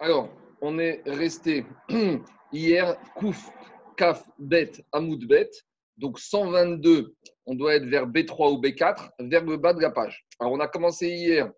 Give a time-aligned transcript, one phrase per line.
[0.00, 0.28] Alors,
[0.60, 1.64] on est resté
[2.52, 3.50] hier, Kouf,
[3.96, 5.50] Kaf, Bet, Hamoud, Bet.
[5.96, 7.14] Donc 122,
[7.46, 10.26] on doit être vers B3 ou B4, vers le bas de la page.
[10.40, 11.52] Alors, on a commencé hier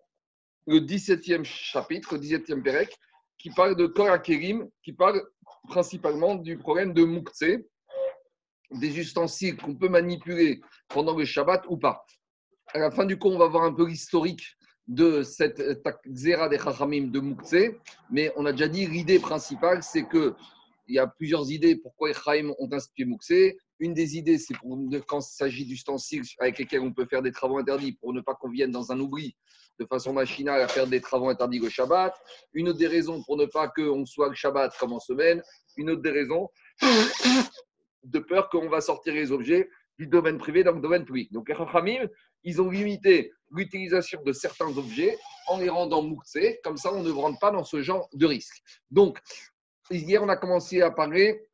[0.67, 2.95] le 17e chapitre, le 17e Pérec,
[3.39, 5.23] qui parle de Korah Kerim, qui parle
[5.69, 7.43] principalement du problème de Moukse,
[8.71, 12.05] des ustensiles qu'on peut manipuler pendant le Shabbat ou pas.
[12.73, 14.56] À la fin du cours, on va voir un peu l'historique
[14.87, 15.61] de cette
[16.07, 17.75] Xera des Chachamim de Moukse,
[18.09, 20.33] mais on a déjà dit l'idée principale, c'est que
[20.87, 23.55] il y a plusieurs idées pourquoi les Chaim ont institué Moukse.
[23.79, 24.53] Une des idées, c'est
[25.05, 28.33] quand il s'agit d'ustensiles avec lesquels on peut faire des travaux interdits pour ne pas
[28.35, 29.35] qu'on vienne dans un oubli
[29.79, 32.13] de façon machinale à faire des travaux interdits le Shabbat.
[32.53, 35.43] Une autre des raisons pour ne pas qu'on soit le Shabbat comme en semaine.
[35.75, 36.49] Une autre des raisons
[38.03, 39.69] de peur qu'on va sortir les objets
[39.99, 41.31] du domaine privé dans le domaine public.
[41.31, 42.07] Donc les Chachamim,
[42.43, 46.59] ils ont limité l'utilisation de certains objets en les rendant mouktsés.
[46.63, 48.61] Comme ça, on ne rentre pas dans ce genre de risque.
[48.91, 49.19] Donc,
[49.89, 51.47] hier, on a commencé à parler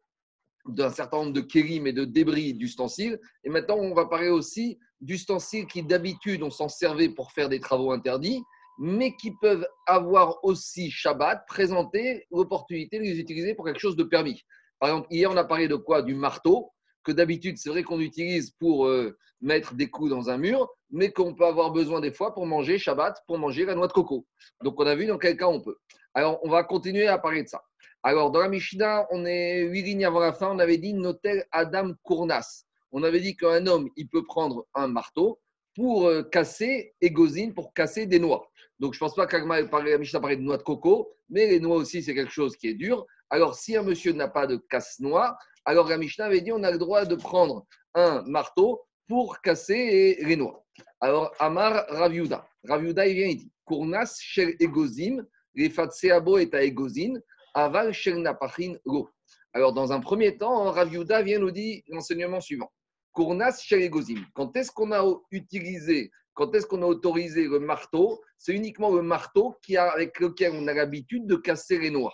[0.66, 3.19] d'un certain nombre de kérim et de débris d'ustensiles.
[3.44, 7.59] Et maintenant, on va parler aussi d'ustensiles qui, d'habitude, on s'en servait pour faire des
[7.59, 8.41] travaux interdits,
[8.80, 14.03] mais qui peuvent avoir aussi Shabbat, présenter l'opportunité de les utiliser pour quelque chose de
[14.03, 14.41] permis.
[14.80, 16.02] Par exemple, hier, on a parlé de quoi?
[16.02, 16.71] Du marteau,
[17.03, 21.11] que d'habitude, c'est vrai qu'on utilise pour euh, mettre des coups dans un mur, mais
[21.11, 24.25] qu'on peut avoir besoin des fois pour manger Shabbat, pour manger la noix de coco.
[24.63, 25.77] Donc, on a vu dans quel cas on peut.
[26.13, 27.61] Alors, on va continuer à parler de ça.
[28.03, 31.45] Alors, dans la Mishnah, on est huit lignes avant la fin, on avait dit Notel
[31.51, 32.65] Adam Kournas.
[32.91, 35.39] On avait dit qu'un homme, il peut prendre un marteau
[35.75, 38.49] pour euh, casser égosine, pour casser des noix.
[38.79, 41.59] Donc, je ne pense pas que la Mishnah parlait de noix de coco, mais les
[41.59, 43.05] noix aussi, c'est quelque chose qui est dur.
[43.29, 46.78] Alors, si un monsieur n'a pas de casse-noix, alors la avait dit on a le
[46.78, 50.64] droit de prendre un marteau pour casser les noix.
[51.00, 52.47] Alors, Amar Raviuda.
[52.67, 57.22] Raviuda, il vient, il dit Kournas shel egozim, les fatseabo et à égosine,
[57.53, 59.09] aval shel napachin lo.
[59.53, 62.72] Alors, dans un premier temps, Raviuda vient nous dire l'enseignement suivant
[63.11, 64.26] Kournas shel egozim.
[64.33, 68.20] Quand est-ce qu'on a utilisé quand est-ce qu'on a autorisé le marteau?
[68.39, 72.14] C'est uniquement le marteau qui a, avec lequel on a l'habitude de casser les noix.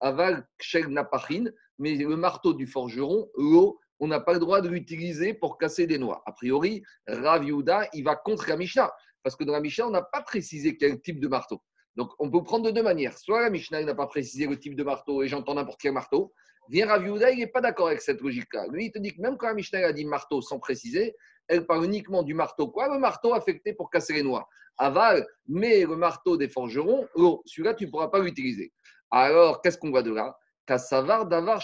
[0.00, 1.44] Aval shel napachin,
[1.80, 5.86] mais le marteau du forgeron, l'eau, on n'a pas le droit de l'utiliser pour casser
[5.86, 6.22] des noix.
[6.26, 8.92] A priori, Rav il va contre la Mishnah,
[9.22, 11.60] parce que dans la Mishnah, on n'a pas précisé quel type de marteau.
[11.96, 13.18] Donc, on peut prendre de deux manières.
[13.18, 16.32] Soit la Mishnah n'a pas précisé le type de marteau et j'entends n'importe quel marteau.
[16.68, 18.66] Vient Rav il n'est pas d'accord avec cette logique-là.
[18.70, 21.16] Lui, il te dit que même quand la Mishnah a dit marteau sans préciser,
[21.48, 22.68] elle parle uniquement du marteau.
[22.68, 24.48] Quoi Le marteau affecté pour casser les noix?
[24.78, 28.72] Aval, mais le marteau des forgerons, oh, celui-là, tu ne pourras pas l'utiliser.
[29.10, 30.38] Alors, qu'est-ce qu'on voit de là?
[30.76, 31.62] Davar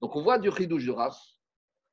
[0.00, 1.14] Donc on voit du chidouche de Rav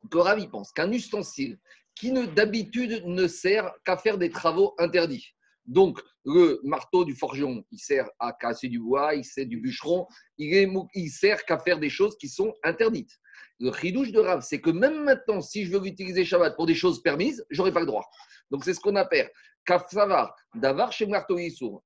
[0.09, 1.59] que Rav pense qu'un ustensile
[1.95, 5.35] qui d'habitude ne sert qu'à faire des travaux interdits.
[5.65, 10.07] Donc le marteau du forgeron, il sert à casser du bois, il sert du bûcheron,
[10.37, 13.11] il, est, il sert qu'à faire des choses qui sont interdites.
[13.59, 16.75] Le chidouche de Rav, c'est que même maintenant, si je veux l'utiliser Shabbat pour des
[16.75, 18.05] choses permises, j'aurai pas le droit.
[18.51, 19.29] Donc c'est ce qu'on appelle
[19.69, 21.07] Kafsavar, d'avar chez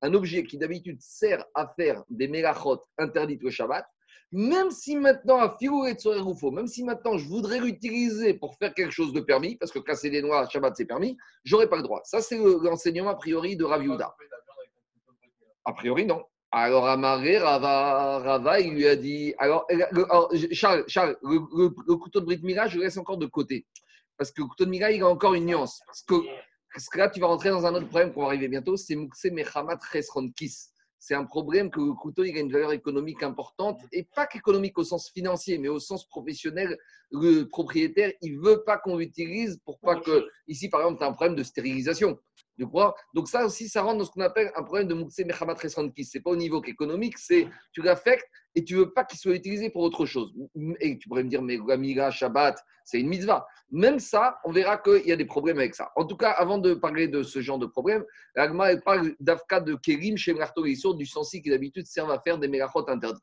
[0.01, 3.85] un objet qui d'habitude sert à faire des mélachot interdites au Shabbat,
[4.31, 9.11] même si maintenant, à et même si maintenant je voudrais l'utiliser pour faire quelque chose
[9.11, 11.99] de permis, parce que casser des noix à Shabbat c'est permis, j'aurais pas le droit.
[12.05, 13.83] Ça, c'est l'enseignement a priori de Rav
[15.65, 16.23] A priori, non.
[16.51, 19.33] Alors, Amaré, Rava, Rava, il lui a dit.
[19.39, 19.67] Alors,
[20.51, 22.39] Charles, Charles le, couteau de Brit
[22.69, 23.65] je le laisse encore de côté.
[24.17, 25.81] Parce que le couteau de Mila, il a encore une nuance.
[25.85, 26.15] Parce que
[26.73, 28.95] parce que là, tu vas rentrer dans un autre problème qu'on va arriver bientôt, c'est
[28.95, 29.79] Moukse Mechamat
[30.35, 30.69] Kis.
[30.97, 34.77] C'est un problème que le couteau il a une valeur économique importante, et pas qu'économique
[34.77, 36.77] au sens financier, mais au sens professionnel.
[37.11, 40.27] Le propriétaire, il ne veut pas qu'on l'utilise pour pas que.
[40.47, 42.17] Ici, par exemple, tu as un problème de stérilisation.
[42.59, 42.67] De
[43.15, 46.05] Donc, ça aussi, ça rentre dans ce qu'on appelle un problème de Moukse Mechamat Kis.
[46.05, 49.33] Ce n'est pas au niveau économique, c'est tu l'affectes et tu veux pas qu'il soit
[49.33, 50.31] utilisé pour autre chose.
[50.79, 53.47] Et tu pourrais me dire, mais Gamira, Shabbat, c'est une mitzvah.
[53.71, 55.91] Même ça, on verra qu'il y a des problèmes avec ça.
[55.95, 58.05] En tout cas, avant de parler de ce genre de problème,
[58.35, 62.47] l'Agma parle d'Afka de Kérim chez Martorissour, du sensi qui d'habitude servent à faire des
[62.47, 63.21] mégachot interdits.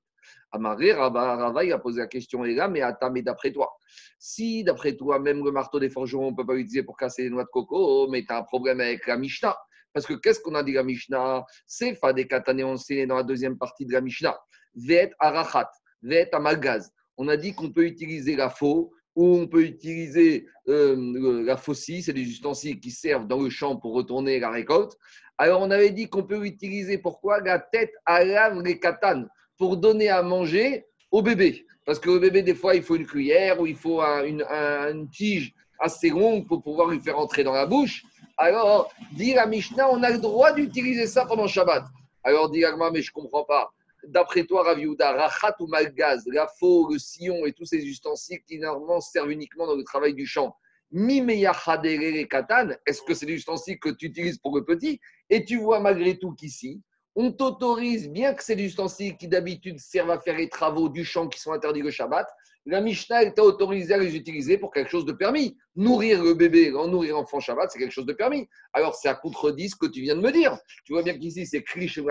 [0.53, 3.73] Amaré, Rava, il a posé la question, et là, mais attends, mais d'après toi,
[4.19, 7.23] si d'après toi, même le marteau des forgerons, on ne peut pas l'utiliser pour casser
[7.23, 9.57] les noix de coco, mais tu as un problème avec la Mishnah.
[9.93, 11.45] Parce que qu'est-ce qu'on a dit la Mishnah?
[11.67, 14.39] C'est Fadé Katané enseigné dans la deuxième partie de la Mishnah.
[14.75, 15.71] Vet arachat,
[16.03, 16.91] vet amalgaz.
[17.17, 22.03] On a dit qu'on peut utiliser la faux ou on peut utiliser euh, la faucille,
[22.03, 24.97] c'est des ustensiles qui servent dans le champ pour retourner la récolte.
[25.39, 27.41] Alors on avait dit qu'on peut utiliser pourquoi?
[27.41, 29.29] La tête à lave les katanes
[29.61, 31.67] pour donner à manger au bébé.
[31.85, 35.11] Parce que le bébé, des fois, il faut une cuillère ou il faut une, une
[35.11, 38.03] tige assez longue pour pouvoir lui faire entrer dans la bouche.
[38.39, 41.85] Alors, dit la Mishnah, on a le droit d'utiliser ça pendant Shabbat.
[42.25, 43.71] Alors dit Agma, mais je ne comprends pas.
[44.03, 48.59] D'après toi, Raviouda, Rachat ou Malgaz, la faux, le sillon et tous ces ustensiles qui
[48.59, 50.57] normalement servent uniquement dans le travail du champ.
[50.91, 55.01] Katan, est-ce que c'est des ustensiles que tu utilises pour le petit?
[55.29, 56.81] Et tu vois malgré tout qu'ici,
[57.17, 61.05] on t'autorise, bien que c'est des ustensiles qui d'habitude servent à faire les travaux du
[61.05, 62.27] champ qui sont interdits le Shabbat,
[62.67, 65.57] la Mishnah t'a autorisé à les utiliser pour quelque chose de permis.
[65.77, 68.49] Nourrir le bébé, en nourrir l'enfant Shabbat, c'est quelque chose de permis.
[68.75, 70.59] Alors, c'est à contredit ce que tu viens de me dire.
[70.85, 72.05] Tu vois bien qu'ici, c'est Krish et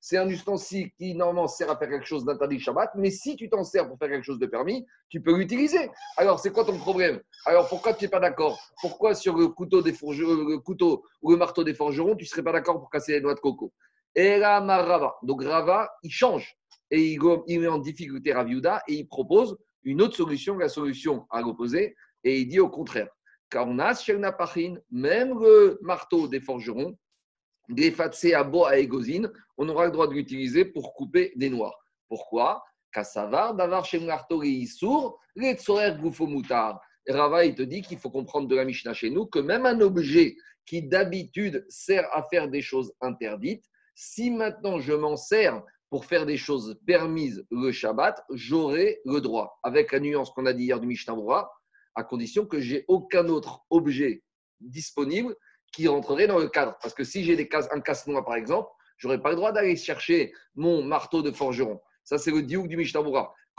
[0.00, 3.50] C'est un ustensile qui, normalement, sert à faire quelque chose d'interdit Shabbat, mais si tu
[3.50, 5.90] t'en sers pour faire quelque chose de permis, tu peux l'utiliser.
[6.16, 7.20] Alors, c'est quoi ton problème?
[7.44, 8.58] Alors, pourquoi tu n'es pas d'accord?
[8.80, 12.44] Pourquoi sur le couteau, des le couteau ou le marteau des forgerons, tu ne serais
[12.44, 13.72] pas d'accord pour casser les noix de coco?
[14.16, 16.56] Donc, Rava, il change
[16.90, 21.40] et il, met en difficulté Raviuda et il propose une autre solution, la solution à
[21.40, 23.08] l'opposé, et il dit au contraire.
[23.48, 23.94] Car on a
[24.90, 26.96] même le marteau des forgerons,
[27.68, 27.94] des
[28.34, 28.72] à bois
[29.56, 31.78] on aura le droit de l'utiliser pour couper des noirs.
[32.08, 32.62] Pourquoi?
[32.92, 34.00] Kassavar, d'avoir chez
[34.42, 35.56] et sourd, les
[36.20, 36.80] moutar.
[37.08, 39.80] Rava, il te dit qu'il faut comprendre de la Mishnah chez nous que même un
[39.80, 40.36] objet
[40.66, 43.64] qui d'habitude sert à faire des choses interdites,
[44.00, 49.60] si maintenant je m'en sers pour faire des choses permises le Shabbat, j'aurai le droit,
[49.62, 51.14] avec la nuance qu'on a dit hier du Mishnah
[51.94, 54.22] à condition que j'ai aucun autre objet
[54.60, 55.36] disponible
[55.70, 56.78] qui rentrerait dans le cadre.
[56.80, 60.32] Parce que si j'ai un casse-noix, par exemple, je n'aurai pas le droit d'aller chercher
[60.54, 61.78] mon marteau de forgeron.
[62.02, 63.02] Ça, c'est le diouk du Mishnah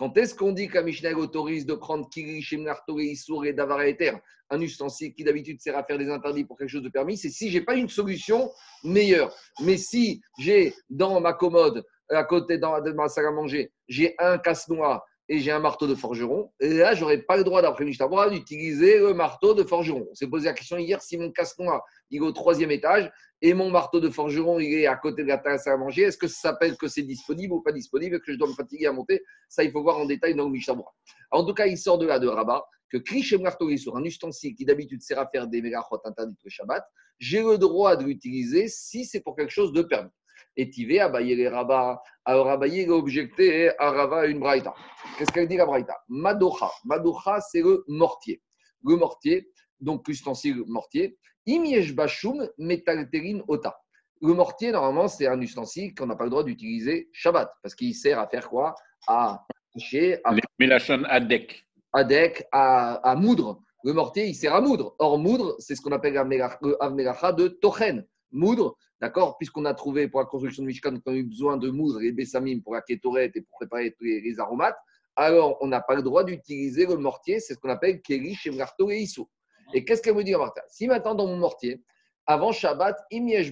[0.01, 4.13] Quand est-ce qu'on dit qu'un Mishnah autorise de prendre Kiri, Shemnarto, Issour et Davara Eter,
[4.49, 7.29] un ustensile qui d'habitude sert à faire des interdits pour quelque chose de permis C'est
[7.29, 8.51] si je n'ai pas une solution
[8.83, 9.31] meilleure.
[9.63, 14.39] Mais si j'ai dans ma commode à côté de ma salle à manger, j'ai un
[14.39, 17.85] casse-noix et j'ai un marteau de forgeron, et là, je n'aurais pas le droit, d'après
[17.85, 20.07] Mishnah d'utiliser le marteau de forgeron.
[20.09, 23.69] On s'est posé la question hier si mon casse-noix est au troisième étage et mon
[23.69, 26.49] marteau de forgeron il est à côté de la salle à manger, est-ce que ça
[26.49, 29.23] s'appelle que c'est disponible ou pas disponible, que je dois me fatiguer à monter?
[29.49, 30.75] Ça, il faut voir en détail dans le Mishnah
[31.31, 34.53] En tout cas, il sort de là de Rabat que Krish et sur un ustensile
[34.53, 36.83] qui d'habitude sert à faire des mégachot interdites le Shabbat,
[37.19, 40.09] j'ai le droit de l'utiliser si c'est pour quelque chose de permis.
[40.57, 42.01] Et Tivé, Abaye les Rabat.
[42.25, 44.73] Alors Abaye a objecté à Rava une braïta.
[45.17, 45.97] Qu'est-ce qu'elle dit la braïta?
[46.09, 46.69] Madocha.
[46.83, 48.41] Madocha, c'est le mortier.
[48.83, 49.49] Le mortier,
[49.81, 51.17] donc ustensile mortier.
[51.45, 53.77] Imiesh Bashum Metalterin Ota.
[54.21, 57.95] Le mortier, normalement, c'est un ustensile qu'on n'a pas le droit d'utiliser Shabbat, parce qu'il
[57.95, 58.75] sert à faire quoi?
[59.07, 59.43] À
[59.73, 60.35] toucher, à.
[60.59, 61.65] Mélachon Adek.
[61.93, 63.63] Adek, à, à moudre.
[63.83, 64.95] Le mortier, il sert à moudre.
[64.99, 68.05] Or, moudre, c'est ce qu'on appelle Avmelacha de Tochen.
[68.31, 69.35] Moudre, D'accord?
[69.37, 72.11] Puisqu'on a trouvé pour la construction de Mishkan qu'on a eu besoin de moudre et
[72.11, 74.77] bessamim pour la kétorette et pour préparer tous les, aromates,
[75.15, 78.91] alors on n'a pas le droit d'utiliser le mortier, c'est ce qu'on appelle Keri, Shemrarto
[78.91, 79.27] et Issou.
[79.73, 80.63] Et qu'est-ce qu'elle me dit, Martha?
[80.67, 81.81] Si maintenant dans mon mortier,
[82.25, 82.97] avant Shabbat,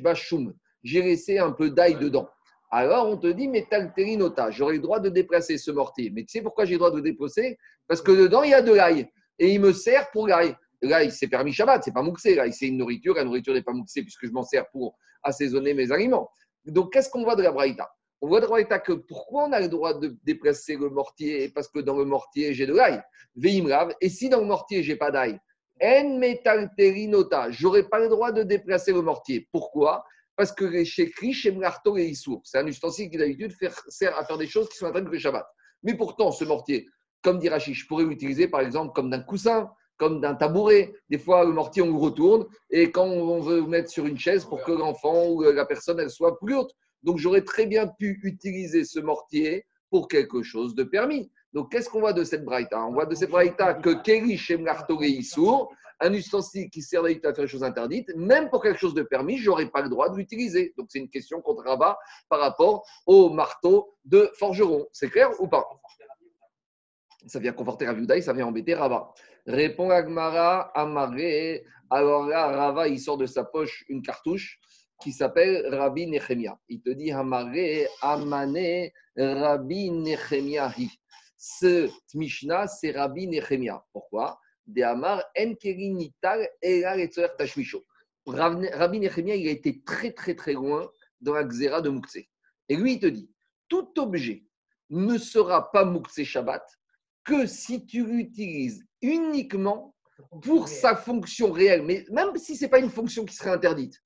[0.02, 0.54] Bashum,
[0.84, 2.30] j'ai laissé un peu d'ail dedans,
[2.72, 6.12] alors on te dit, mais talterinota, j'aurai le droit de déplacer ce mortier.
[6.12, 7.58] Mais tu sais pourquoi j'ai le droit de le déplacer?
[7.88, 9.10] Parce que dedans, il y a de l'ail.
[9.40, 10.56] Et il me sert pour l'ail.
[10.82, 12.36] L'ail, c'est permis Shabbat, c'est pas mouxé.
[12.36, 13.16] L'ail, c'est une nourriture.
[13.16, 16.30] La nourriture n'est pas mouxée puisque je m'en sers pour assaisonner mes aliments.
[16.66, 17.90] Donc, qu'est-ce qu'on voit de la Braïta?
[18.22, 21.50] On voit de la Braïta que pourquoi on a le droit de déplacer le mortier?
[21.50, 23.02] Parce que dans le mortier, j'ai de l'ail.
[23.36, 23.96] Veimrav.
[24.00, 25.40] Et si dans le mortier, j'ai pas d'ail?
[25.82, 27.52] En metal terinota.
[27.52, 29.48] J'aurais pas le droit de déplacer le mortier.
[29.52, 30.04] Pourquoi?
[30.36, 33.54] Parce que chez Kri, chez Mlarto et Issour, c'est un ustensile qui d'habitude
[33.90, 35.46] sert à faire des choses qui sont interdites le Shabbat.
[35.84, 36.88] Mais pourtant, ce mortier,
[37.22, 40.94] comme dit Rachid, je pourrais l'utiliser par exemple comme d'un coussin, comme d'un tabouret.
[41.10, 44.46] Des fois, le mortier, on le retourne et quand on veut mettre sur une chaise
[44.46, 46.72] pour que l'enfant ou la personne elle soit plus haute.
[47.04, 51.32] Donc, j'aurais très bien pu utiliser ce mortier pour quelque chose de permis.
[51.54, 52.84] Donc, qu'est-ce qu'on voit de cette braïta?
[52.86, 54.68] On voit de cette braïta que Keri Shem
[55.02, 59.04] Issour, un ustensile qui sert à faire des choses interdites, même pour quelque chose de
[59.04, 60.74] permis, je n'aurais pas le droit de l'utiliser.
[60.78, 61.98] Donc, c'est une question contre Rabat
[62.30, 64.88] par rapport au marteau de forgeron.
[64.94, 65.68] C'est clair ou pas?
[67.28, 69.14] Ça vient conforter Raviuda ça vient embêter Rabat.
[69.46, 71.66] Répond Agmara, Amaré.
[71.90, 74.60] Alors là, Rava, il sort de sa poche une cartouche
[75.02, 76.58] qui s'appelle Rabbi Nechemia.
[76.70, 80.90] Il te dit Amaré, Amane, Rabbi Nechemiahi.
[81.42, 83.82] Ce Mishnah, c'est Rabbi Nechemia.
[83.94, 84.38] Pourquoi?
[84.68, 85.24] De Amar.
[88.28, 90.92] Rabbi Nechemia, il a été très, très, très loin
[91.22, 92.18] dans la Xéra de Moukse.
[92.68, 93.32] Et lui, il te dit
[93.70, 94.44] tout objet
[94.90, 96.66] ne sera pas Moukse Shabbat
[97.24, 99.96] que si tu l'utilises uniquement
[100.42, 103.98] pour sa fonction réelle, mais même si ce n'est pas une fonction qui serait interdite.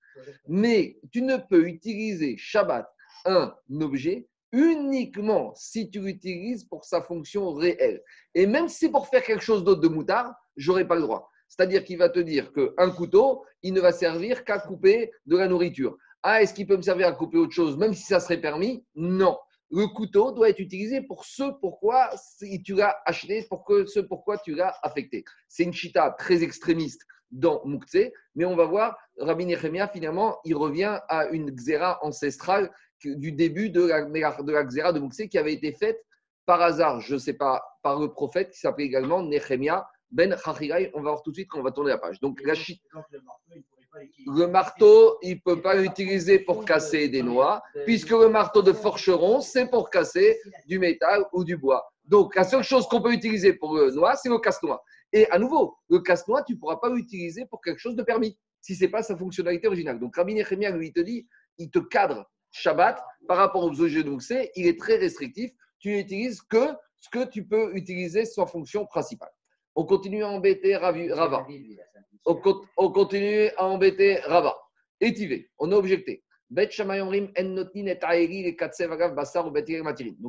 [0.47, 2.87] Mais tu ne peux utiliser Shabbat,
[3.25, 8.01] un objet, uniquement si tu l'utilises pour sa fonction réelle.
[8.35, 11.29] Et même si c'est pour faire quelque chose d'autre de moutard, j'aurais pas le droit.
[11.49, 15.47] C'est-à-dire qu'il va te dire qu'un couteau, il ne va servir qu'à couper de la
[15.47, 15.97] nourriture.
[16.21, 18.85] Ah, est-ce qu'il peut me servir à couper autre chose, même si ça serait permis?
[18.95, 19.37] Non.
[19.71, 22.11] Le couteau doit être utilisé pour ce pourquoi
[22.63, 25.25] tu l'as acheté, pour que ce pourquoi tu l'as affecté.
[25.47, 30.55] C'est une chita très extrémiste dans Moukhtse, mais on va voir, Rabbi Nechemia, finalement, il
[30.55, 32.71] revient à une xéra ancestrale
[33.05, 36.03] du début de la, de la xéra de Moukhtse qui avait été faite
[36.45, 40.91] par hasard, je ne sais pas, par le prophète qui s'appelait également Nechemia ben Chachirai.
[40.93, 42.19] On va voir tout de suite quand on va tourner la page.
[42.19, 42.53] Donc, la
[44.25, 48.73] le marteau, il ne peut pas l'utiliser pour casser des noix, puisque le marteau de
[48.73, 51.87] forgeron, c'est pour casser du métal ou du bois.
[52.05, 54.83] Donc, la seule chose qu'on peut utiliser pour le noix, c'est le casse-noix.
[55.11, 58.37] Et à nouveau, le casse-noix, tu ne pourras pas l'utiliser pour quelque chose de permis,
[58.61, 59.99] si ce n'est pas sa fonctionnalité originale.
[59.99, 61.27] Donc, Rabbi Nechemia, lui, il te dit,
[61.59, 65.51] il te cadre Shabbat par rapport aux objets de c'est il est très restrictif.
[65.79, 66.67] Tu n'utilises que
[66.99, 69.31] ce que tu peux utiliser sans fonction principale.
[69.75, 71.45] On continue à embêter Rava.
[72.25, 74.55] On, continue à embêter Rava.
[75.01, 76.23] Étivé, on a objecté.
[76.49, 76.71] Donc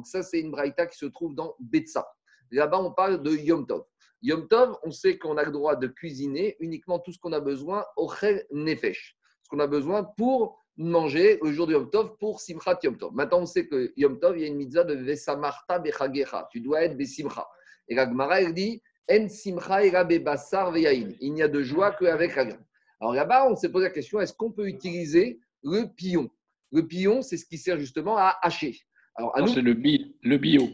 [0.06, 2.08] ça, c'est une braïta qui se trouve dans Betsa.
[2.50, 3.84] Là-bas, on parle de Yom Tov.
[4.22, 7.40] Yom Tov, on sait qu'on a le droit de cuisiner uniquement tout ce qu'on a
[7.40, 8.10] besoin au
[8.52, 9.18] nefesh.
[9.42, 13.12] Ce qu'on a besoin pour manger le jour de Yom Tov pour Simchat Yom Tov.
[13.14, 16.48] Maintenant, on sait que Yom Tov, il y a une mitzvah de Vesamarta Bechagecha.
[16.50, 17.46] Tu dois être Besimcha.
[17.88, 19.92] Et la Gemara, elle dit En Simcha Il
[21.32, 22.64] n'y a de joie qu'avec la viande.
[23.00, 26.30] Alors là-bas, on s'est posé la question est-ce qu'on peut utiliser le pion
[26.72, 28.78] Le pion, c'est ce qui sert justement à hacher.
[29.16, 29.74] Alors, c'est le,
[30.22, 30.68] le bio.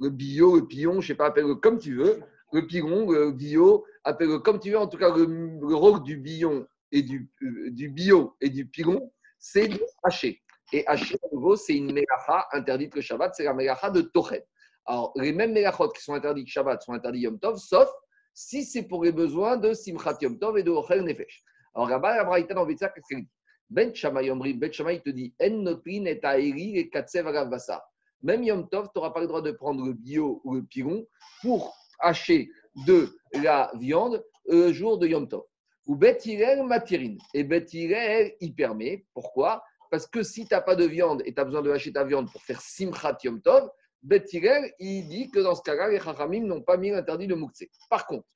[0.00, 2.20] Le bio, le pion, je ne sais pas, appelle-le comme tu veux.
[2.52, 4.78] Le piron, le bio, appelle-le comme tu veux.
[4.78, 9.12] En tout cas, le, rôle du bion et du, euh, du bio et du piron,
[9.38, 10.40] c'est de hacher.
[10.72, 14.44] Et hacher, à nouveau, c'est une mélacha interdite le Shabbat, c'est la mélacha de Tochet.
[14.88, 17.90] Alors, les mêmes mélachot qui sont interdits le Shabbat sont interdits Yom Tov, sauf
[18.32, 21.44] si c'est pour les besoins de Simchat Yom Tov et de Ochel Nefesh.
[21.74, 23.28] Alors là-bas, dans qu'est-ce qu'elle dit?
[23.68, 27.82] Ben Shammai Yomri, Ben Shammai te dit En notrin et aeri et katsev basar.
[28.22, 31.06] Même Yom Tov, tu n'auras pas le droit de prendre le bio ou le piron
[31.42, 32.50] pour hacher
[32.86, 33.10] de
[33.42, 35.44] la viande le jour de Yom Tov.
[35.88, 36.18] Ou Bet
[36.64, 37.16] Matirin.
[37.34, 39.04] Et Bet il permet.
[39.12, 39.64] Pourquoi?
[39.90, 42.04] Parce que si tu n'as pas de viande et tu as besoin de hacher ta
[42.04, 43.70] viande pour faire Simchat Yom Tov,
[44.02, 47.64] Bet il dit que dans ce cas-là, les Chachamim n'ont pas mis l'interdit de Moukse.
[47.90, 48.26] Par contre,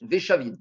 [0.00, 0.56] Veshavin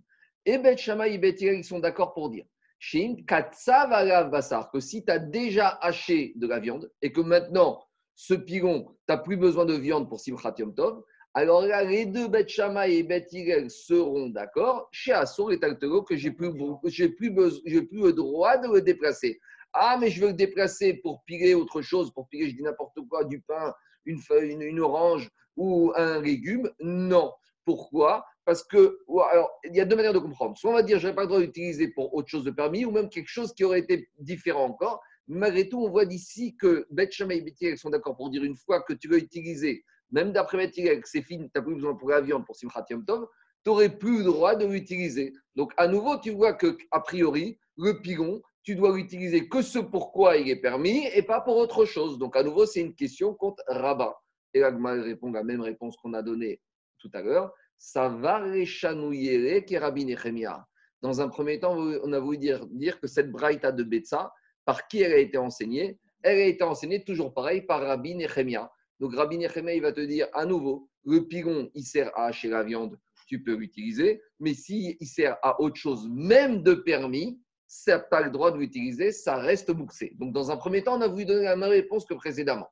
[0.45, 2.45] et Bet Shammai et Bet ils sont d'accord pour dire
[2.79, 7.83] que si tu as déjà haché de la viande et que maintenant,
[8.15, 11.03] ce pilon, tu n'as plus besoin de viande pour Simchat Yom Tov,
[11.37, 12.49] alors là, les deux Beth
[12.87, 13.29] et Beth
[13.69, 14.89] seront d'accord.
[14.91, 16.51] Chez Assur et Taltero, que j'ai plus,
[16.85, 19.39] j'ai plus, plus le droit de le déplacer.
[19.71, 22.97] Ah, mais je veux le déplacer pour piler autre chose, pour piler, je dis n'importe
[23.07, 23.71] quoi, du pain,
[24.05, 26.71] une feuille, une, orange ou un légume.
[26.79, 27.31] Non.
[27.65, 28.25] Pourquoi?
[28.43, 28.97] Parce que,
[29.31, 30.57] alors, il y a deux manières de comprendre.
[30.57, 32.83] Soit on va dire, je n'ai pas le droit d'utiliser pour autre chose de permis,
[32.83, 35.03] ou même quelque chose qui aurait été différent encore.
[35.27, 38.81] Malgré tout, on voit d'ici que Beth et Beth sont d'accord pour dire une fois
[38.81, 42.21] que tu veux utiliser même d'après Metirek, c'est fini, tu n'as plus besoin pour la
[42.21, 43.27] viande pour Simchat Yom Tov,
[43.63, 45.33] tu n'aurais plus le droit de l'utiliser.
[45.55, 49.79] Donc, à nouveau, tu vois que a priori, le pigon, tu dois l'utiliser que ce
[49.79, 52.17] pourquoi il est permis et pas pour autre chose.
[52.17, 54.15] Donc, à nouveau, c'est une question contre Rabat.
[54.53, 54.71] Et là,
[55.01, 56.61] répond la même réponse qu'on a donnée
[56.99, 57.53] tout à l'heure.
[57.77, 60.65] Ça va réchanouiller Rabbi Nechemia.
[61.01, 64.33] Dans un premier temps, on a voulu dire, dire que cette braïta de Betsa,
[64.65, 65.99] par qui elle a été enseignée?
[66.23, 68.71] Elle a été enseignée toujours pareil par Rabbi Nechemia.
[68.99, 72.63] Donc Rabbi Nechemé, va te dire à nouveau, le pigon, il sert à hacher la
[72.63, 78.21] viande, tu peux l'utiliser, mais s'il sert à autre chose, même de permis, ça pas
[78.21, 80.13] le droit de l'utiliser, ça reste bouxé.
[80.17, 82.69] Donc dans un premier temps, on a voulu donner la même réponse que précédemment.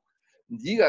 [0.48, 0.82] Dit de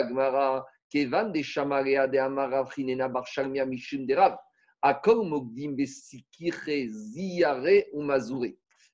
[6.87, 7.83] Ziyare.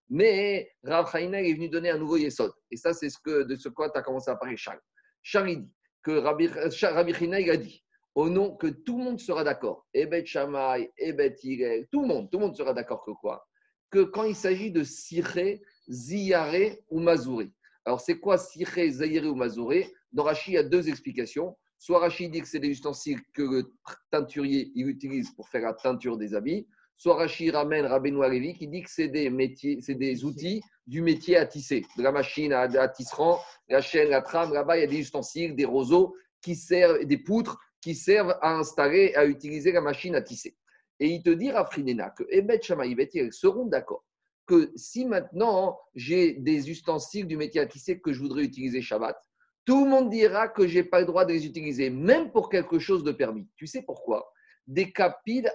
[0.10, 2.52] Mais Rav Chaina est venu donner un nouveau yesod.
[2.72, 4.82] Et ça, c'est ce que, de ce quoi tu as commencé à parler, Charles.
[5.22, 5.70] Charles dit
[6.04, 7.84] que Rabbi, Rabbi a dit,
[8.16, 12.30] au nom que tout le monde sera d'accord, Ebet Shammai, Ebet Hillel, tout le monde,
[12.30, 13.48] tout le monde sera d'accord que quoi?
[13.90, 17.52] Que quand il s'agit de Siré, Ziyare ou Mazouré.
[17.86, 19.92] Alors, c'est quoi Siré, Ziyare ou Mazouré?
[20.12, 21.58] Dans Rashi, il y a deux explications.
[21.80, 23.74] Soit Rashi dit que c'est des ustensiles que le
[24.12, 26.68] teinturier il utilise pour faire la teinture des habits,
[27.04, 31.02] soit Rashi ramène Rabbeinu Alevi qui dit que c'est des, métiers, c'est des outils du
[31.02, 34.54] métier à tisser, de la machine à, à tisserand, la chaîne, la trame.
[34.54, 38.54] Là-bas, il y a des ustensiles, des roseaux, qui servent, des poutres qui servent à
[38.54, 40.56] installer, à utiliser la machine à tisser.
[41.02, 44.06] Et il te dit, Rafrinena, que Ebet Shamaï ils seront d'accord
[44.46, 49.18] que si maintenant j'ai des ustensiles du métier à tisser que je voudrais utiliser Shabbat,
[49.66, 52.48] tout le monde dira que je n'ai pas le droit de les utiliser, même pour
[52.48, 53.46] quelque chose de permis.
[53.58, 54.32] Tu sais pourquoi?
[54.68, 54.94] Des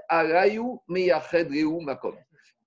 [0.09, 1.51] alayu meyached
[1.83, 2.15] makom.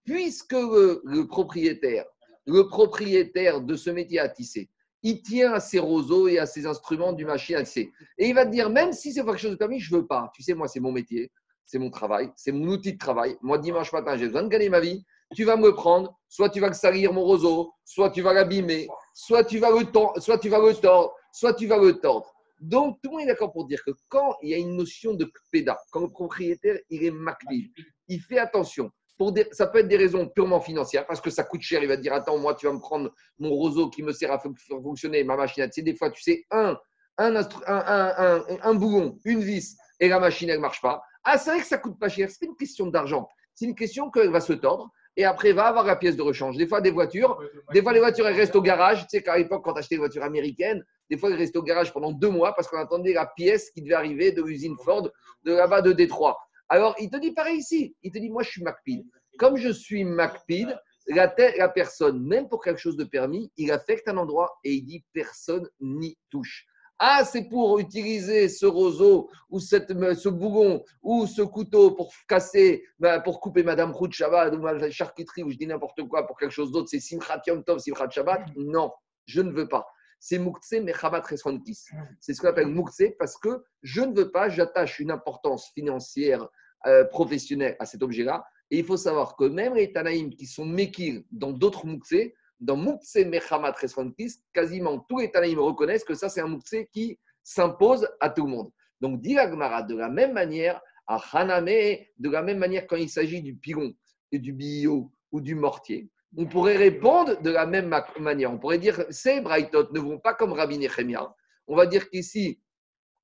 [0.03, 2.05] Puisque le propriétaire
[2.45, 4.69] le propriétaire de ce métier à tisser,
[5.03, 7.91] il tient à ses roseaux et à ses instruments du machine à tisser.
[8.17, 10.07] Et il va te dire, même si c'est quelque chose de permis, je ne veux
[10.07, 10.31] pas.
[10.33, 11.31] Tu sais, moi, c'est mon métier,
[11.65, 13.37] c'est mon travail, c'est mon outil de travail.
[13.41, 15.03] Moi, dimanche matin, j'ai besoin de gagner ma vie.
[15.35, 19.45] Tu vas me prendre, soit tu vas salir mon roseau, soit tu vas l'abîmer, soit
[19.45, 19.85] tu vas le
[20.19, 22.31] soit tu vas le tordre, soit tu vas le tordre.
[22.61, 25.15] Donc, tout le monde est d'accord pour dire que quand il y a une notion
[25.15, 27.71] de péda, quand le propriétaire il est maclif,
[28.07, 28.91] il fait attention.
[29.17, 31.81] Pour ça peut être des raisons purement financières, parce que ça coûte cher.
[31.81, 34.39] Il va dire Attends, moi, tu vas me prendre mon roseau qui me sert à
[34.39, 35.81] faire fonctionner ma machine à tisser.
[35.81, 36.77] Des fois, tu sais, un,
[37.17, 41.01] un, un, un, bougon, une vis, et la machine, elle ne marche pas.
[41.23, 42.29] Ah, c'est vrai que ça coûte pas cher.
[42.29, 43.27] C'est une question d'argent.
[43.55, 46.57] C'est une question qu'elle va se tordre et après va avoir la pièce de rechange.
[46.57, 47.41] Des fois, des voitures,
[47.73, 49.01] des fois, les voitures, elles restent au garage.
[49.01, 51.63] Tu sais qu'à l'époque, quand tu achetais des voitures américaines, des fois, elles restent au
[51.63, 55.09] garage pendant deux mois parce qu'on attendait la pièce qui devait arriver de l'usine Ford
[55.43, 56.37] de là-bas de Détroit.
[56.69, 57.95] Alors, il te dit pareil ici.
[58.03, 59.05] Il te dit, moi, je suis MacPid.
[59.37, 60.77] Comme je suis MacPid,
[61.07, 64.83] la, la personne, même pour quelque chose de permis, il affecte un endroit et il
[64.83, 66.65] dit personne n'y touche.
[67.03, 72.83] Ah, c'est pour utiliser ce roseau ou cette, ce bougon ou ce couteau pour casser,
[72.99, 76.37] bah, pour couper Madame Rout Shabbat ou ma charcuterie ou je dis n'importe quoi pour
[76.37, 76.89] quelque chose d'autre.
[76.91, 78.43] C'est Simchat Yom Tov, Simchat Shabbat.
[78.55, 78.91] Non,
[79.25, 79.87] je ne veux pas.
[80.19, 81.87] C'est Moukse Mechamat Reswantis.
[82.19, 86.47] C'est ce qu'on appelle Moukse parce que je ne veux pas, j'attache une importance financière
[86.85, 88.45] euh, professionnelle à cet objet-là.
[88.69, 92.13] Et il faut savoir que même les Tanaïm qui sont Mekir dans d'autres Moukse,
[92.61, 97.19] dans Moukse Mechamat Resfantis, quasiment tous les Tanaïm reconnaissent que ça, c'est un Moukse qui
[97.43, 98.71] s'impose à tout le monde.
[99.01, 103.41] Donc, dit de la même manière, à Haname, de la même manière quand il s'agit
[103.41, 103.93] du pigon
[104.31, 108.53] et du bio ou du mortier, on pourrait répondre de la même manière.
[108.53, 111.35] On pourrait dire, ces Brightot ne vont pas comme Rabbi Nechemia.
[111.67, 112.61] On va dire qu'ici,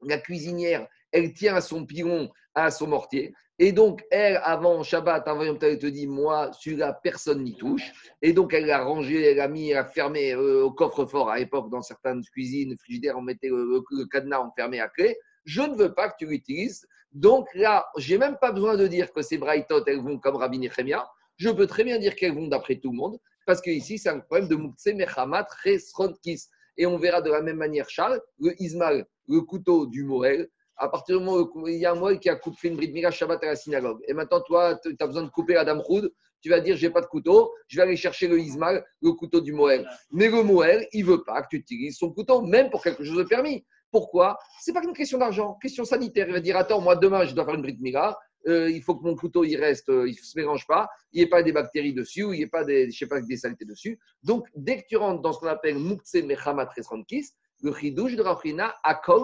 [0.01, 3.33] la cuisinière, elle tient à son pigon, à son mortier.
[3.59, 7.91] Et donc, elle, avant Shabbat, avant elle te dit Moi, celui-là, personne n'y touche.
[8.21, 11.29] Et donc, elle l'a rangé, elle l'a mis, elle a fermé euh, au coffre-fort.
[11.29, 13.81] À l'époque, dans certaines cuisines, frigidaires, on mettait le,
[14.11, 15.17] cadenas enfermé à clé.
[15.45, 16.85] Je ne veux pas que tu l'utilises.
[17.11, 20.59] Donc là, j'ai même pas besoin de dire que ces Brightot, elles vont comme Rabbi
[20.59, 21.07] Nechemia.
[21.37, 23.17] Je peux très bien dire qu'elles vont d'après tout le monde.
[23.47, 26.43] Parce que ici, c'est un problème de Moukse Mechamat Resronkis.
[26.77, 30.89] Et on verra de la même manière, Charles, le Ismaël, le couteau du Morel, à
[30.89, 33.11] partir du moment où il y a un mois qui a coupé une bride Mira
[33.11, 36.09] Shabbat à la synagogue, et maintenant toi, tu as besoin de couper Adam Dame
[36.41, 39.41] tu vas dire j'ai pas de couteau, je vais aller chercher le Ismaël, le couteau
[39.41, 39.87] du Moël.
[40.11, 43.17] Mais le Moël, il veut pas que tu utilises son couteau, même pour quelque chose
[43.17, 43.65] de permis.
[43.91, 44.37] Pourquoi?
[44.61, 46.27] C'est pas une question d'argent, question sanitaire.
[46.27, 48.95] Il va dire attends, moi demain je dois faire une bride Mira, euh, il faut
[48.95, 51.43] que mon couteau il reste, euh, il ne se mélange pas, il n'y ait pas
[51.43, 53.99] des bactéries dessus, il n'y ait pas des, je sais pas, des saletés dessus.
[54.23, 57.31] Donc, dès que tu rentres dans ce qu'on appelle Mukse Mechamat Resrankis,
[57.61, 58.75] le chidouche de Rafrina,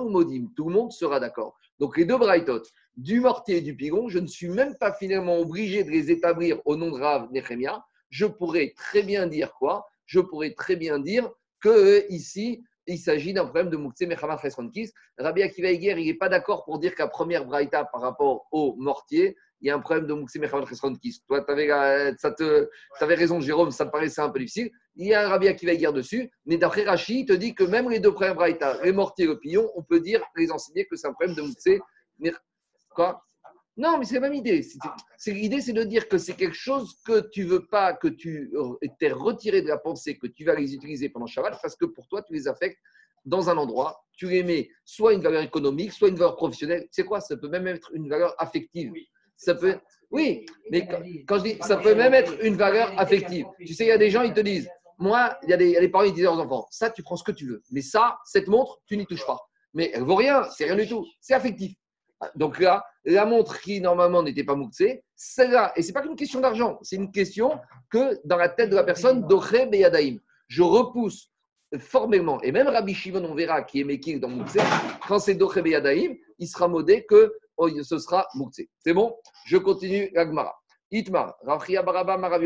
[0.09, 1.57] Modim, tout le monde sera d'accord.
[1.79, 2.61] Donc les deux braïtot,
[2.97, 6.59] du mortier et du pigon, je ne suis même pas finalement obligé de les établir
[6.65, 7.83] au nom de Rav Nechemia.
[8.09, 9.85] Je pourrais très bien dire quoi?
[10.05, 14.91] Je pourrais très bien dire que ici, il s'agit d'un problème de Moukse Mechamat Resrankis.
[15.17, 18.75] Rabbi Akiva Eger, il n'est pas d'accord pour dire qu'à première braïta par rapport au
[18.77, 21.21] mortier, il y a un problème de Moukse Mechamat Resrankis.
[21.27, 24.69] Toi, tu avais, avais, raison, Jérôme, ça me paraissait un peu difficile.
[24.95, 27.63] Il y a un Rabbi Akiva Eger dessus, mais d'après Rashi, il te dit que
[27.63, 30.85] même les deux premières braïta, les mortiers et le pillon, on peut dire, les enseigner
[30.85, 31.81] que c'est un problème de Moukse
[32.93, 33.23] Quoi?
[33.75, 34.61] Non, mais c'est la même idée.
[35.25, 38.51] L'idée, c'est de dire que c'est quelque chose que tu veux pas, que tu
[38.99, 42.07] t'es retiré de la pensée, que tu vas les utiliser pendant Shabbat, parce que pour
[42.07, 42.77] toi, tu les affectes
[43.25, 46.87] dans un endroit, tu les mets soit une valeur économique, soit une valeur professionnelle.
[46.91, 47.19] C'est quoi?
[47.19, 48.91] Ça peut même être une valeur affective.
[48.91, 49.07] Oui.
[49.35, 49.79] Ça peut,
[50.11, 50.87] oui, mais
[51.27, 53.47] quand, je dis, ça peut même être une valeur affective.
[53.59, 55.89] Tu sais, il y a des gens, ils te disent, moi, il y a des,
[55.89, 58.47] parents, ils disent aux enfants, ça, tu prends ce que tu veux, mais ça, cette
[58.47, 59.39] montre, tu n'y touches pas.
[59.73, 61.73] Mais elle vaut rien, c'est rien du tout, c'est affectif.
[62.35, 66.39] Donc là, la montre qui normalement n'était pas mouxée, celle-là, et c'est pas qu'une question
[66.39, 67.59] d'argent, c'est une question
[67.89, 71.31] que dans la tête de la personne, Doché Beyadaïm, je repousse
[71.79, 74.59] formellement, et même Rabbi Shimon, on verra, qui est Mekil dans Mouxé,
[75.07, 78.69] quand c'est Doché Beyadaïm, il sera modé que oh, ce sera Mouxé.
[78.79, 79.15] C'est bon?
[79.45, 80.53] Je continue l'Agmara.
[80.91, 82.43] Itmar, Rafria Baraba Marav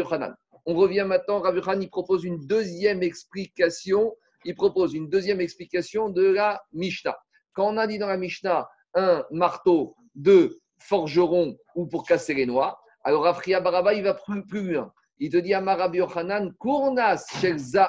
[0.65, 6.23] On revient maintenant, Rav il propose une deuxième explication, il propose une deuxième explication de
[6.23, 7.17] la Mishnah.
[7.53, 12.45] Quand on a dit dans la Mishnah, un marteau de forgeron ou pour casser les
[12.45, 12.81] noix.
[13.03, 14.91] Alors Afria Baraba, il va plus, plus loin.
[15.19, 17.25] Il te dit à Rabbi Yochanan, Kournas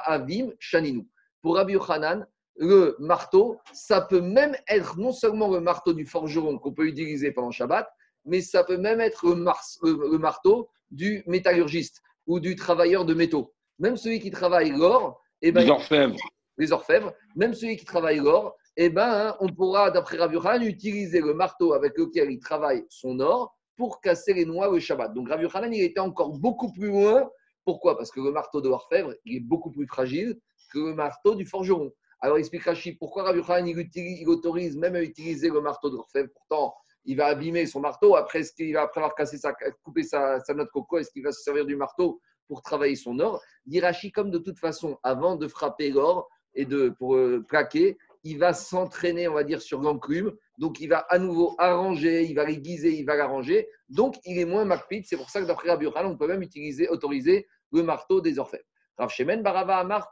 [0.05, 1.07] Avim Shaninu.
[1.43, 6.59] Pour Rabbi Yochanan, le marteau, ça peut même être non seulement le marteau du forgeron
[6.59, 7.89] qu'on peut utiliser pendant Shabbat,
[8.25, 13.55] mais ça peut même être le, marteau du métallurgiste ou du travailleur de métaux.
[13.79, 16.17] Même celui qui travaille l'or, et eh ben, les orfèvres.
[16.57, 21.35] Les orfèvres, même celui qui travaille l'or, eh ben, on pourra, d'après Yochanan, utiliser le
[21.35, 25.13] marteau avec lequel il travaille son or pour casser les noix au Shabbat.
[25.15, 27.29] Donc Yochanan, il était encore beaucoup plus loin
[27.65, 27.99] Pourquoi?
[27.99, 30.39] Parce que le marteau de l'orfèvre, il est beaucoup plus fragile
[30.73, 31.93] que le marteau du forgeron.
[32.21, 36.29] Alors, explique Rachid, pourquoi Khan, il, autorise même à utiliser le marteau de l'orfèvre?
[36.35, 38.17] Pourtant, il va abîmer son marteau.
[38.17, 41.23] Après, est-ce qu'il va, après avoir cassé sa, coupé sa, sa note coco, est-ce qu'il
[41.23, 43.43] va se servir du marteau pour travailler son or?
[43.67, 48.39] Dirachi, comme de toute façon, avant de frapper l'or et de, pour euh, plaquer, il
[48.39, 50.33] va s'entraîner, on va dire, sur l'enclume.
[50.59, 53.69] Donc, il va à nouveau arranger, il va l'aiguiser, il va l'arranger.
[53.89, 55.05] Donc, il est moins macpide.
[55.07, 58.65] C'est pour ça que d'après Rabbi on peut même utiliser, autoriser le marteau des orfèvres.
[58.99, 60.11] Rav Shemen Barava Amar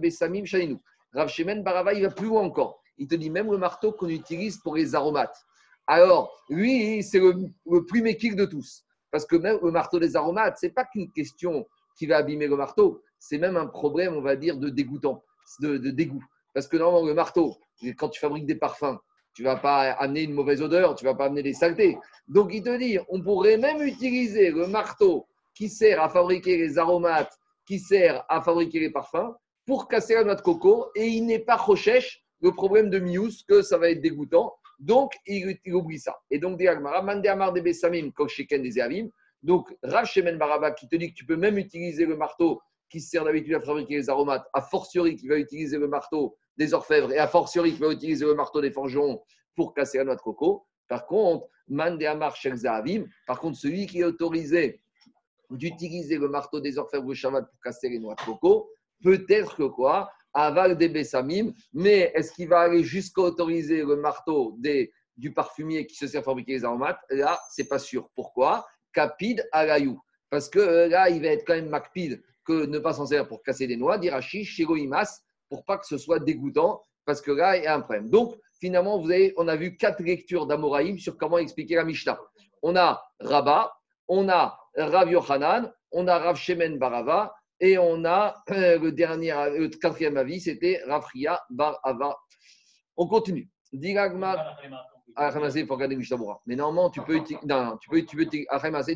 [0.00, 0.80] Besamim Shalinou.
[1.12, 2.80] Rav Shemen Barava, il va plus loin encore.
[2.98, 5.36] Il te dit même le marteau qu'on utilise pour les aromates.
[5.86, 8.84] Alors, lui, c'est le, plus méquique de tous.
[9.10, 11.66] Parce que même le marteau des aromates, ce n'est pas qu'une question
[11.98, 15.22] qui va abîmer le marteau, c'est même un problème, on va dire, de dégoûtant,
[15.60, 16.24] de, dégoût.
[16.54, 17.56] Parce que normalement, le marteau,
[17.96, 18.98] quand tu fabriques des parfums,
[19.34, 21.98] tu ne vas pas amener une mauvaise odeur, tu ne vas pas amener des saletés.
[22.28, 26.78] Donc, il te dit, on pourrait même utiliser le marteau qui sert à fabriquer les
[26.78, 29.34] aromates, qui sert à fabriquer les parfums,
[29.66, 33.44] pour casser la noix de coco, et il n'est pas recherche le problème de mius,
[33.44, 34.52] que ça va être dégoûtant.
[34.78, 36.18] Donc, il, oublie ça.
[36.30, 36.60] Et donc,
[39.42, 42.60] Donc, Rav Shemen Baraba qui te dit que tu peux même utiliser le marteau
[42.90, 46.74] qui sert d'habitude à fabriquer les aromates, a fortiori qui va utiliser le marteau des
[46.74, 49.22] orfèvres et a fortiori qui va utiliser le marteau des forgerons
[49.54, 50.66] pour casser la noix de coco.
[50.88, 52.36] Par contre, Mande Amar
[53.26, 54.82] par contre, celui qui est autorisé
[55.50, 58.70] d'utiliser le marteau des orfèvres ou Shabbat pour casser les noix de coco,
[59.02, 60.10] peut-être que quoi?
[60.34, 64.56] Aval des Bessamim, mais est-ce qu'il va aller jusqu'à autoriser le marteau
[65.16, 67.00] du parfumier qui se sert à fabriquer les aromates?
[67.10, 68.08] Là, c'est pas sûr.
[68.14, 68.66] Pourquoi?
[68.94, 70.00] Capide alayou.
[70.30, 73.28] Parce que euh, là, il va être quand même macpide que ne pas s'en servir
[73.28, 75.20] pour casser des noix, d'Irachi, Shiroimas,
[75.52, 78.08] pour pas que ce soit dégoûtant, parce que là, il y a un problème.
[78.08, 82.18] Donc, finalement, vous avez, on a vu quatre lectures d'Amoraïm sur comment expliquer la Mishnah.
[82.62, 83.70] On a Rabat,
[84.08, 89.34] on a Rav Yochanan, on a Rav Shemen Barava et on a euh, le dernier,
[89.58, 92.16] le quatrième avis, c'était Rafria Bar Ava.
[92.96, 93.50] On continue.
[93.74, 94.54] Diragma.
[95.16, 95.30] Ah,
[96.46, 98.26] Mais normalement, tu peux, utiliser, non, tu, peux, tu, peux,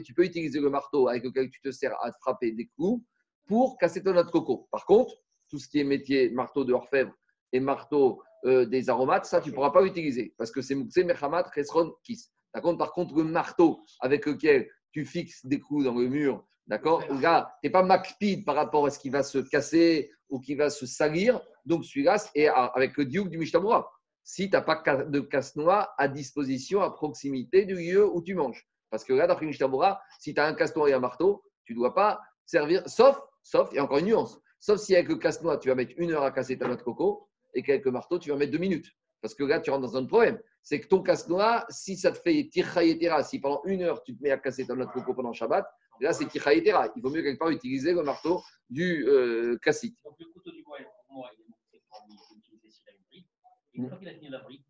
[0.03, 3.05] tu peux utiliser le marteau avec lequel tu te sers à frapper des coups
[3.47, 4.67] pour casser ton autre coco.
[4.71, 5.13] Par contre,
[5.49, 7.13] tout ce qui est métier marteau de orfèvre
[7.53, 10.97] et marteau euh, des aromates, ça, tu ne pourras pas utiliser parce que c'est Moukse,
[10.99, 12.27] Mechamat, Resron, Kis.
[12.53, 16.45] Par contre, par contre, le marteau avec lequel tu fixes des coups dans le mur
[16.67, 17.05] D'accord?
[17.21, 20.57] Là, tu n'es pas macpide par rapport à ce qui va se casser ou qui
[20.57, 21.41] va se salir.
[21.65, 23.89] Donc, celui-là, et avec le duke du Mishtabura.
[24.25, 28.67] Si tu n'as pas de casse-noix à disposition, à proximité du lieu où tu manges.
[28.91, 31.79] Parce que là, d'après Mishtabura, si tu as un casse-noix et un marteau, tu ne
[31.79, 35.15] dois pas servir, sauf, sauf, il y a encore une nuance, sauf si avec le
[35.15, 37.93] casse-noix, tu vas mettre une heure à casser ta noix de coco et qu'avec le
[37.93, 38.91] marteau, tu vas mettre deux minutes.
[39.23, 40.41] Parce que là, tu rentres dans un problème.
[40.61, 42.83] C'est que ton casse-noix, si ça te fait tircha
[43.23, 45.65] si pendant une heure, tu te mets à casser ta noix de coco pendant Shabbat,
[46.01, 46.93] là, c'est Kichaïtera.
[46.97, 49.97] Il vaut mieux quelque part utiliser le marteau du euh, classique.
[50.05, 53.29] Donc, le couteau du bois, pour moi, il est utiliser s'il a une brique.
[53.73, 54.67] Et une fois qu'il a fini la brique,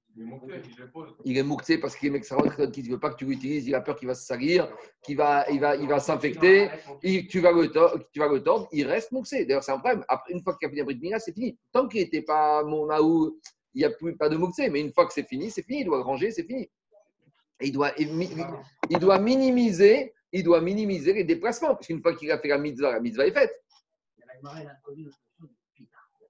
[1.24, 3.74] il est mouxé parce qu'il est mexarot qui ne veut pas que tu l'utilises, il
[3.74, 4.68] a peur qu'il va se salir,
[5.02, 6.70] qu'il va, il va, il va s'infecter,
[7.28, 9.44] tu vas le tordre, tu vas le tordre, il reste mouxé.
[9.44, 10.04] D'ailleurs, c'est un problème.
[10.08, 11.58] Après, une fois qu'il a fini la brique c'est fini.
[11.72, 12.88] Tant qu'il n'était pas mon
[13.74, 15.80] il n'y a plus pas de mouxé, mais une fois que c'est fini, c'est fini,
[15.80, 16.70] il doit le ranger, c'est fini.
[17.60, 22.38] il doit, il doit minimiser il doit minimiser les déplacements, parce qu'une fois qu'il a
[22.38, 23.64] fait la mitzvah, la mitzvah est faite.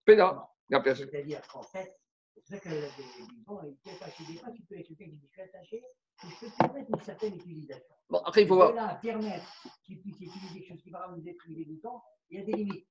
[0.04, 1.96] Péda, C'est-à-dire qu'en fait,
[2.36, 3.02] c'est ça qu'elle a dit,
[3.46, 5.82] bon, il attaché des pas, tu peux être quelqu'un qui dit je suis attaché,
[6.22, 7.94] je peux permettre une certaine utilisation.
[8.10, 8.74] Bon, après, il faut voir.
[8.74, 9.46] Là, permettre
[9.84, 12.52] qu'il puisse utiliser quelque chose qui va nous être du temps, il y a des
[12.52, 12.86] limites.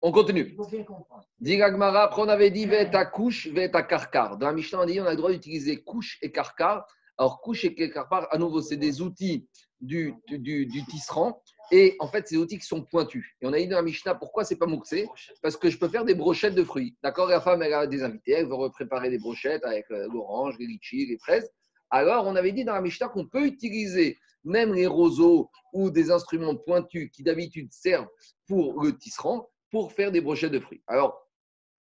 [0.00, 0.48] On continue.
[0.48, 1.24] Il faut bien comprendre.
[1.40, 4.36] Gmara, après on avait dit ta couche, ta carcar.
[4.36, 6.86] Dans la Mishnah, on a dit on a le droit d'utiliser couche et carcar.
[7.18, 9.46] Alors, couche et carcar, à nouveau, c'est des outils
[9.80, 11.41] du, du, du, tisserand.
[11.74, 13.26] Et en fait, ces outils qui sont pointus.
[13.40, 15.08] Et on a dit dans la Mishnah, pourquoi c'est pas mouxé
[15.40, 16.94] Parce que je peux faire des brochettes de fruits.
[17.02, 20.66] D'accord La femme, elle a des invités, elle veut préparer des brochettes avec l'orange, les
[20.66, 21.50] litchis, les fraises.
[21.90, 26.10] Alors, on avait dit dans la Mishnah qu'on peut utiliser même les roseaux ou des
[26.10, 28.08] instruments pointus qui d'habitude servent
[28.46, 30.82] pour le tisserand pour faire des brochettes de fruits.
[30.86, 31.26] Alors,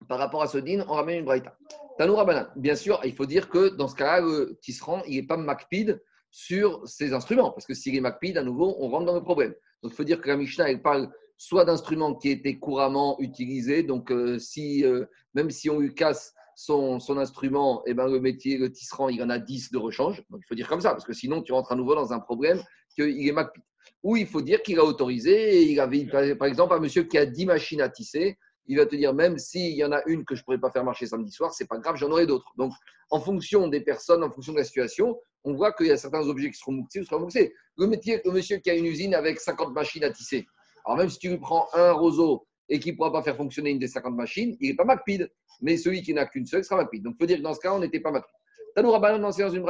[0.08, 1.56] par rapport à ce din, on ramène une braïta.
[1.96, 2.50] Tanoura banane.
[2.56, 6.02] Bien sûr, il faut dire que dans ce cas-là, le tisserand, il n'est pas macpide
[6.30, 7.50] sur ces instruments.
[7.52, 9.54] Parce que s'il est MacPid, à nouveau, on rentre dans le problème.
[9.86, 13.82] Il faut dire que la Mishnah, elle parle soit d'instruments qui étaient couramment utilisés.
[13.82, 18.56] Donc euh, si, euh, même si on lui casse son, instrument, eh ben, le métier,
[18.56, 20.22] le tisserand, il en a 10 de rechange.
[20.30, 22.20] Donc il faut dire comme ça, parce que sinon tu rentres à nouveau dans un
[22.20, 22.62] problème
[22.94, 23.62] qu'il est MacPid.
[24.02, 27.26] Ou il faut dire qu'il a autorisé, il avait, par exemple, un monsieur qui a
[27.26, 30.34] 10 machines à tisser, il va te dire même s'il y en a une que
[30.34, 32.52] je ne pourrais pas faire marcher samedi soir, c'est pas grave, j'en aurai d'autres.
[32.56, 32.72] Donc,
[33.10, 36.26] en fonction des personnes, en fonction de la situation, on voit qu'il y a certains
[36.26, 37.54] objets qui seront mouxés ou seront mouxés.
[37.78, 40.44] Le, métier, le monsieur qui a une usine avec 50 machines à tisser,
[40.84, 43.70] Alors même si tu lui prends un roseau et qu'il ne pourra pas faire fonctionner
[43.70, 45.30] une des 50 machines, il n'est pas MacPid.
[45.62, 47.02] Mais celui qui n'a qu'une seule sera MacPid.
[47.04, 48.28] Donc, il faut dire que dans ce cas, on n'était pas MacPid.
[48.74, 49.62] dans une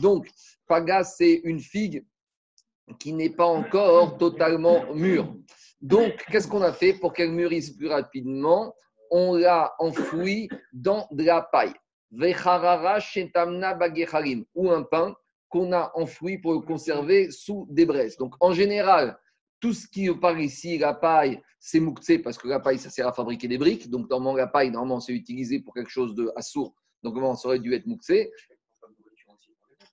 [0.00, 0.28] Donc,
[0.66, 2.04] Paga, c'est une figue
[2.98, 5.32] qui n'est pas encore totalement mûre.
[5.80, 8.74] Donc, qu'est-ce qu'on a fait pour qu'elle mûrisse plus rapidement?
[9.08, 11.74] On l'a enfouie dans de la paille.
[14.54, 15.16] Ou un pain
[15.48, 18.16] qu'on a enfoui pour le conserver sous des braises.
[18.16, 19.18] Donc, en général,
[19.60, 23.06] tout ce qui part ici, la paille, c'est mouktsé parce que la paille, ça sert
[23.06, 23.88] à fabriquer des briques.
[23.88, 26.74] Donc, normalement, la paille, normalement, c'est utilisé pour quelque chose de assourd.
[27.02, 28.30] Donc, normalement, ça aurait dû être mouktsé.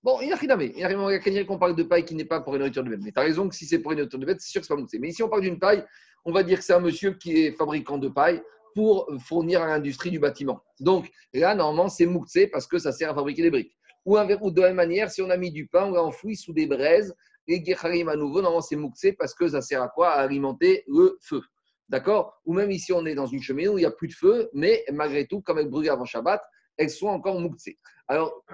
[0.01, 2.25] Bon, il y a rien Il y a rien qu'on parle de paille qui n'est
[2.25, 3.01] pas pour une nourriture de bête.
[3.03, 4.67] Mais tu as raison que si c'est pour une nourriture de bête, c'est sûr que
[4.67, 4.99] ce n'est pas mouktsé.
[4.99, 5.85] Mais ici, on parle d'une paille,
[6.25, 8.41] on va dire que c'est un monsieur qui est fabricant de paille
[8.79, 10.61] pour fournir à l'industrie du bâtiment.
[10.79, 13.77] Donc, là, normalement, c'est mouktsé parce que ça sert à fabriquer des briques.
[14.05, 16.53] Ou, de la même manière, si on a mis du pain, on l'a enfoui sous
[16.53, 17.13] des braises
[17.49, 20.11] et Gecharim à nouveau, normalement, c'est Mouksé parce que ça sert à quoi?
[20.11, 21.41] À alimenter le feu.
[21.89, 22.39] D'accord?
[22.45, 24.49] Ou même ici, on est dans une cheminée où il n'y a plus de feu,
[24.53, 26.41] mais malgré tout, comme elle brûle avant Shabbat,
[26.77, 27.77] elles sont encore Mouksé.
[28.07, 28.45] Alors.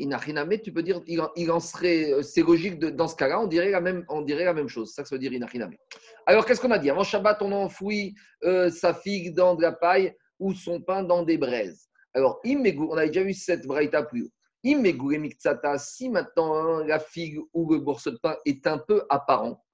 [0.00, 3.70] Inachiname, tu peux dire, il en, serait, euh, c'est logique, dans ce cas-là, on dirait
[3.70, 4.92] la même, on dirait la même chose.
[4.92, 5.74] Ça, ça veut dire Inachiname.
[6.26, 6.90] Alors, qu'est-ce qu'on a dit?
[6.90, 11.02] Avant Shabbat, on a enfoui euh, sa figue dans de la paille ou son pain
[11.02, 11.88] dans des braises.
[12.14, 14.32] Alors, on a déjà vu cette braïta plus haut
[15.78, 19.64] si maintenant hein, la figue ou le morceau de pain est un peu apparent,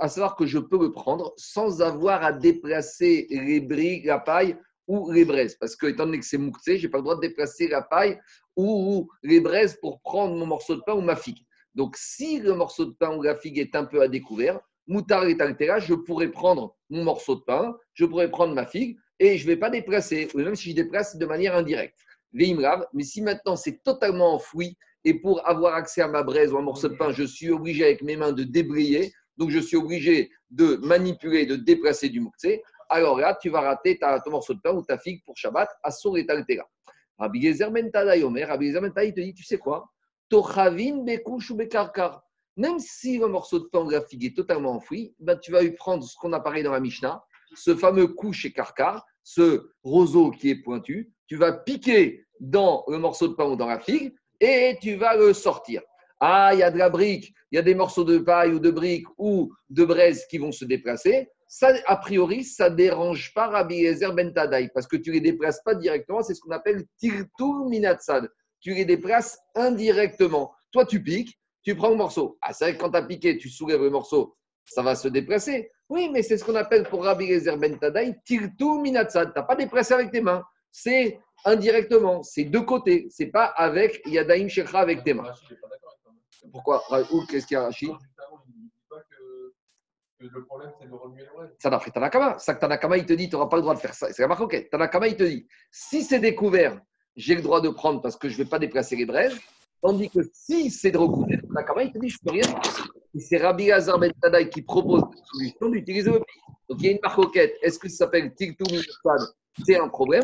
[0.00, 4.56] à savoir que je peux le prendre sans avoir à déplacer les briques, la paille
[4.86, 5.56] ou les braises.
[5.56, 7.82] Parce que, étant donné que c'est mouktsé, je n'ai pas le droit de déplacer la
[7.82, 8.18] paille
[8.56, 11.44] ou, les braises pour prendre mon morceau de pain ou ma figue.
[11.74, 15.24] Donc, si le morceau de pain ou la figue est un peu à découvert, moutar
[15.26, 19.36] et altera, je pourrais prendre mon morceau de pain, je pourrais prendre ma figue et
[19.36, 21.98] je ne vais pas déplacer, même si je déplace de manière indirecte
[22.92, 26.62] mais si maintenant c'est totalement enfoui et pour avoir accès à ma braise ou un
[26.62, 30.30] morceau de pain, je suis obligé avec mes mains de débrayer, donc je suis obligé
[30.50, 34.60] de manipuler, de déplacer du mouktsé, alors là, tu vas rater ta, ton morceau de
[34.60, 36.68] pain ou ta figue pour Shabbat, à et Taltera.
[37.18, 37.90] Rabbi Gezer ben
[38.24, 39.90] Omer, Rabbi Gezer ben te dit, tu sais quoi?
[40.28, 42.22] Tochavin bekouch ou bekarkar.
[42.56, 45.62] Même si le morceau de pain ou la figue est totalement enfoui, ben, tu vas
[45.62, 47.22] lui prendre ce qu'on a dans la Mishnah,
[47.54, 52.98] ce fameux couche et karkar, ce roseau qui est pointu, tu vas piquer dans le
[52.98, 55.82] morceau de pain ou dans la figue et tu vas le sortir.
[56.20, 58.58] Ah, il y a de la brique, il y a des morceaux de paille ou
[58.58, 61.28] de brique ou de braise qui vont se déplacer.
[61.48, 64.32] Ça, a priori, ça ne dérange pas Rabbi Ezer Ben
[64.74, 66.22] parce que tu ne les déplaces pas directement.
[66.22, 68.28] C'est ce qu'on appelle tirtur minatsad.
[68.60, 70.52] Tu les déplaces indirectement.
[70.72, 72.36] Toi, tu piques, tu prends le morceau.
[72.42, 75.08] Ah, c'est vrai que quand tu as piqué, tu soulèves le morceau, ça va se
[75.08, 75.70] déplacer.
[75.88, 79.32] Oui, mais c'est ce qu'on appelle pour Rabbi Ezer Ben Tadaï, tirtur minatsad.
[79.32, 80.42] Tu n'as pas déplacé avec tes mains.
[80.72, 82.22] C'est indirectement.
[82.24, 83.06] C'est deux côtés.
[83.10, 85.32] C'est pas avec Yadaim Shekha avec tes mains.
[86.52, 86.82] Pourquoi?
[86.88, 87.92] Raoul, qu'est-ce qu'il y a Rachid?
[90.20, 92.38] Le problème, c'est de remuer le Ça n'a fait Tanakama.
[92.38, 94.12] Ça que Tanakama, il te dit, tu n'auras pas le droit de faire ça.
[94.12, 94.68] C'est la marque, ok.
[94.70, 96.80] Tanakama, il te dit, si c'est découvert,
[97.16, 99.38] j'ai le droit de prendre parce que je ne vais pas déplacer les braises.
[99.82, 102.60] Tandis que si c'est de recouvert, Tanakama, il te dit, je ne peux rien
[103.14, 106.40] Et c'est Rabbi Hazar Ben Tadaï qui propose la solution d'utiliser le pied.
[106.68, 108.64] Donc il y a une marque Est-ce que ça s'appelle Tiktou
[109.64, 110.22] C'est un problème.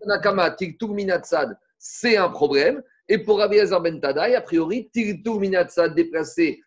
[0.00, 2.82] Tanakama, Tirtur Minatsad, c'est un problème.
[3.08, 6.62] Et pour Rabbi Hazar Ben Tadaï, a priori, Tirtur Minatsad déplacé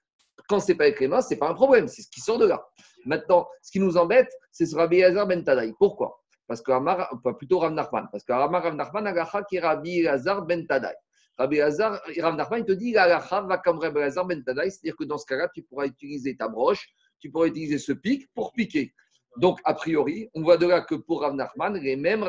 [0.52, 2.46] quand c'est pas avec les mains, c'est pas un problème, c'est ce qui sort de
[2.46, 2.62] là.
[3.06, 5.74] Maintenant, ce qui nous embête, c'est ce Rabbi Hazar Ben Tadaï.
[5.80, 6.22] Pourquoi?
[6.46, 10.42] Parce que Amar, plutôt Rav Nachman, parce que Amar Rav Nachman, Agacha qui Rabbi Hazar
[10.46, 10.96] Ben Tadaï.
[11.38, 14.98] Rabbi Hazar, Rav Nachman, il te dit, Agacha va comme Rabbi Hazar Ben Tadaï, c'est-à-dire
[14.98, 18.52] que dans ce cas-là, tu pourras utiliser ta broche, tu pourras utiliser ce pic pour
[18.52, 18.94] piquer.
[19.38, 22.26] Donc, a priori, on voit de là que pour Rav Nachman, les mêmes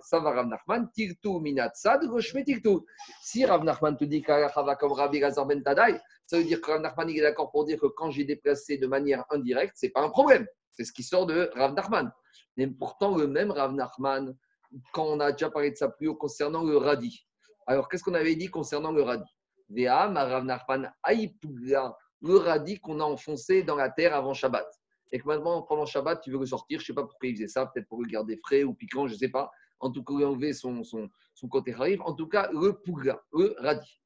[0.00, 2.80] ça va Rav Nachman, tirtu minatsad, goshme tirtu.
[3.22, 6.00] Si Rav Nachman te dit va comme Rabbi Gazar ben Tadai,
[6.32, 8.86] ça veut dire que Rav Nachman est d'accord pour dire que quand j'ai déplacé de
[8.86, 10.46] manière indirecte, ce n'est pas un problème.
[10.70, 12.10] C'est ce qui sort de Rav Nachman.
[12.56, 14.34] Mais pourtant, le même Rav Nachman,
[14.94, 17.26] quand on a déjà parlé de ça plus haut concernant le radis.
[17.66, 19.28] Alors, qu'est-ce qu'on avait dit concernant le radis?
[22.22, 24.66] Le radis qu'on a enfoncé dans la terre avant Shabbat
[25.12, 26.80] et que maintenant, pendant Shabbat, tu veux le sortir.
[26.80, 29.06] Je ne sais pas pourquoi il faisait ça, peut-être pour le garder frais ou piquant,
[29.06, 29.50] je ne sais pas.
[29.80, 32.00] En tout cas, il enlever son, son, son côté rarif.
[32.06, 32.80] En tout cas, le
[33.34, 34.01] le radis,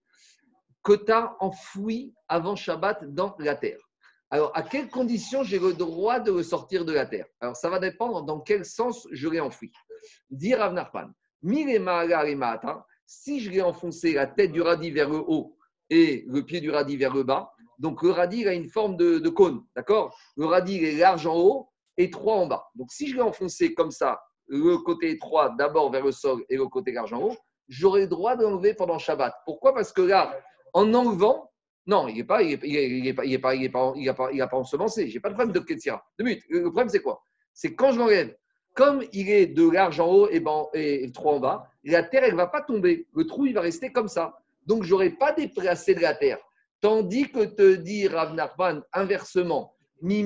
[1.08, 3.78] as enfoui avant Shabbat dans la terre.
[4.30, 7.26] Alors, à quelles conditions j'ai le droit de le sortir de la terre?
[7.40, 9.72] Alors, ça va dépendre dans quel sens je l'ai enfoui.
[10.30, 11.10] Dire Avnarpan,
[13.06, 15.56] si je l'ai enfoncé la tête du radis vers le haut
[15.90, 19.28] et le pied du radis vers le bas, donc le radis a une forme de,
[19.28, 20.18] cône, d'accord?
[20.36, 22.66] Le radis est large en haut, et étroit en bas.
[22.74, 26.56] Donc si je l'ai enfoncé comme ça, le côté étroit d'abord vers le sol et
[26.56, 27.36] le côté large en haut,
[27.68, 29.34] j'aurai le droit d'enlever pendant Shabbat.
[29.44, 29.74] Pourquoi?
[29.74, 30.36] Parce que là,
[30.76, 31.50] en enlevant,
[31.86, 34.56] Non, il n'est pas, il est, pas, il est pas, il pas, il pas, pas
[34.56, 35.08] ensemencé.
[35.08, 36.04] J'ai pas de problème de Ketzira.
[36.18, 36.42] De but.
[36.50, 37.22] Le problème, c'est quoi?
[37.54, 38.36] C'est quand je l'enlève,
[38.74, 42.32] comme il est de large en haut et, ben, et en bas, la terre, elle
[42.32, 43.06] ne va pas tomber.
[43.14, 44.38] Le trou, il va rester comme ça.
[44.66, 46.38] Donc, je n'aurai pas déplacé de la terre.
[46.82, 50.18] Tandis que te dit Rav Nachman, inversement, si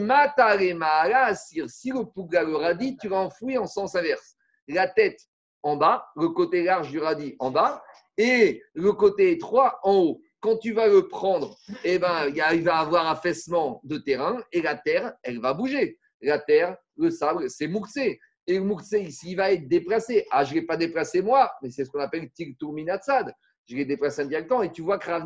[1.92, 4.34] le Pouga le radis, tu vas enfouir en sens inverse.
[4.66, 5.20] La tête
[5.62, 7.84] en bas, le côté large du radis en bas,
[8.16, 10.20] et le côté étroit en haut.
[10.40, 14.74] Quand tu vas le prendre, eh ben, il va avoir affaissement de terrain et la
[14.74, 15.98] terre, elle va bouger.
[16.22, 18.18] La terre, le sable, c'est mouxé.
[18.46, 20.26] Et le ici, il va être déplacé.
[20.30, 23.32] Ah, je ne l'ai pas déplacé moi, mais c'est ce qu'on appelle Tiktur Minatsad.
[23.66, 24.62] Je l'ai déplacé indirectement.
[24.62, 25.24] Et tu vois que Rav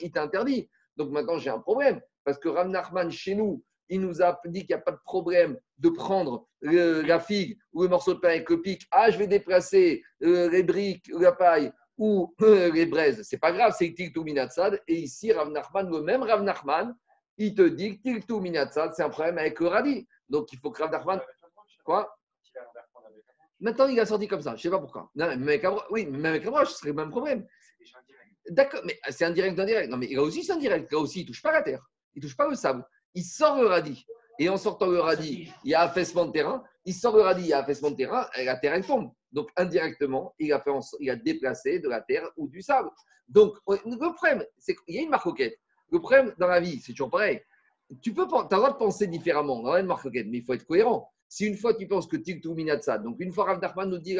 [0.00, 0.68] il t'interdit.
[0.96, 2.00] Donc maintenant, j'ai un problème.
[2.22, 5.00] Parce que Rav Nachman, chez nous, il nous a dit qu'il n'y a pas de
[5.04, 8.82] problème de prendre la figue ou le morceau de pain avec le pic.
[8.90, 13.22] Ah, je vais déplacer euh, les briques, la paille ou euh, les braises.
[13.22, 14.82] C'est pas grave, c'est Tiltou Minatsad.
[14.88, 16.96] Et ici, Rav Nachman, le même Rav Nachman,
[17.36, 20.06] il te dit que Tiltou Minatsad, c'est un problème avec le radis.
[20.28, 21.20] Donc il faut que Rav Nachman.
[21.84, 22.16] Quoi
[23.60, 24.50] Maintenant, il a sorti comme ça.
[24.50, 25.10] Je ne sais pas pourquoi.
[25.14, 27.46] Non, mais oui, même avec la ce serait le même problème.
[28.50, 29.90] D'accord, mais c'est indirect indirect.
[29.90, 30.92] Non, mais il a aussi c'est indirect.
[30.92, 31.82] Là aussi, il ne touche pas la terre.
[32.14, 32.84] Il ne touche pas le sable.
[33.14, 34.06] Il sort le radis.
[34.38, 36.64] Et en sortant le radis, il y a affaissement de terrain.
[36.84, 38.26] Il sort le radis, il y a affaissement de terrain.
[38.36, 39.10] Et la terre, elle tombe.
[39.32, 40.70] Donc, indirectement, il a, fait
[41.00, 42.90] il a déplacé de la terre ou du sable.
[43.28, 45.56] Donc, le problème, c'est qu'il y a une marcoquette.
[45.90, 47.40] Le problème dans la vie, c'est toujours pareil.
[48.02, 50.66] Tu peux, as le droit de penser différemment dans une marcoquette, mais il faut être
[50.66, 51.10] cohérent.
[51.28, 54.16] Si une fois tu penses que Tiltou Minatsad, donc une fois Rav Nachman nous dit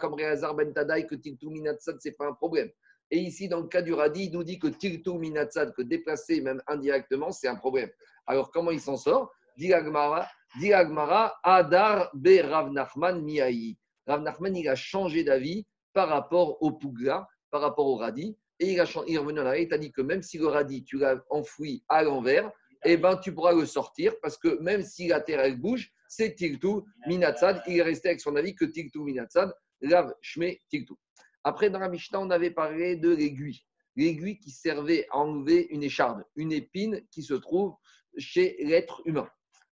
[0.00, 2.70] comme Réazar Ben Tadaï que Tiltou Minatsad, ce n'est pas un problème.
[3.10, 6.40] Et ici, dans le cas du radis, il nous dit que Tiltou Minatsad, que déplacer
[6.40, 7.90] même indirectement, c'est un problème.
[8.26, 9.32] Alors, comment il s'en sort?
[9.56, 13.76] Dit Agmara, Adar Be Rav Nachman Miaï.
[14.06, 18.36] Rav Nachman, il a changé d'avis par rapport au Pougla, par rapport au radis.
[18.58, 20.84] Et il, a, est revenu en arrière, il t'a dit que même si le radis,
[20.84, 22.50] tu l'as enfoui à l'envers,
[22.84, 26.34] eh ben, tu pourras le sortir parce que même si la terre elle bouge, c'est
[26.34, 27.62] Tiltou Minatsad.
[27.66, 30.96] Il est resté avec son avis que Tiltou Minatsad, Lav Shme Tiltou.
[31.44, 33.60] Après, dans la Mishnah, on avait parlé de l'aiguille.
[33.96, 37.74] L'aiguille qui servait à enlever une écharde, une épine qui se trouve
[38.18, 39.28] chez l'être humain.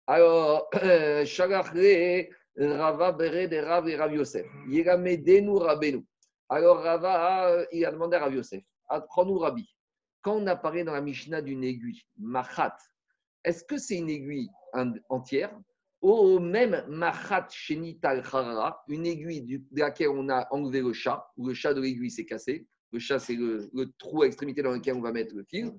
[0.08, 0.70] Alors,
[2.58, 4.46] Rava Bere de Rav et Rav Yosef.
[4.68, 6.06] Rabenu.
[6.50, 9.68] Alors, Rava, il a demandé à Rav Yosef, apprends-nous Rabbi.
[10.22, 12.78] Quand on a parlé dans la Mishnah d'une aiguille, Machat,
[13.44, 14.50] est-ce que c'est une aiguille
[15.10, 15.58] entière?
[16.02, 21.48] Ou même Machat Shenital Harara, une aiguille de laquelle on a enlevé le chat, ou
[21.48, 22.68] le chat de l'aiguille s'est cassé.
[22.92, 25.74] Le chat, c'est le, trou à extrémité dans lequel on va mettre le fil.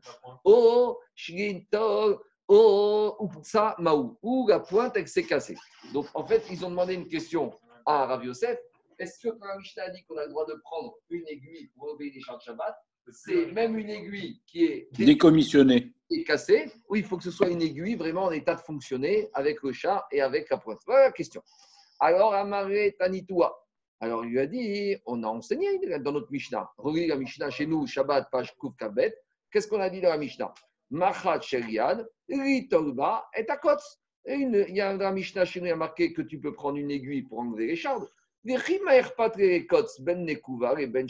[0.44, 5.56] Oh, Shinitol, oh, ça, Maou, ou la pointe, elle s'est cassée.
[5.92, 7.52] Donc, en fait, ils ont demandé une question
[7.86, 8.58] à Rav Yosef.
[8.98, 11.90] Est-ce que quand la Mishnah dit qu'on a le droit de prendre une aiguille pour
[11.90, 12.76] enlever les chats de Shabbat,
[13.10, 17.48] c'est même une aiguille qui est décommissionnée et cassée, ou il faut que ce soit
[17.48, 20.80] une aiguille vraiment en état de fonctionner avec le chat et avec la pointe?
[20.86, 21.42] Voilà la question.
[22.00, 23.54] Alors, Amaré Tanitoua.
[24.00, 26.70] Alors, il lui a dit, on a enseigné dans notre Mishnah.
[26.76, 29.14] Relis la Mishnah chez nous, Shabbat, page Kouf Kabet.
[29.50, 30.52] Qu'est-ce qu'on a dit dans la Mishnah?
[30.90, 34.00] Machat Sheriad, Ritolba et Akotz.
[34.26, 36.54] Il y a dans la Mishnah chez nous, il y a marqué que tu peux
[36.54, 38.08] prendre une aiguille pour enlever les chardes.
[38.44, 38.58] Ben
[40.24, 41.06] Nekuva et Ben.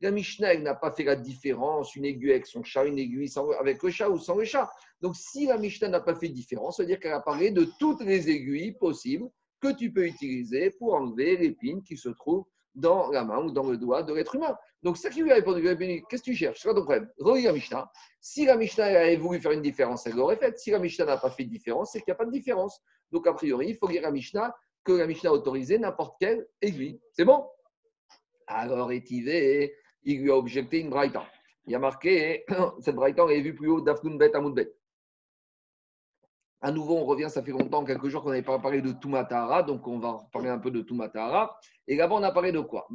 [0.00, 3.28] La Mishnah, n'a pas fait la différence, une aiguille avec son chat, une aiguille
[3.58, 4.70] avec le chat ou sans le chat.
[5.00, 7.50] Donc, si la Mishnah n'a pas fait de différence, ça veut dire qu'elle a parlé
[7.50, 9.28] de toutes les aiguilles possibles
[9.60, 12.44] que tu peux utiliser pour enlever l'épine qui se trouve
[12.78, 14.56] dans la main ou dans le doigt de l'être humain.
[14.82, 15.62] Donc, ça qui lui a répondu,
[16.08, 16.60] qu'est-ce que tu cherches?
[16.60, 17.90] C'est ton problème Relis la Mishnah.
[18.20, 20.58] Si la Mishnah avait voulu faire une différence, elle l'aurait faite.
[20.58, 22.80] Si la Mishnah n'a pas fait de différence, c'est qu'il n'y a pas de différence.
[23.10, 26.46] Donc, a priori, il faut lire la Mishnah que la Mishnah a autorisé n'importe quelle
[26.62, 27.00] aiguille.
[27.12, 27.44] C'est bon?
[28.46, 31.26] Alors, étivé, il lui a objecté une braïta.
[31.66, 32.44] Il a marqué,
[32.80, 34.72] cette braïta, on l'avait vu plus haut, Dafnun Bet Bet.
[36.60, 39.62] À nouveau, on revient, ça fait longtemps, quelques jours qu'on n'avait pas parlé de Tumatara,
[39.62, 41.56] donc on va parler un peu de Tumatara.
[41.86, 42.88] Et là-bas, on a parlé de quoi?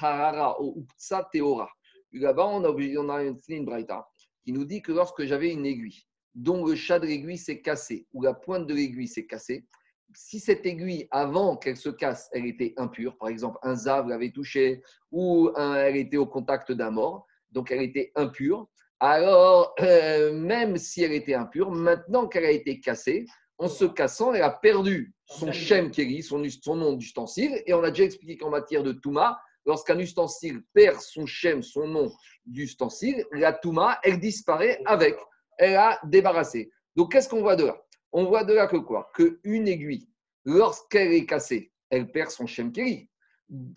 [0.00, 0.86] Harara ou
[1.32, 1.68] Teora.
[2.12, 4.06] Là-bas, on a, a une braïta
[4.44, 6.02] qui nous dit que lorsque j'avais une aiguille,
[6.34, 9.66] dont le chat de l'aiguille s'est cassé, ou la pointe de l'aiguille s'est cassée,
[10.14, 14.30] si cette aiguille, avant qu'elle se casse, elle était impure, par exemple un zav l'avait
[14.30, 18.68] touchée ou elle était au contact d'un mort, donc elle était impure,
[19.02, 23.26] alors euh, même si elle était impure, maintenant qu'elle a été cassée,
[23.58, 27.82] en se cassant, elle a perdu son shem keri, son, son nom d'ustensile, et on
[27.82, 32.12] a déjà expliqué qu'en matière de touma, lorsqu'un ustensile perd son shem, son nom
[32.46, 35.16] d'ustensile, la touma, elle disparaît avec,
[35.58, 36.70] elle a débarrassé.
[36.94, 37.82] Donc qu'est-ce qu'on voit de là?
[38.12, 39.10] On voit de là que quoi?
[39.16, 40.08] Qu'une aiguille,
[40.44, 43.10] lorsqu'elle est cassée, elle perd son shemkeri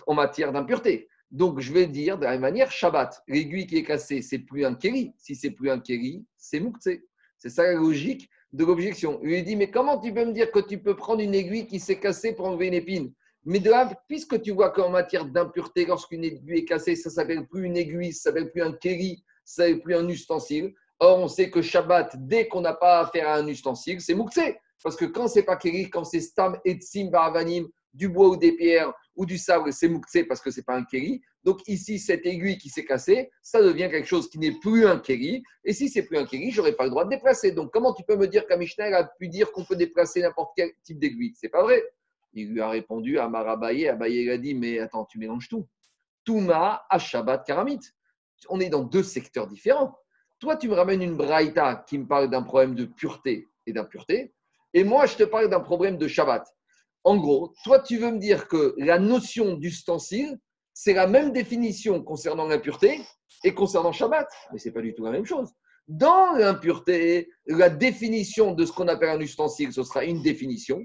[0.06, 1.10] en matière d'impureté.
[1.36, 4.64] Donc, je vais dire de la même manière, Shabbat, l'aiguille qui est cassée, c'est plus
[4.64, 5.12] un kéri.
[5.18, 6.88] Si c'est plus un kéri, c'est moukse.
[7.38, 9.20] C'est ça la logique de l'objection.
[9.22, 11.68] Il lui dit, mais comment tu peux me dire que tu peux prendre une aiguille
[11.68, 13.12] qui s'est cassée pour enlever une épine?
[13.44, 17.16] Mais de là, puisque tu vois qu'en matière d'impureté, lorsqu'une aiguille est cassée, ça ne
[17.16, 20.74] s'appelle plus une aiguille, ça ne s'appelle plus un kéri, ça ne plus un ustensile.
[21.02, 24.40] Or, on sait que Shabbat, dès qu'on n'a pas affaire à un ustensile, c'est moukse.
[24.82, 28.38] Parce que quand c'est pas kéri, quand c'est stam et tzim baravanim, du bois ou
[28.38, 31.22] des pierres ou du sable, c'est mouktsé parce que c'est pas un kéri.
[31.44, 35.00] Donc ici, cette aiguille qui s'est cassée, ça devient quelque chose qui n'est plus un
[35.00, 35.44] kéri.
[35.64, 37.52] Et si c'est plus un kéri, j'aurais pas le droit de déplacer.
[37.52, 40.72] Donc comment tu peux me dire qu'Amishnah a pu dire qu'on peut déplacer n'importe quel
[40.84, 41.34] type d'aiguille?
[41.36, 41.84] C'est pas vrai.
[42.34, 43.88] Il lui a répondu à Marabaye.
[43.88, 45.68] Abaye a dit mais attends, tu mélanges tout.
[46.26, 47.80] Touma à Shabbat Karamit.
[48.50, 49.98] On est dans deux secteurs différents.
[50.40, 54.34] Toi, tu me ramènes une braïta qui me parle d'un problème de pureté et d'impureté.
[54.74, 56.46] Et moi, je te parle d'un problème de Shabbat.
[57.06, 60.40] En gros, toi, tu veux me dire que la notion d'ustensile,
[60.74, 63.00] c'est la même définition concernant l'impureté
[63.44, 64.28] et concernant Shabbat.
[64.52, 65.52] Mais ce n'est pas du tout la même chose.
[65.88, 70.82] Dans l'impureté, la définition de ce qu'on appelle un ustensile, ce sera une définition.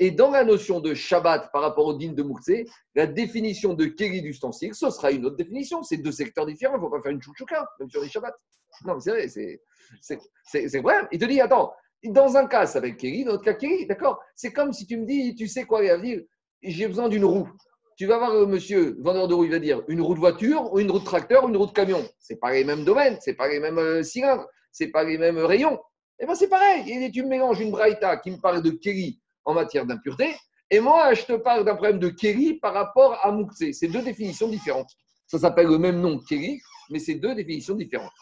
[0.00, 2.66] Et dans la notion de Shabbat par rapport au din de Moukse,
[2.96, 5.84] la définition de Kéli d'ustensile, ce sera une autre définition.
[5.84, 6.74] C'est deux secteurs différents.
[6.74, 8.36] Il ne faut pas faire une chouchouka, même sur les Shabbats.
[8.84, 11.08] Non, c'est vrai, c'est vrai.
[11.12, 11.72] Il te dit, attends,
[12.04, 14.20] dans un cas, ça va être Kéri, dans l'autre cas, Kéri, d'accord?
[14.34, 16.22] C'est comme si tu me dis, tu sais quoi, dire,
[16.62, 17.48] j'ai besoin d'une roue.
[17.96, 20.78] Tu vas voir monsieur, vendeur de roue, il va dire une roue de voiture, ou
[20.78, 22.02] une roue de tracteur, une roue de camion.
[22.18, 25.38] C'est pas les mêmes domaines, c'est pas les mêmes euh, cylindres, c'est pas les mêmes
[25.38, 25.74] rayons.
[26.18, 27.10] Et eh bien c'est pareil.
[27.12, 30.34] Tu mélanges une braïta qui me parle de Kéri en matière d'impureté,
[30.72, 33.64] et moi, je te parle d'un problème de Kéri par rapport à Moukse.
[33.72, 34.90] C'est deux définitions différentes.
[35.26, 36.60] Ça s'appelle le même nom, Kéri,
[36.90, 38.12] mais c'est deux définitions différentes.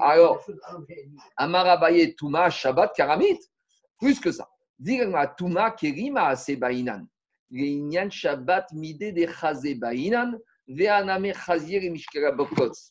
[0.00, 0.44] Alors,
[1.36, 3.38] Amarabaye Touma Shabbat Karamit,
[3.98, 4.48] plus que ça.
[4.78, 7.06] Dirma Touma Kerima Asebainan.
[8.10, 10.38] Shabbat Mide de Chazebainan.
[10.66, 11.92] Veaname Chazir et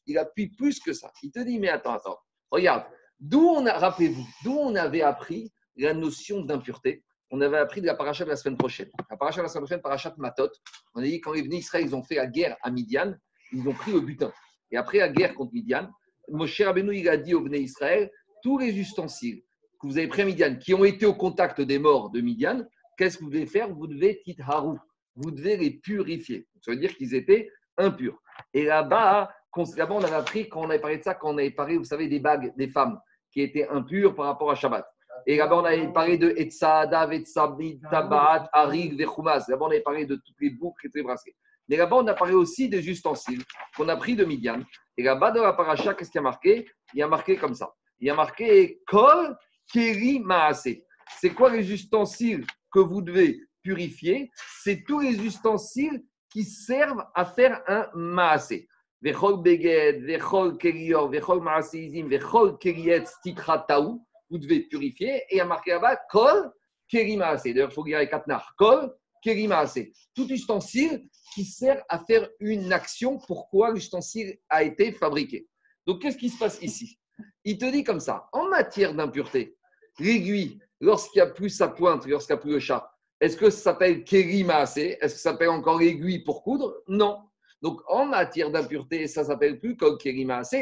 [0.05, 1.11] Il appuie plus que ça.
[1.23, 2.19] Il te dit, mais attends, attends.
[2.51, 2.85] Regarde,
[3.19, 7.03] d'où on a, rappelez-vous, d'où on avait appris la notion d'impureté?
[7.31, 8.89] On avait appris de la paracha de la semaine prochaine.
[9.09, 10.51] La paracha de la semaine prochaine, paracha Matot.
[10.93, 13.15] On a dit quand les venus Israël, ils ont fait la guerre à Midian,
[13.51, 14.31] ils ont pris le butin.
[14.73, 15.87] Et après la guerre contre Midian,
[16.29, 18.09] Moshe Rabbeinu, il a dit au Bnei Israël,
[18.41, 19.43] tous les ustensiles
[19.79, 22.63] que vous avez pris à Midian, qui ont été au contact des morts de Midian,
[22.97, 23.69] qu'est-ce que vous devez faire?
[23.69, 24.79] Vous devez titharou,
[25.15, 26.47] vous devez les purifier.
[26.61, 28.17] Ça veut dire qu'ils étaient impurs.
[28.51, 29.31] Et là-bas,
[29.77, 31.83] là-bas, on avait appris, quand on avait parlé de ça, quand on avait parlé, vous
[31.83, 32.99] savez, des bagues des femmes
[33.31, 34.87] qui étaient impures par rapport à Shabbat.
[35.27, 39.47] Et là-bas, on avait parlé de Etzada, Vetzabit, Tabat, Arig, Vechumaz.
[39.47, 41.35] Là-bas, on avait parlé de toutes les boucles et tous les.
[41.69, 43.43] Mais là-bas, on a parlé aussi des ustensiles
[43.75, 44.61] qu'on a pris de Midian.
[44.97, 46.65] Et là-bas, dans la paracha, qu'est-ce qu'il y a marqué?
[46.93, 47.73] Il y a marqué comme ça.
[47.99, 49.35] Il y a marqué Kol
[49.71, 50.75] Keri Maase.
[51.19, 54.29] C'est quoi les ustensiles que vous devez purifier?
[54.61, 58.55] C'est tous les ustensiles qui servent à faire un Maase.
[59.01, 64.05] Vechol Beged, Vechol Kerior, Vechol Maaseizim, Vechol Keriet Titrataou.
[64.29, 65.17] Vous devez purifier.
[65.29, 66.51] Et il y a marqué là-bas Kol
[66.89, 67.43] Keri Maase.
[67.43, 68.93] D'ailleurs, il faut lire les quatre Kol
[70.15, 75.47] tout ustensile qui sert à faire une action, pourquoi l'ustensile a été fabriqué.
[75.85, 76.99] Donc, qu'est-ce qui se passe ici?
[77.43, 79.57] Il te dit comme ça, en matière d'impureté,
[79.99, 83.49] l'aiguille, lorsqu'il n'y a plus sa pointe, lorsqu'il n'y a plus le chat, est-ce que
[83.49, 84.77] ça s'appelle kerimaase?
[84.77, 86.75] Est-ce que ça s'appelle encore l'aiguille pour coudre?
[86.87, 87.19] Non.
[87.61, 90.57] Donc, en matière d'impureté, ça s'appelle plus kol kerimaase.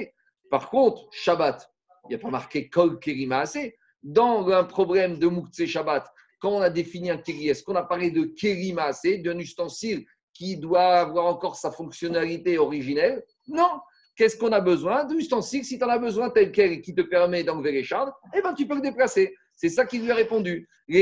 [0.49, 1.71] Par contre, Shabbat,
[2.05, 3.57] il n'y a pas marqué kol kerimaase.
[4.03, 7.83] Dans un problème de Mouktsé Shabbat, quand on a défini un keri, est-ce qu'on a
[7.83, 13.23] parlé de keri maasé, d'un ustensile qui doit avoir encore sa fonctionnalité originelle?
[13.47, 13.79] Non.
[14.15, 17.01] Qu'est-ce qu'on a besoin D'un ustensile, si tu en as besoin tel quel qui te
[17.01, 19.33] permet d'enlever les chardes, eh ben, tu peux le déplacer.
[19.55, 20.67] C'est ça qu'il lui a répondu.
[20.89, 20.97] Quand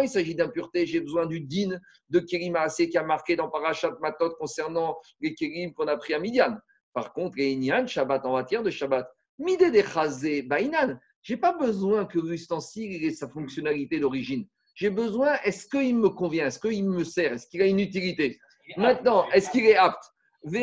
[0.00, 1.78] il s'agit d'impureté, j'ai besoin du din
[2.10, 6.14] de keri maasé qui a marqué dans Parashat Matot concernant les kérim qu'on a pris
[6.14, 6.56] à Midian.
[6.92, 11.52] Par contre, les Inyan, Shabbat en matière de Shabbat, Midé de Bainan, je n'ai pas
[11.52, 14.46] besoin que l'ustensile ait sa fonctionnalité d'origine.
[14.74, 16.46] J'ai besoin, est-ce qu'il me convient?
[16.46, 17.32] Est-ce qu'il me sert?
[17.32, 18.38] Est-ce qu'il a une utilité?
[18.76, 20.04] Maintenant, est-ce qu'il est apte?
[20.44, 20.60] Et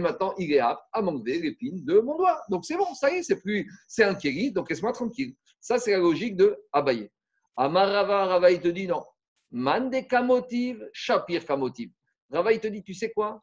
[0.00, 2.38] maintenant, il est apte à m'enlever l'épine de mon doigt.
[2.50, 5.34] Donc c'est bon, ça y est, c'est plus, c'est un kéri, donc laisse-moi tranquille.
[5.60, 7.10] Ça, c'est la logique de Abaye.
[7.56, 9.02] Amarava, Rava, il te dit non.
[9.50, 11.90] Mande kamotiv, shapir kamotiv.
[12.30, 13.42] Rava, il te dit, tu sais quoi?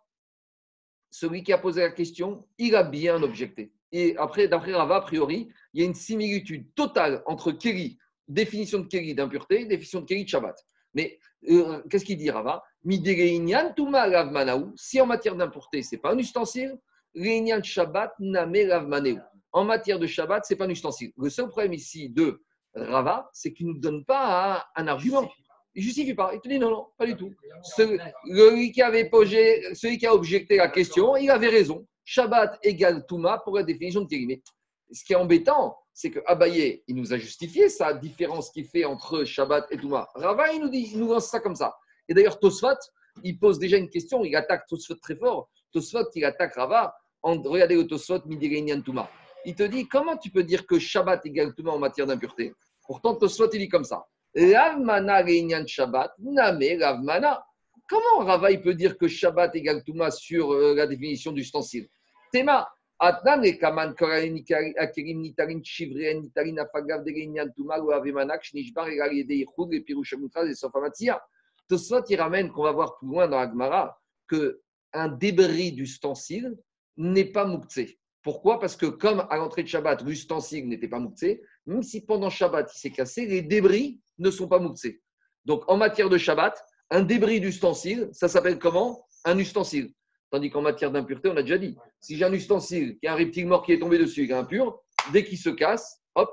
[1.10, 3.74] Celui qui a posé la question, il a bien objecté.
[3.92, 8.80] Et après, d'après Rava, a priori, il y a une similitude totale entre Keri, définition
[8.80, 10.58] de Keri d'impureté, définition de Keri de Shabbat.
[10.94, 11.20] Mais
[11.50, 12.64] euh, qu'est-ce qu'il dit Rava?
[14.76, 16.78] Si en matière d'impureté, ce n'est pas un ustensile,
[17.64, 18.14] Shabbat
[19.52, 21.12] En matière de Shabbat, ce n'est pas un ustensile.
[21.18, 22.42] Le seul problème ici de
[22.74, 25.30] Rava, c'est qu'il ne nous donne pas un argument.
[25.76, 26.32] Il ne justifie pas.
[26.34, 27.32] Il te dit non, non, pas du tout.
[27.62, 31.86] Celui qui, avait posé, celui qui a objecté la question, il avait raison.
[32.10, 34.42] Shabbat égale Touma pour la définition de Kérimé.
[34.94, 38.86] Ce qui est embêtant, c'est que Abaye, il nous a justifié sa différence qu'il fait
[38.86, 40.08] entre Shabbat et Touma.
[40.16, 41.76] Rava, il nous dit, il nous lance ça comme ça.
[42.08, 42.80] Et d'ailleurs, Tosfat,
[43.26, 45.50] il pose déjà une question, il attaque Tosfat très fort.
[45.74, 46.96] Tosfat, il attaque Rava.
[47.24, 49.10] En, regardez le Tosfat, Midirenian Touma.
[49.44, 52.54] Il te dit, comment tu peux dire que Shabbat égale Touma en matière d'impureté?
[52.88, 54.08] Pourtant, Tosfat, il dit comme ça.
[54.34, 55.26] Ravmana
[55.68, 57.44] Shabbat, Name Ravmana.
[57.90, 61.90] Comment Rava il peut dire que Shabbat égale Touma sur euh, la définition du stencil
[62.32, 62.68] Tema,
[63.00, 67.92] Atnan et Kaman Akerim Nitarin Shivren Nitarin Afagav de Touma ou
[68.42, 69.46] Shnishbar et et et
[72.10, 74.62] il ramène qu'on va voir plus loin dans Agmara que
[74.94, 76.58] un débris d'ustensile
[76.96, 78.00] n'est pas mouktsé.
[78.24, 78.60] Pourquoi?
[78.60, 82.70] Parce que comme à l'entrée de Shabbat, l'ustensile n'était pas mouktsé, même si pendant Shabbat
[82.74, 85.02] il s'est cassé, les débris ne sont pas mouxés.
[85.46, 89.08] Donc, en matière de Shabbat, un débris d'ustensile, ça s'appelle comment?
[89.24, 89.94] Un ustensile.
[90.30, 93.16] Tandis qu'en matière d'impureté, on a déjà dit, si j'ai un ustensile, qui a un
[93.16, 94.82] reptile mort qui est tombé dessus, qui est impur,
[95.14, 96.30] dès qu'il se casse, hop,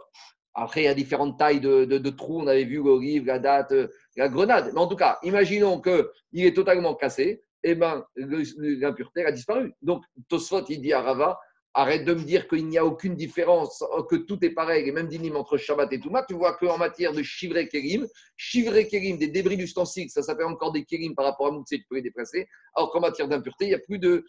[0.55, 2.40] après, il y a différentes tailles de, trous.
[2.40, 4.70] On avait vu l'olive, la date, euh, la grenade.
[4.72, 7.42] Mais en tout cas, imaginons qu'il est totalement cassé.
[7.64, 9.74] Eh bien, l'impureté a disparu.
[9.82, 11.40] Donc, Tosfot, il dit à Rava,
[11.76, 15.08] Arrête de me dire qu'il n'y a aucune différence, que tout est pareil, et même
[15.08, 16.24] d'inim entre Shabbat et Touma.
[16.28, 18.06] Tu vois qu'en matière de Shivré Kérim,
[18.36, 21.84] Shivré Kérim, des débris d'ustensiles, ça s'appelle encore des Kérim par rapport à Moutse, tu
[21.88, 22.46] peux les déplacer.
[22.76, 24.24] Alors qu'en matière d'impureté, il n'y a, plus de,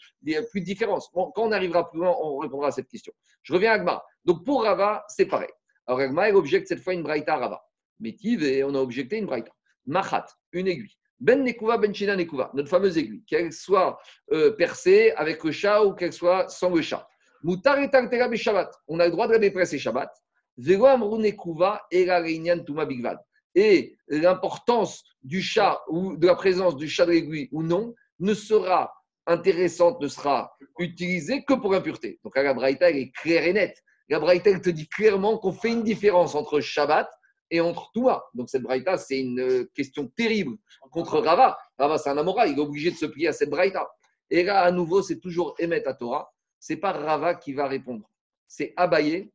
[0.49, 1.09] plus de différence.
[1.13, 3.13] Quand on arrivera plus loin, on répondra à cette question.
[3.43, 4.03] Je reviens à Agma.
[4.25, 5.51] Donc pour Rava, c'est pareil.
[5.85, 7.61] Alors Agma, elle objecte cette fois une braïta à Rava.
[7.99, 9.51] Métive, et on a objecté une braïta.
[9.85, 10.97] Machat, une aiguille.
[11.19, 13.99] Ben Nekuva, Ben Shina Nekuva, notre fameuse aiguille, qu'elle soit
[14.31, 17.07] euh, percée avec le chat ou qu'elle soit sans le chat.
[17.47, 20.09] On a le droit de la presser Shabbat.
[23.55, 28.33] Et l'importance du chat ou de la présence du chat de l'aiguille ou non ne
[28.33, 28.93] sera
[29.27, 32.19] intéressante, ne sera utilisée que pour impureté.
[32.23, 33.83] Donc la Braïta, elle est claire et nette.
[34.09, 37.09] La elle te dit clairement qu'on fait une différence entre Shabbat
[37.51, 38.27] et entre toi.
[38.33, 40.57] Donc cette Braïta, c'est une question terrible
[40.91, 41.57] contre Rava.
[41.77, 43.87] Rava, c'est un Amora, il est obligé de se plier à cette Braïta.
[44.31, 48.10] Et là, à nouveau, c'est toujours Emet à Torah c'est pas Rava qui va répondre.
[48.47, 49.32] C'est Abaye,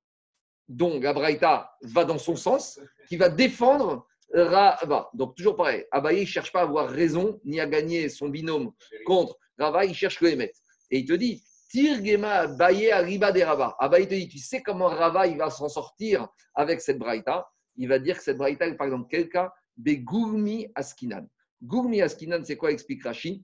[0.68, 5.11] dont Gabraïta va dans son sens, qui va défendre Rava.
[5.14, 8.73] Donc, toujours pareil, Abaye ne cherche pas à avoir raison ni à gagner son binôme
[9.05, 10.53] contre Rava, il cherche le Emet.
[10.91, 13.77] Et il te dit, Tirgema Abaye Riba de Rava.
[13.79, 17.49] Abaye te dit, tu sais comment Rava il va s'en sortir avec cette Braïta?
[17.77, 21.27] Il va dire que cette Braïta, par exemple, quelqu'un, des Gourmi Askinan.
[21.62, 22.73] Gourmi Askinan, c'est quoi?
[22.73, 23.43] Explique Rachid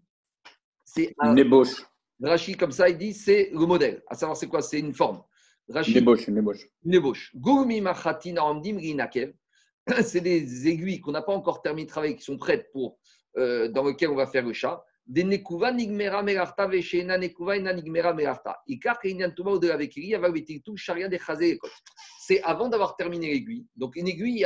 [0.84, 1.36] C'est un.
[1.36, 1.82] ébauche.
[2.22, 4.02] Rachid, comme ça, il dit c'est le modèle.
[4.08, 4.62] À savoir, c'est quoi?
[4.62, 5.22] C'est une forme.
[5.68, 6.68] Une ébauche, une ébauche.
[6.84, 7.32] Une ébauche.
[10.02, 12.98] C'est des aiguilles qu'on n'a pas encore terminé de travailler, qui sont prêtes pour,
[13.36, 14.84] euh, dans lesquelles on va faire le chat.
[15.06, 16.24] Des nekuva nigmera
[16.66, 18.56] veshena nekuva ina nigmera melarta.
[18.66, 21.16] Ikar keinyan ou de la vekiri avavetitu sharia de
[22.20, 23.66] C'est avant d'avoir terminé l'aiguille.
[23.76, 24.44] Donc, une aiguille,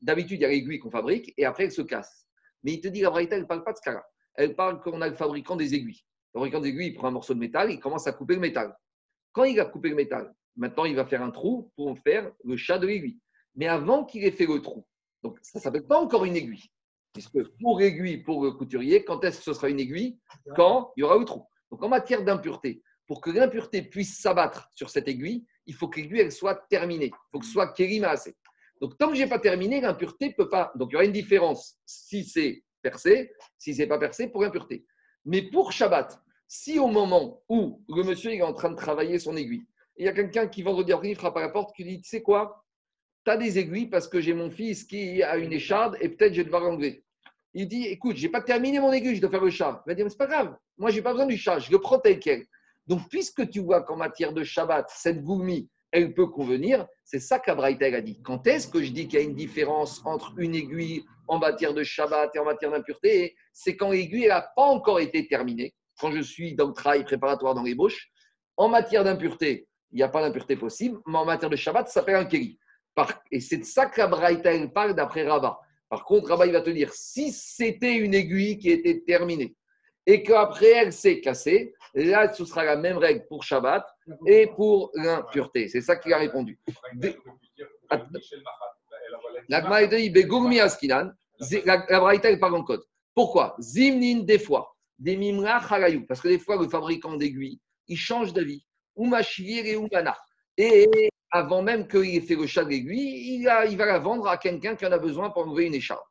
[0.00, 2.26] d'habitude, il y a l'aiguille qu'on fabrique et après, elle se casse.
[2.64, 4.04] Mais il te dit, la Braïta, elle ne parle pas de ce cas-là.
[4.34, 6.02] Elle parle qu'on a le fabricant des aiguilles.
[6.34, 8.76] Le fabricant d'aiguille, il prend un morceau de métal, il commence à couper le métal.
[9.32, 12.56] Quand il a coupé le métal, maintenant il va faire un trou pour faire le
[12.56, 13.18] chat de l'aiguille.
[13.56, 14.86] Mais avant qu'il ait fait le trou,
[15.22, 16.70] donc ça ne s'appelle pas encore une aiguille.
[17.12, 20.20] Puisque pour aiguille, pour le couturier, quand est-ce que ce sera une aiguille?
[20.54, 21.44] Quand il y aura le trou.
[21.70, 26.00] Donc en matière d'impureté, pour que l'impureté puisse s'abattre sur cette aiguille, il faut que
[26.00, 27.06] l'aiguille elle soit terminée.
[27.06, 27.74] Il faut que ce soit
[28.04, 28.36] assez.
[28.80, 30.72] Donc tant que je n'ai pas terminé, l'impureté ne peut pas.
[30.76, 34.42] Donc il y aura une différence si c'est percé, si ce n'est pas percé pour
[34.42, 34.86] l'impureté.
[35.24, 39.36] Mais pour Shabbat, si au moment où le monsieur est en train de travailler son
[39.36, 39.64] aiguille,
[39.96, 42.22] il y a quelqu'un qui vendredi après frappe à la porte qui dit Tu sais
[42.22, 42.64] quoi?
[43.24, 46.32] Tu as des aiguilles parce que j'ai mon fils qui a une écharde et peut-être
[46.32, 47.04] je vais devoir l'enlever.
[47.54, 49.82] Il dit Écoute, je n'ai pas terminé mon aiguille, je dois faire le chat.
[49.86, 51.70] Il va dire Mais c'est pas grave, moi je n'ai pas besoin du chat, je
[51.70, 52.46] le prends tel quel.
[52.86, 57.38] Donc, puisque tu vois qu'en matière de Shabbat, cette goumi, elle peut convenir, c'est ça
[57.38, 58.20] qu'Abraïta a dit.
[58.22, 61.74] Quand est-ce que je dis qu'il y a une différence entre une aiguille en matière
[61.74, 66.12] de Shabbat et en matière d'impureté C'est quand l'aiguille n'a pas encore été terminée, quand
[66.12, 68.08] je suis dans le travail préparatoire dans l'ébauche.
[68.56, 71.94] En matière d'impureté, il n'y a pas d'impureté possible, mais en matière de Shabbat, ça
[71.94, 72.58] s'appelle un kéli.
[73.30, 75.58] Et c'est de ça qu'Abraïta parle d'après Rabat.
[75.88, 79.56] Par contre, Rabat, il va te dire, si c'était une aiguille qui était terminée
[80.06, 83.84] et qu'après elle s'est cassée, là, ce sera la même règle pour Shabbat
[84.26, 85.68] et pour l'impureté.
[85.68, 86.58] C'est ça qu'il a répondu.
[89.48, 89.96] La Braïta,
[92.38, 92.82] parle en code.
[93.14, 93.56] Pourquoi?
[93.60, 95.60] Zimnin, des fois, des mimra
[96.06, 98.64] parce que des fois, le fabricant d'aiguilles, il change d'avis.
[98.96, 100.16] Ou et Umana.
[100.56, 104.36] Et avant même qu'il ait fait le chat d'aiguille, il, il va la vendre à
[104.36, 106.04] quelqu'un qui en a besoin pour enlever une écharpe.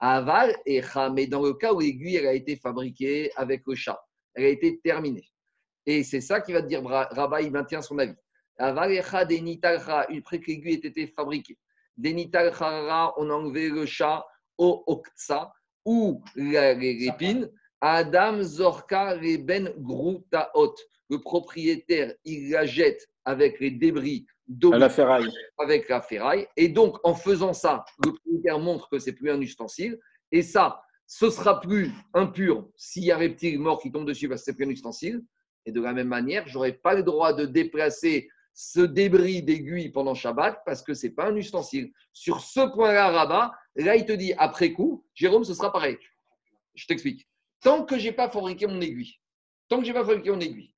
[0.00, 0.80] Aval et
[1.14, 4.00] Mais dans le cas où l'aiguille elle a été fabriquée avec le chat,
[4.34, 5.28] elle a été terminée.
[5.86, 8.14] Et c'est ça qui va te dire, Rabat, il maintient son avis.
[8.58, 9.02] Aval et
[9.36, 11.58] une après que l'aiguille ait été fabriquée.
[11.96, 14.24] Denitalchara, on a enlevé le chat
[14.58, 15.52] au Oktsa
[15.84, 17.50] ou l'épine.
[17.80, 20.74] Adam Zorka Reben Groutaot.
[21.08, 24.26] Le propriétaire, il la jette avec les débris
[24.72, 25.30] la ferraille.
[25.58, 26.46] Avec la ferraille.
[26.56, 29.98] Et donc, en faisant ça, le propriétaire montre que c'est plus un ustensile.
[30.32, 34.28] Et ça, ce sera plus impur s'il y a un reptile mort qui tombe dessus
[34.28, 35.22] parce que c'est plus un ustensile.
[35.66, 39.90] Et de la même manière, je n'aurai pas le droit de déplacer ce débris d'aiguille
[39.90, 41.92] pendant Shabbat parce que ce n'est pas un ustensile.
[42.12, 45.98] Sur ce point-là, Rabat, là, il te dit après coup, Jérôme, ce sera pareil.
[46.74, 47.28] Je t'explique.
[47.60, 49.16] Tant que je n'ai pas fabriqué mon aiguille,
[49.68, 50.74] tant que je n'ai pas fabriqué mon aiguille,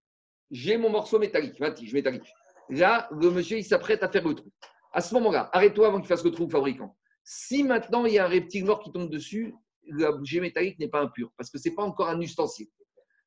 [0.51, 2.33] j'ai mon morceau métallique, 20 métallique.
[2.69, 4.51] Là, le monsieur, il s'apprête à faire le trou.
[4.93, 6.97] À ce moment-là, arrête-toi avant qu'il fasse le trou fabricant.
[7.25, 9.55] Si maintenant il y a un reptile mort qui tombe dessus,
[9.87, 12.69] la bougie métallique n'est pas impure parce que ce n'est pas encore un ustensile.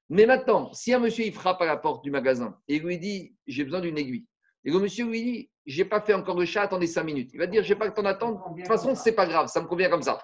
[0.10, 3.36] Mais maintenant, si un monsieur il frappe à la porte du magasin et lui dit
[3.48, 4.28] j'ai besoin d'une aiguille,
[4.64, 7.40] et le monsieur lui dit j'ai pas fait encore le chat, attendez cinq minutes, il
[7.40, 9.68] va dire j'ai pas le temps d'attendre, de toute façon c'est pas grave, ça me
[9.68, 10.20] convient comme ça.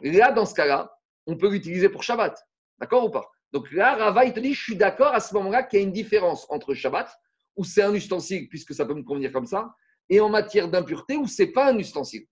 [0.00, 0.92] Là, dans ce cas-là,
[1.26, 2.36] on peut l'utiliser pour Shabbat,
[2.78, 3.30] d'accord ou pas?
[3.52, 5.84] Donc là, Rava il te dit je suis d'accord à ce moment-là qu'il y a
[5.84, 7.14] une différence entre Shabbat
[7.56, 9.74] où c'est un ustensile, puisque ça peut me convenir comme ça,
[10.08, 12.26] et en matière d'impureté, où c'est pas un ustensile.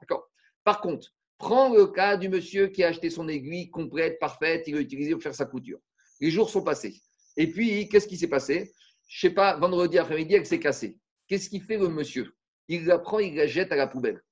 [0.00, 0.28] D'accord?
[0.64, 1.08] Par contre,
[1.38, 5.12] prends le cas du monsieur qui a acheté son aiguille complète, parfaite, il l'a utilisée
[5.12, 5.78] pour faire sa couture.
[6.20, 7.00] Les jours sont passés.
[7.36, 8.72] Et puis, qu'est-ce qui s'est passé?
[9.08, 10.98] Je sais pas, vendredi après-midi, elle s'est cassée.
[11.28, 12.34] Qu'est-ce qu'il fait le monsieur?
[12.68, 14.22] Il la prend, il la jette à la poubelle.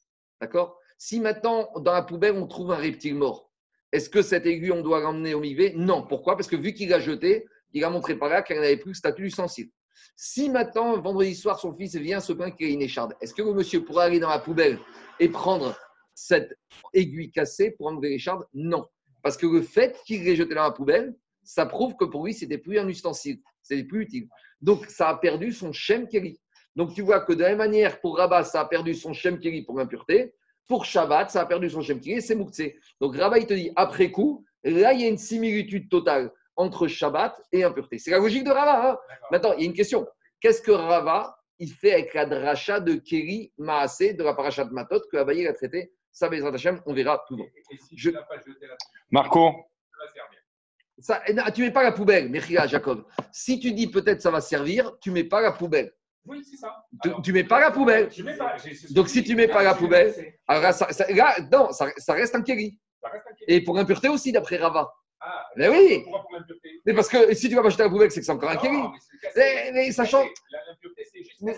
[0.40, 0.78] D'accord?
[0.98, 3.48] Si maintenant, dans la poubelle, on trouve un reptile mort,
[3.92, 6.06] est-ce que cette aiguille, on doit l'emmener au mivé Non.
[6.06, 6.36] Pourquoi?
[6.36, 8.94] Parce que vu qu'il l'a jetée, il a montré par là qu'elle n'avait plus le
[8.94, 9.70] statut d'ustensile.
[10.16, 13.42] Si maintenant, vendredi soir, son fils vient se plaindre qu'il a une écharde, est-ce que
[13.42, 14.78] le monsieur pourra aller dans la poubelle
[15.20, 15.76] et prendre
[16.14, 16.56] cette
[16.92, 18.86] aiguille cassée pour enlever l'écharde Non.
[19.22, 22.34] Parce que le fait qu'il l'ait jeté dans la poubelle, ça prouve que pour lui,
[22.34, 24.28] c'était plus un ustensile, c'était plus utile.
[24.60, 26.40] Donc, ça a perdu son Shem Keri.
[26.76, 29.38] Donc, tu vois que de la même manière, pour Rabat, ça a perdu son Shem
[29.38, 30.34] Keri pour l'impureté.
[30.66, 32.62] Pour Shabbat, ça a perdu son Shem Keri, c'est Moukse.
[33.00, 36.88] Donc, Rabat, il te dit, après coup, là, il y a une similitude totale entre
[36.88, 37.98] Shabbat et impureté.
[37.98, 38.90] C'est la logique de Rava.
[38.90, 38.98] Hein.
[39.30, 40.06] Maintenant, il y a une question.
[40.40, 44.72] Qu'est-ce que Rava il fait avec la dracha de Keri Maasé de la parachat de
[44.72, 45.92] Matot que Abaye a traité?
[46.12, 46.28] Ça,
[46.86, 47.50] on verra tout le monde.
[47.96, 48.10] Je...
[49.10, 49.54] Marco?
[50.98, 51.22] Ça,
[51.54, 53.06] tu mets pas la poubelle, Mechila, Jacob.
[53.30, 55.92] Si tu dis peut-être ça va servir, tu mets pas la poubelle.
[56.26, 56.84] Oui, c'est ça.
[57.22, 58.10] tu, mets pas la poubelle.
[58.12, 58.56] Je mets pas,
[58.90, 60.12] Donc si tu mets pas la poubelle,
[60.48, 62.76] alors ça, là, non, ça, reste un keri.
[63.46, 64.92] Et pour impureté aussi, d'après Rava.
[65.20, 66.04] Ah, mais oui.
[66.86, 68.56] Mais parce que si tu vas pas jeter la poubelle, c'est que c'est encore un
[68.56, 68.78] kéli.
[69.36, 70.24] Mais, mais sachant.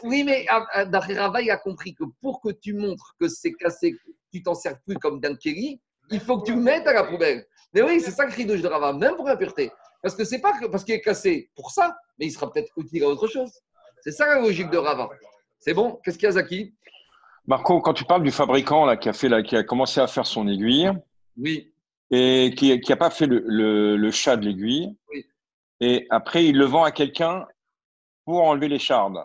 [0.02, 3.28] Oui, mais ah, ah, d'après Rava, il a compris que pour que tu montres que
[3.28, 3.96] c'est cassé,
[4.32, 5.80] tu t'en sers plus comme d'un kéli,
[6.10, 7.46] il faut que tu le mettes à la poubelle.
[7.74, 9.70] Mais oui, c'est ça le cri de Rava, même pour l'impureté.
[10.02, 13.04] Parce que c'est pas parce qu'il est cassé pour ça, mais il sera peut-être utile
[13.04, 13.52] à autre chose.
[14.00, 15.10] C'est ça la logique de Rava.
[15.58, 16.00] C'est bon?
[16.02, 16.74] Qu'est-ce qu'il y a, Zaki?
[17.46, 20.06] Marco, quand tu parles du fabricant là, qui, a fait, là, qui a commencé à
[20.06, 20.90] faire son aiguille,
[21.36, 21.69] oui
[22.10, 24.96] et qui n'a pas fait le, le, chat de l'aiguille.
[25.12, 25.24] Oui.
[25.80, 27.46] Et après, il le vend à quelqu'un
[28.24, 29.24] pour enlever les chardes.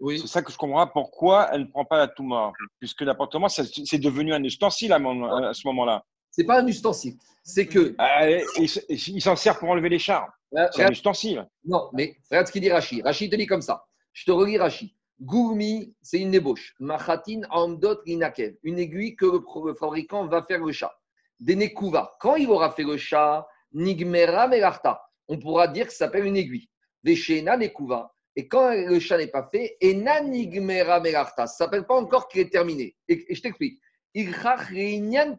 [0.00, 0.18] Oui.
[0.18, 2.52] C'est ça que je comprends pourquoi elle ne prend pas la Touma.
[2.80, 6.04] Puisque l'appartement, c'est devenu un ustensile à, ce moment-là.
[6.30, 7.16] C'est pas un ustensile.
[7.44, 7.94] C'est que.
[7.98, 10.30] Ah, il, s'en sert pour enlever les chardes.
[10.72, 11.48] C'est un ustensile.
[11.64, 13.04] Non, mais regarde ce qu'il dit Rachid.
[13.04, 13.84] Rachid te dit comme ça.
[14.12, 14.90] Je te relis Rachid.
[15.20, 16.74] Gourmi, c'est une ébauche.
[16.80, 18.56] Machatin amdot linakev.
[18.64, 20.92] Une aiguille que le fabricant va faire le chat
[21.40, 21.74] des
[22.20, 26.36] Quand il aura fait le chat, Nigmera Melarta, on pourra dire que ça s'appelle une
[26.36, 26.68] aiguille.
[27.02, 28.10] Veshena Nekuva.
[28.36, 32.28] Et quand le chat n'est pas fait, Ena Nigmera Melarta, ça ne s'appelle pas encore
[32.28, 32.96] qu'il est terminé.
[33.08, 33.80] Et, je t'explique.
[34.14, 34.32] Il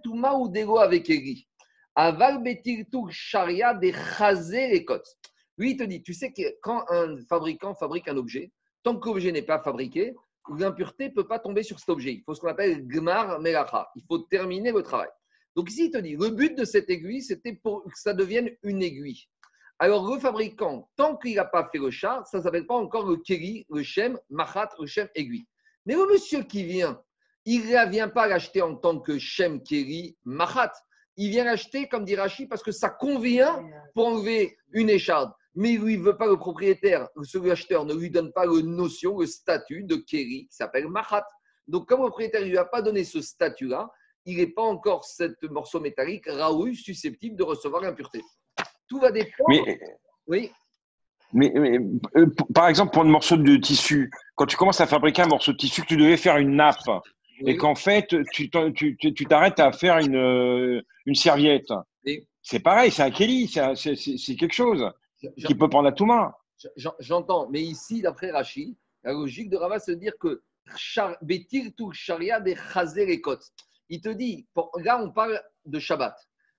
[0.03, 1.47] Tuma Udego avec Eri.
[1.95, 5.07] Aval Betirtu Sharia de Chazé les côtes.
[5.57, 8.51] Lui, il te dit, tu sais que quand un fabricant fabrique un objet,
[8.83, 10.13] tant que l'objet n'est pas fabriqué,
[10.57, 12.13] l'impureté ne peut pas tomber sur cet objet.
[12.13, 13.89] Il faut ce qu'on appelle Gmar Melacha.
[13.95, 15.09] Il faut terminer le travail.
[15.55, 18.49] Donc ici, il te dit, le but de cette aiguille, c'était pour que ça devienne
[18.63, 19.27] une aiguille.
[19.79, 23.05] Alors, le fabricant, tant qu'il n'a pas fait le chat, ça ne s'appelle pas encore
[23.05, 25.47] le keri, le shem, machat, le shem aiguille.
[25.85, 27.01] Mais le monsieur qui vient,
[27.45, 30.71] il ne vient pas l'acheter en tant que shem, keri, machat.
[31.17, 35.31] Il vient l'acheter, comme dit Rachid, parce que ça convient pour enlever une écharde.
[35.53, 38.61] Mais lui, il ne veut pas le propriétaire, celui acheteur ne lui donne pas le
[38.61, 41.25] notion, le statut de keri qui s'appelle machat.
[41.67, 43.89] Donc, comme le propriétaire ne lui a pas donné ce statut-là,
[44.25, 48.21] il n'est pas encore ce morceau métallique raoul susceptible de recevoir l'impureté.
[48.87, 49.49] Tout va dépendre.
[49.49, 49.79] Mais,
[50.27, 50.51] oui.
[51.33, 55.27] Mais, euh, par exemple, pour un morceau de tissu, quand tu commences à fabriquer un
[55.27, 56.77] morceau de tissu, que tu devais faire une nappe,
[57.45, 61.71] et qu'en fait, tu t'arrêtes à faire une, euh, une serviette.
[62.05, 62.25] Oui.
[62.41, 64.89] C'est pareil, c'est un Kelly, c'est quelque chose
[65.45, 66.31] qui peut prendre à tout main.
[66.77, 70.41] j'en- J'entends, mais ici, d'après Rachid, la logique de Rava, c'est de dire que
[71.21, 73.21] Betir tout sharia des chazer et.
[73.89, 76.15] Il te dit, là, on parle de Shabbat.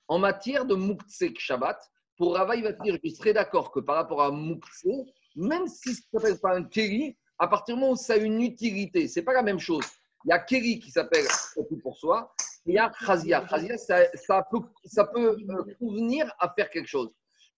[0.09, 1.79] En matière de Muktsek Shabbat,
[2.17, 5.67] pour Rava, il va te dire, je serais d'accord que par rapport à Muktsek, même
[5.67, 8.41] si ça ne s'appelle pas un Keri, à partir du moment où ça a une
[8.41, 9.85] utilité, c'est pas la même chose.
[10.25, 12.33] Il y a Keri qui s'appelle tout pour soi,
[12.67, 13.47] et il y a Chazia.
[13.49, 17.11] Chazia, ça, peut, ça peut euh, convenir à faire quelque chose.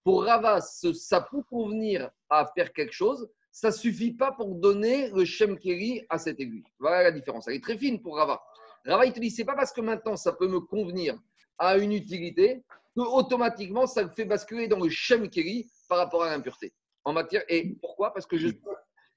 [0.02, 5.10] Pour Rava, ce- ça peut convenir à faire quelque chose, ça suffit pas pour donner
[5.10, 6.64] le Shem Keri à cette aiguille.
[6.78, 7.46] Voilà la différence.
[7.48, 8.40] Elle est très fine pour Rava.
[8.86, 11.18] Rava, il te dit, c'est pas parce que maintenant ça peut me convenir
[11.58, 12.62] à une utilité
[12.96, 16.72] que automatiquement ça me fait basculer dans le Shem Keri par rapport à l'impureté.
[17.04, 18.12] En matière, et pourquoi?
[18.12, 18.48] Parce que je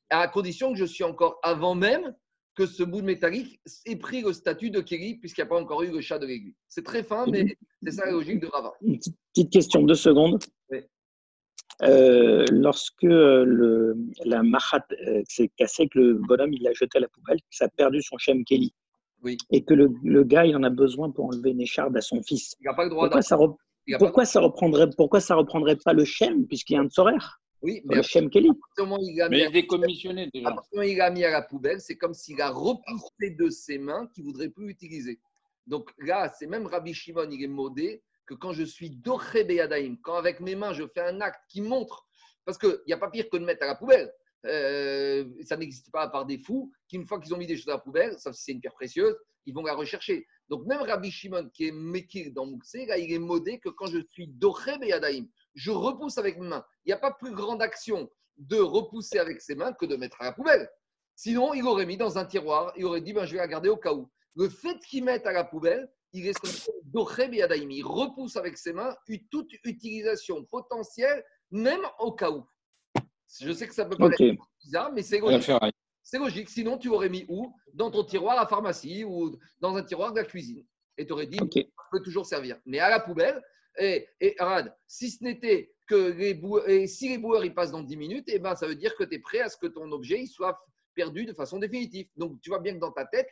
[0.09, 2.13] à condition que je suis encore avant même
[2.55, 5.59] que ce bout de métallique ait pris le statut de Keri, puisqu'il n'y a pas
[5.59, 6.55] encore eu le chat de l'aiguille.
[6.67, 8.73] C'est très fin, mais c'est ça la logique de Rava.
[8.81, 10.43] Une petite, petite question, deux secondes.
[10.69, 10.79] Oui.
[11.83, 13.95] Euh, lorsque euh, le,
[14.25, 17.65] la mahat euh, s'est cassée, que le bonhomme il l'a jeté à la poubelle, ça
[17.65, 18.73] a perdu son Shem Kelly,
[19.23, 19.37] Oui.
[19.51, 22.21] et que le, le gars il en a besoin pour enlever une écharde à son
[22.23, 23.55] fils, Il n'a pas le droit pourquoi ça, re-
[23.87, 26.81] il a pas- pourquoi ça reprendrait, pourquoi ça reprendrait pas le Shem, puisqu'il y a
[26.81, 27.13] un Tzorer,
[27.61, 30.55] Oui, mais le à Shem Kelly il a mis Mais il est décommissionné déjà.
[30.83, 34.23] il a mis à la poubelle, c'est comme s'il a repoussé de ses mains qu'il
[34.23, 35.19] ne voudrait plus utiliser.
[35.67, 39.97] Donc là, c'est même Rabbi Shimon, il est modé que quand je suis doré Beyadaïm,
[40.01, 42.07] quand avec mes mains je fais un acte qui montre,
[42.45, 44.11] parce qu'il n'y a pas pire que de mettre à la poubelle.
[44.45, 47.55] Euh, ça n'existe pas à part des fous qui, une fois qu'ils ont mis des
[47.55, 49.15] choses à la poubelle, sauf si c'est une pierre précieuse,
[49.45, 50.25] ils vont la rechercher.
[50.49, 53.87] Donc même Rabbi Shimon, qui est Mekir dans Moussé, là, il est modé que quand
[53.87, 56.65] je suis doré Beyadaïm, je repousse avec mes mains.
[56.85, 60.21] Il n'y a pas plus grande action de repousser avec ses mains que de mettre
[60.21, 60.69] à la poubelle.
[61.15, 63.69] Sinon, il aurait mis dans un tiroir, il aurait dit ben, je vais la garder
[63.69, 64.09] au cas où.
[64.35, 66.35] Le fait qu'il mette à la poubelle, il est
[66.83, 67.71] doré Beyadaïm.
[67.71, 68.95] Il repousse avec ses mains
[69.29, 72.45] toute utilisation potentielle, même au cas où.
[73.39, 74.37] Je sais que ça peut paraître Ok.
[74.63, 75.51] bizarre, mais c'est la logique.
[76.03, 76.49] C'est logique.
[76.49, 77.53] Sinon, tu aurais mis où?
[77.73, 80.65] Dans ton tiroir à pharmacie ou dans un tiroir de la cuisine.
[80.97, 81.53] Et tu aurais dit, Ok.
[81.53, 82.59] ça peut toujours servir.
[82.65, 83.41] Mais à la poubelle,
[83.79, 87.71] et, et Arad, si ce n'était que les boueurs, et si les boueurs ils passent
[87.71, 89.67] dans 10 minutes, et ben, ça veut dire que tu es prêt à ce que
[89.67, 90.59] ton objet il soit
[90.93, 92.07] perdu de façon définitive.
[92.17, 93.29] Donc, tu vois bien que dans ta tête,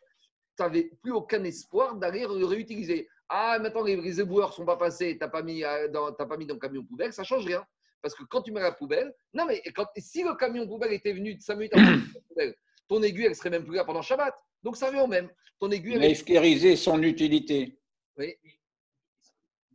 [0.58, 3.10] tu n'avais plus aucun espoir d'aller le réutiliser.
[3.28, 6.14] Ah, maintenant, les, les éboueurs ne sont pas passés, tu n'as pas, mis euh, dans-
[6.14, 7.66] pas mis dans le camion poubelle, ça ne change rien.
[8.02, 11.12] Parce que quand tu mets la poubelle, non, mais quand, si le camion poubelle était
[11.14, 12.56] venu de 5 minutes avant la poubelle,
[12.88, 14.34] ton aiguille, elle serait même plus là pendant Shabbat.
[14.64, 15.30] Donc, ça revient au même.
[15.60, 17.78] Ton aiguille, Il elle esclérisé son utilité.
[18.18, 18.36] Oui,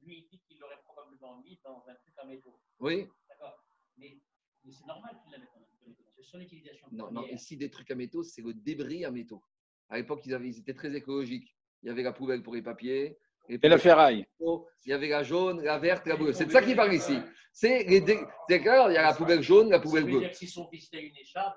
[0.02, 2.58] Lui, il dit qu'il l'aurait probablement mis dans un truc à métaux.
[2.80, 3.06] oui.
[3.28, 3.62] D'accord
[3.96, 4.18] Mais,
[4.64, 6.04] mais c'est normal qu'il la mette dans un truc à métaux.
[6.16, 7.34] C'est son utilisation Non, non, première.
[7.34, 9.42] ici, des trucs à métaux, c'est le débris à métaux.
[9.90, 11.54] À l'époque, ils, avaient- ils étaient très écologiques.
[11.82, 13.18] Il y avait la poubelle pour les papiers.
[13.48, 14.26] Et la ferraille.
[14.40, 16.32] Il y avait la jaune, la verte, la bleue.
[16.32, 17.18] C'est de ça qu'il parle ici.
[17.52, 18.18] C'est les dé-
[18.48, 20.18] c'est clair, il y a la poubelle jaune, la poubelle bleue.
[20.20, 21.56] dire que si son fils a une écharpe,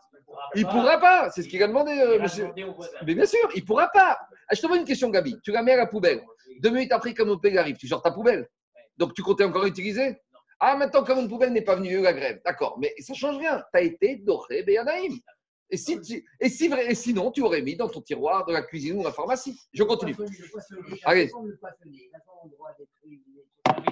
[0.54, 1.32] il ne pourra pas.
[1.32, 2.50] C'est ce qu'il a demandé, il euh, monsieur.
[3.06, 4.18] Mais bien sûr, il pourra pas.
[4.48, 5.38] Ah, je te pose une question, Gabi.
[5.44, 6.22] Tu la mets à la poubelle.
[6.62, 8.48] Deux minutes après, comme mon père arrive, tu sors ta poubelle.
[8.98, 10.18] Donc, tu comptais encore utiliser
[10.60, 12.42] Ah, maintenant, comme une poubelle n'est pas venue, la grève.
[12.46, 13.64] D'accord, mais ça change rien.
[13.74, 15.14] Tu as été doré, Beyanaïm.
[15.70, 18.54] Et, si tu- et, si vrai- et sinon, tu aurais mis dans ton tiroir de
[18.54, 19.60] la cuisine ou de la pharmacie.
[19.74, 20.16] Je continue.
[21.04, 21.30] Allez.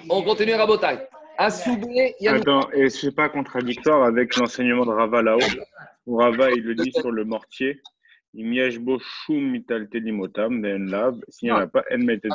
[0.09, 1.05] On continue à Rabotaille.
[1.37, 5.39] À Soubé, il y a Attends, et c'est pas contradictoire avec l'enseignement de Rava là-haut,
[6.05, 7.81] où Rava il le dit sur le mortier,
[8.33, 12.31] Imiyesh bo shum mital telimotam, ben lab, s'il n'y en a pas, en metal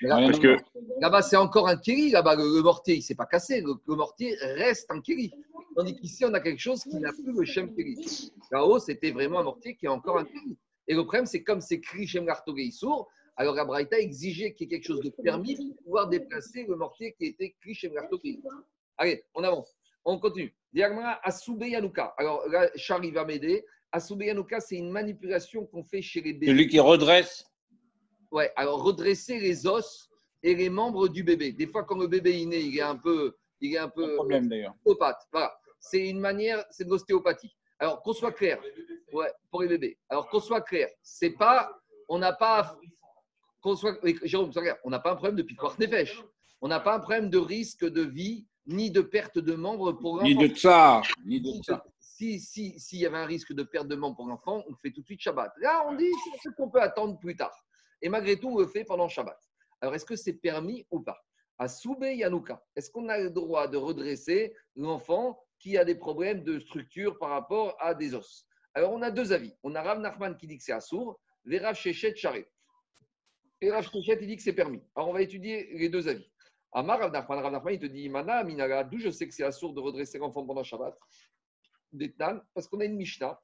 [0.00, 0.56] que
[1.00, 2.10] Là-bas, c'est encore un kéri.
[2.10, 3.60] Là-bas, le, le mortier, il ne s'est pas cassé.
[3.60, 5.30] Le, le mortier reste un kéri.
[5.76, 7.96] Tandis qu'ici, on a quelque chose qui n'a plus le shem kéri.
[8.50, 10.56] Là-haut, c'était vraiment un mortier qui est encore un kéri.
[10.88, 12.26] Et le problème, c'est comme c'est écrit shem
[12.72, 16.66] sourd, alors la Braïta exigeait qu'il y ait quelque chose de permis pour pouvoir déplacer
[16.68, 17.92] le mortier qui était écrit shem.
[18.98, 19.76] Allez, on avance.
[20.04, 20.54] On continue.
[20.72, 22.14] Diagma Asube Yanouka.
[22.18, 23.64] Alors là, Charlie va m'aider.
[23.92, 26.46] Asube Yanouka, c'est une manipulation qu'on fait chez les bébés.
[26.46, 27.46] Celui qui redresse.
[28.30, 30.08] Ouais, alors redresser les os
[30.42, 31.52] et les membres du bébé.
[31.52, 34.14] Des fois, quand le bébé est né, il est un peu, il est un peu
[34.14, 34.74] problème d'ailleurs.
[34.84, 35.20] ostéopathe.
[35.32, 37.54] Voilà, c'est une manière, c'est de l'ostéopathie.
[37.78, 38.60] Alors qu'on soit clair,
[39.12, 39.98] ouais, pour les bébés.
[40.08, 41.70] Alors qu'on soit clair, c'est pas,
[42.08, 42.76] on n'a pas,
[43.62, 44.50] qu'on soit, Jérôme,
[44.84, 46.22] on n'a pas un problème de piquoire nefesh.
[46.60, 50.22] On n'a pas un problème de risque de vie ni de perte de membres pour
[50.22, 50.46] Ni l'enfant.
[50.46, 51.02] de tsar.
[51.24, 51.82] Ni de tsar.
[51.98, 54.76] Si, si, s'il y avait un risque de perte de membres pour l'enfant, on le
[54.76, 55.50] fait tout de suite Shabbat.
[55.58, 57.54] Là, on dit c'est truc qu'on peut attendre plus tard.
[58.02, 59.38] Et malgré tout, on le fait pendant Shabbat.
[59.80, 61.18] Alors, est-ce que c'est permis ou pas?
[61.58, 66.42] À Soubé Yanouka, est-ce qu'on a le droit de redresser l'enfant qui a des problèmes
[66.42, 68.46] de structure par rapport à des os?
[68.74, 69.54] Alors, on a deux avis.
[69.62, 71.20] On a Rav Nachman qui dit que c'est assour.
[71.44, 72.48] Verav Shechet Charé.
[73.60, 74.82] Et Rav Shechet, il dit que c'est permis.
[74.94, 76.30] Alors, on va étudier les deux avis.
[76.72, 78.44] Amar Rav Nachman, Rav Nachman, il te dit Mana,
[78.84, 80.96] d'où je sais que c'est assourd de redresser l'enfant pendant Shabbat
[82.54, 83.40] parce qu'on a une Mishnah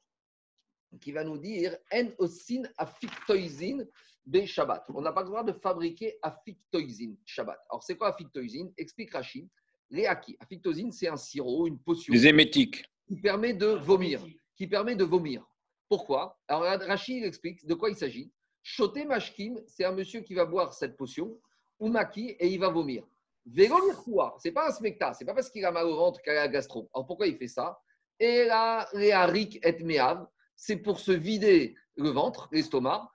[1.00, 3.84] qui va nous dire En osin afiktoizin
[4.24, 4.84] be Shabbat.
[4.94, 7.58] On n'a pas le droit de fabriquer afiktoizin Shabbat.
[7.70, 9.48] Alors, c'est quoi afiktoizin Explique Rachid.
[9.90, 10.36] Réaki.
[10.40, 12.84] Afiktoizin, c'est un sirop, une potion Les émétiques.
[13.06, 14.24] qui permet de vomir.
[14.56, 15.44] Qui permet de vomir.
[15.88, 16.38] Pourquoi?
[16.48, 18.32] Alors, Rachid explique de quoi il s'agit.
[18.62, 21.38] Choté Mashkim, c'est un monsieur qui va boire cette potion,
[21.78, 23.04] ou Maki, et il va vomir.
[23.44, 26.32] Véromir quoi C'est pas un smecta, c'est pas parce qu'il a mal au ventre qu'il
[26.32, 26.90] a la gastro.
[26.92, 27.78] Alors pourquoi il fait ça?
[28.18, 30.26] Et là, les harik et meav,
[30.56, 33.08] c'est pour se vider le ventre, l'estomac.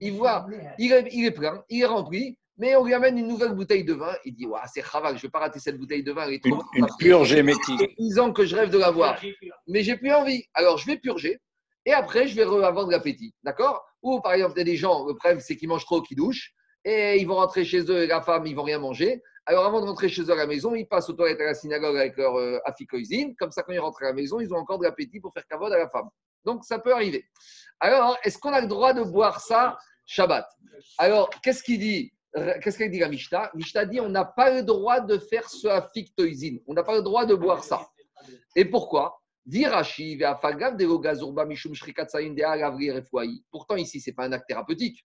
[0.00, 0.46] Il voit,
[0.78, 3.84] il est, il est plein, il est rempli, mais on lui amène une nouvelle bouteille
[3.84, 4.14] de vin.
[4.24, 6.26] Il dit c'est chaval, je ne vais pas rater cette bouteille de vin.
[6.26, 7.96] Elle est trop Une, une purge émétique.
[7.98, 9.20] 10 ans que je rêve de la voir
[9.66, 10.44] mais j'ai plus envie.
[10.54, 11.40] Alors, je vais purger
[11.86, 13.34] et après, je vais avoir de l'appétit.
[13.42, 13.82] D'accord?
[14.02, 16.16] Ou par exemple, il y a des gens, le problème, c'est qu'ils mangent trop, qu'ils
[16.16, 16.54] douchent
[16.84, 19.22] et ils vont rentrer chez eux et la femme, ils vont rien manger.
[19.46, 21.54] Alors, avant de rentrer chez eux à la maison, ils passent aux toilettes à la
[21.54, 22.58] synagogue avec leur euh.
[23.38, 25.46] Comme ça, quand ils rentrent à la maison, ils ont encore de l'appétit pour faire
[25.46, 26.08] cavode à la femme.
[26.44, 27.24] Donc, ça peut arriver.
[27.80, 29.76] Alors, est-ce qu'on a le droit de boire ça
[30.06, 30.46] Shabbat
[30.98, 33.50] Alors, qu'est-ce qu'il dit Qu'est-ce qu'elle dit la Mishnah?
[33.54, 36.60] Mishnah dit on n'a pas le droit de faire ce afiktoïsine.
[36.66, 37.88] On n'a pas le droit de boire ça.
[38.54, 39.20] Et pourquoi?
[43.50, 45.04] Pourtant, ici, ce n'est pas un acte thérapeutique.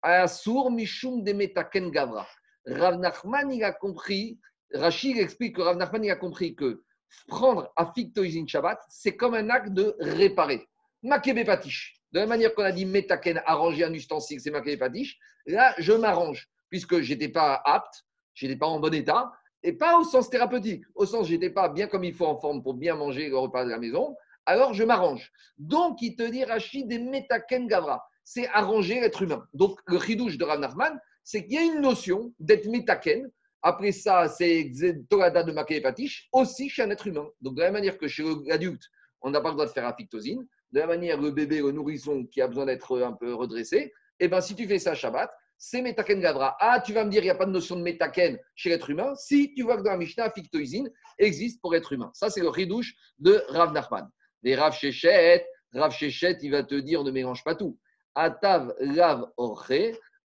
[0.00, 2.26] Asur mishum demetaken gavra.
[2.66, 4.38] Rav Nachman, il a compris,
[4.72, 6.82] Rashi il explique que Rav Nachman, il a compris que
[7.28, 10.66] prendre afiktoïsine Shabbat, c'est comme un acte de réparer.
[11.02, 11.94] Makebe patish.
[12.12, 15.18] De la manière qu'on a dit metaken, arranger un ustensile, c'est makebe patish.
[15.46, 18.04] Là, je m'arrange, puisque je n'étais pas apte,
[18.34, 21.68] je n'étais pas en bon état, et pas au sens thérapeutique, au sens j'étais pas
[21.68, 24.74] bien comme il faut en forme pour bien manger le repas de la maison, alors
[24.74, 25.32] je m'arrange.
[25.58, 29.46] Donc, il te dit Rachid des metaken gavra, c'est arranger l'être humain.
[29.54, 33.30] Donc, le chidouche de Rav Nachman, c'est qu'il y a une notion d'être metaken.
[33.62, 34.70] Après ça, c'est
[35.08, 35.82] Torada de Maké
[36.32, 37.26] aussi chez un être humain.
[37.40, 38.84] Donc, de la même manière que chez l'adulte,
[39.22, 42.26] on n'a pas le droit de faire afictosine, de la manière le bébé, le nourrisson
[42.26, 45.80] qui a besoin d'être un peu redressé, et ben si tu fais ça Shabbat, c'est
[45.80, 46.56] Metaken Gavra.
[46.60, 48.90] Ah, tu vas me dire, il n'y a pas de notion de Metaken chez l'être
[48.90, 49.14] humain.
[49.16, 52.10] Si tu vois que dans la Mishnah, fictoïsine existe pour être humain.
[52.12, 54.08] Ça, c'est le ridouche de Rav Nachman.
[54.42, 57.78] Les Rav Shechet, Rav Shechet, il va te dire, ne mélange pas tout.
[58.14, 59.72] Atav Lav Orche,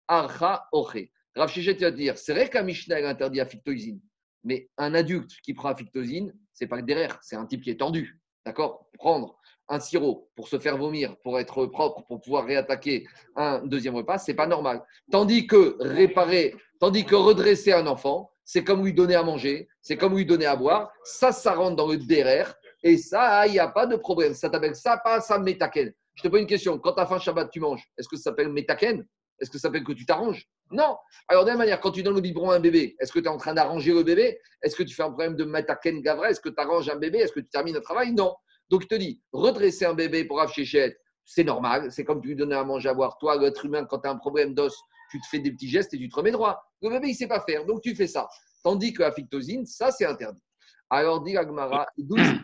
[0.09, 1.07] Archa Orche.
[1.35, 1.53] Rav
[1.93, 4.01] dire, c'est vrai qu'un Mishnah, interdit la fictoïsine.
[4.43, 7.79] Mais un adulte qui prend la fictoïsine, c'est pas derrière, c'est un type qui est
[7.79, 8.19] tendu.
[8.45, 8.89] D'accord?
[8.93, 9.37] Prendre
[9.67, 14.17] un sirop pour se faire vomir, pour être propre, pour pouvoir réattaquer un deuxième repas,
[14.17, 14.83] c'est pas normal.
[15.11, 19.95] Tandis que réparer, tandis que redresser un enfant, c'est comme lui donner à manger, c'est
[19.95, 20.91] comme lui donner à boire.
[21.03, 22.55] Ça, ça rentre dans le derrière.
[22.81, 24.33] Et ça, il n'y a pas de problème.
[24.33, 25.93] Ça t'appelle ça, pas ça, métaken.
[26.15, 26.79] Je te pose une question.
[26.79, 27.85] Quand tu as faim Shabbat, tu manges.
[27.97, 29.05] Est-ce que ça s'appelle métaken
[29.39, 30.47] Est-ce que ça s'appelle que tu t'arranges?
[30.71, 30.97] Non.
[31.27, 33.19] Alors, de la même manière, quand tu donnes le biberon à un bébé, est-ce que
[33.19, 34.39] tu es en train d'arranger le bébé?
[34.61, 36.29] Est-ce que tu fais un problème de métaken gavra?
[36.29, 37.19] Est-ce que tu arranges un bébé?
[37.19, 38.13] Est-ce que tu termines un travail?
[38.13, 38.35] Non.
[38.69, 41.91] Donc, je te dis, redresser un bébé pour Shechet, c'est normal.
[41.91, 43.17] C'est comme tu lui donnais à manger à boire.
[43.17, 44.75] Toi, l'être humain, quand tu as un problème d'os,
[45.11, 46.63] tu te fais des petits gestes et tu te remets droit.
[46.81, 47.65] Le bébé, il ne sait pas faire.
[47.65, 48.27] Donc, tu fais ça.
[48.63, 50.43] Tandis que la fictosine, ça, c'est interdit.
[50.89, 52.41] Alors, dit Agmara, d'où il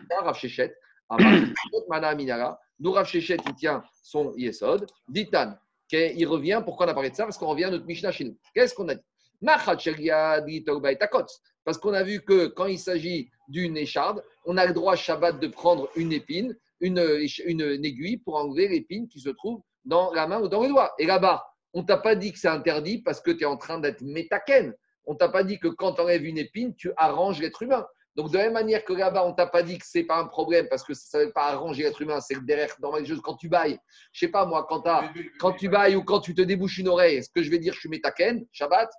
[1.08, 1.24] Rav
[1.88, 2.58] Mana Minara.
[2.78, 4.86] Nous, Rav il tient son Yesod.
[5.08, 5.54] Ditan,
[5.92, 6.62] il revient.
[6.64, 7.24] Pourquoi on a parlé de ça?
[7.24, 8.34] Parce qu'on revient à notre Mishnah chez.
[8.54, 9.02] Qu'est-ce qu'on a dit?
[11.64, 15.38] Parce qu'on a vu que quand il s'agit d'une écharde, on a le droit Shabbat
[15.40, 20.40] de prendre une épine, une aiguille pour enlever l'épine qui se trouve dans la main
[20.40, 20.94] ou dans le doigt.
[20.98, 23.78] Et là-bas, on t'a pas dit que c'est interdit parce que tu es en train
[23.78, 24.74] d'être métaken.
[25.04, 27.86] On t'a pas dit que quand tu enlèves une épine, tu arranges l'être humain.
[28.16, 30.24] Donc, de la même manière que là-bas, on t'a pas dit que c'est pas un
[30.24, 33.08] problème parce que ça ne veut pas arranger l'être humain, c'est le derrière normal des
[33.08, 33.20] choses.
[33.20, 33.78] Quand tu bailles,
[34.12, 37.28] je sais pas moi, quand, tu bailles ou quand tu te débouches une oreille, est-ce
[37.28, 38.90] que je vais dire je suis métaken, Shabbat,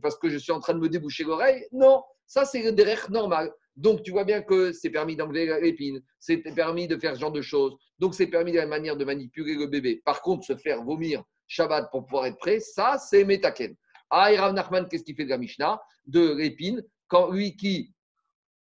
[0.00, 1.66] parce que je suis en train de me déboucher l'oreille?
[1.72, 3.52] Non, ça c'est le derrière normal.
[3.74, 7.32] Donc, tu vois bien que c'est permis d'enlever l'épine, c'est permis de faire ce genre
[7.32, 7.76] de choses.
[7.98, 10.00] Donc, c'est permis de la manière de manipuler le bébé.
[10.04, 13.74] Par contre, se faire vomir Shabbat pour pouvoir être prêt, ça, c'est métaken.
[14.10, 15.80] Ah, et Rav Nachman, qu'est-ce qu'il fait de la Mishnah?
[16.06, 17.92] De l'épine, quand lui qui,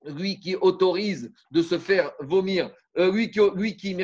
[0.06, 3.96] lui qui autorise de se faire vomir, euh, lui qui, lui qui,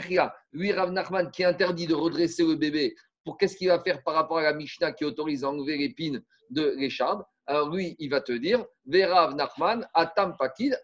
[0.52, 4.14] lui, Rav Nachman, qui interdit de redresser le bébé, pour qu'est-ce qu'il va faire par
[4.14, 6.22] rapport à la Mishnah qui autorise à enlever l'épine
[6.52, 7.24] de l'écharde?
[7.48, 10.80] Alors lui, il va te dire, Verav Nachman, Atam Pakid,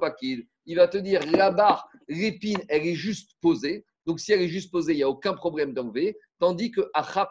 [0.00, 0.46] Pakid.
[0.66, 3.84] Il va te dire, là-bas, l'épine, elle est juste posée.
[4.06, 6.16] Donc si elle est juste posée, il n'y a aucun problème d'enlever.
[6.38, 6.82] Tandis que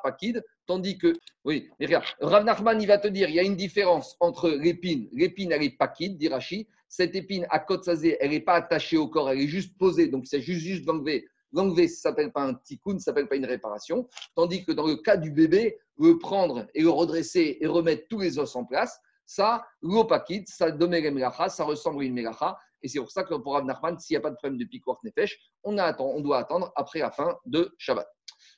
[0.04, 1.14] Pakid, tandis que,
[1.44, 4.50] oui, mais regarde, Rav Nachman, il va te dire, il y a une différence entre
[4.50, 5.08] l'épine.
[5.14, 6.68] L'épine, elle est Pakid, dit Rashi.
[6.88, 10.08] Cette épine, à Kotzazé, elle n'est pas attachée au corps, elle est juste posée.
[10.08, 11.26] Donc c'est juste, juste d'enlever
[11.56, 14.10] L'enlever, ça ne s'appelle pas un tikkun, ça ne s'appelle pas une réparation.
[14.36, 18.20] Tandis que dans le cas du bébé, le prendre et le redresser et remettre tous
[18.20, 22.58] les os en place, ça, l'opakit, ça donne melacha, ça ressemble à une melacha.
[22.82, 24.66] Et c'est pour ça que pour Rav Nachman, s'il n'y a pas de problème de
[24.66, 28.08] piquoir nefesh, on, attend, on doit attendre après la fin de Shabbat.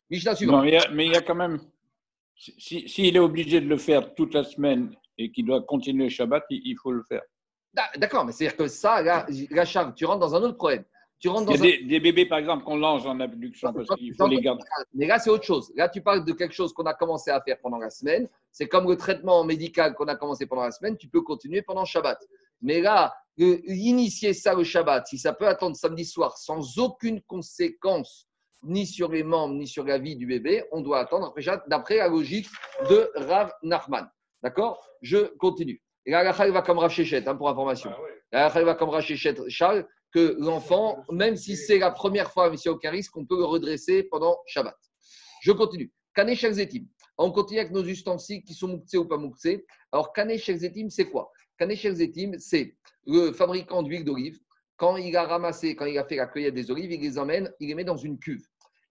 [0.10, 0.62] Mishnah suivant.
[0.64, 1.60] mais il y a- il a quand même.
[2.36, 6.10] S'il si, s'il est obligé de le faire toute la semaine et qu'il doit continuer
[6.10, 7.22] Shabbat, il, il faut le faire.
[7.98, 10.84] D'accord, mais c'est-à-dire que ça, là, là, Charles, tu rentres dans un autre problème.
[11.20, 11.80] Tu rentres Il y a un...
[11.80, 14.64] des, des bébés, par exemple, qu'on lance en abduction parce qu'il faut les garder.
[14.94, 15.72] Mais là, c'est autre chose.
[15.76, 18.28] Là, tu parles de quelque chose qu'on a commencé à faire pendant la semaine.
[18.52, 20.98] C'est comme le traitement médical qu'on a commencé pendant la semaine.
[20.98, 22.20] Tu peux continuer pendant Shabbat.
[22.62, 27.22] Mais là, euh, initier ça le Shabbat, si ça peut attendre samedi soir sans aucune
[27.22, 28.28] conséquence,
[28.64, 31.34] ni sur les membres, ni sur la vie du bébé, on doit attendre
[31.68, 32.48] d'après la logique
[32.90, 34.10] de Rav Nachman.
[34.42, 34.84] D'accord?
[35.02, 35.82] Je continue.
[36.08, 37.92] Et là, la halakha, elle va comme Rav hein, pour information.
[38.32, 42.32] La halakha, elle va comme Rav Shechet, Charles, que l'enfant, même si c'est la première
[42.32, 44.78] fois, mais s'il n'y a aucun risque, on peut le redresser pendant Shabbat.
[45.42, 45.92] Je continue.
[46.16, 46.86] Kané Zetim.
[47.18, 49.66] On continue avec nos ustensiles qui sont mouxés ou pas mouxés.
[49.92, 51.30] Alors, Kané Zetim, c'est quoi?
[51.60, 54.40] Kané Zetim, c'est le fabricant d'huile d'olive.
[54.78, 57.52] Quand il a ramassé, quand il a fait la cueillette des olives, il les emmène,
[57.60, 58.46] il les met dans une cuve.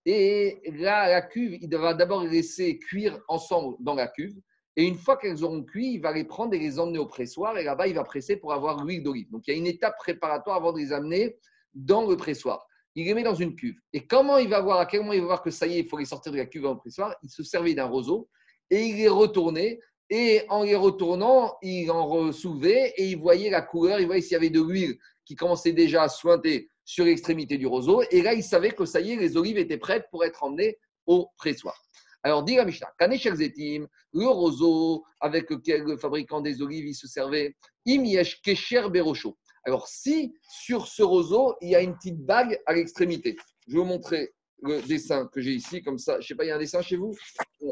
[0.04, 4.36] Et là, la cuve, il va d'abord les laisser cuire ensemble dans la cuve.
[4.76, 7.56] Et une fois qu'elles auront cuit, il va les prendre et les emmener au pressoir.
[7.56, 9.30] Et là-bas, il va presser pour avoir l'huile d'olive.
[9.30, 11.36] Donc, il y a une étape préparatoire avant de les amener
[11.74, 12.66] dans le pressoir.
[12.94, 13.76] Il les met dans une cuve.
[13.92, 15.80] Et comment il va voir, à quel moment il va voir que ça y est,
[15.80, 18.28] il faut les sortir de la cuve dans le pressoir Il se servait d'un roseau
[18.70, 19.80] et il les retournait.
[20.08, 24.32] Et en les retournant, il en soulevait et il voyait la couleur, il voyait s'il
[24.32, 28.02] y avait de l'huile qui commençait déjà à sointer sur l'extrémité du roseau.
[28.10, 30.78] Et là, il savait que ça y est, les olives étaient prêtes pour être emmenées
[31.06, 31.85] au pressoir.
[32.26, 32.92] Alors, dit la Mishnah,
[33.36, 37.54] Zetim, le roseau avec lequel le fabricant des olives il se servait,
[37.84, 39.38] Imiesh Kesher Berocho.
[39.64, 43.36] Alors, si sur ce roseau, il y a une petite bague à l'extrémité,
[43.68, 46.14] je vais vous montrer le dessin que j'ai ici, comme ça.
[46.14, 47.14] Je ne sais pas, il y a un dessin chez vous?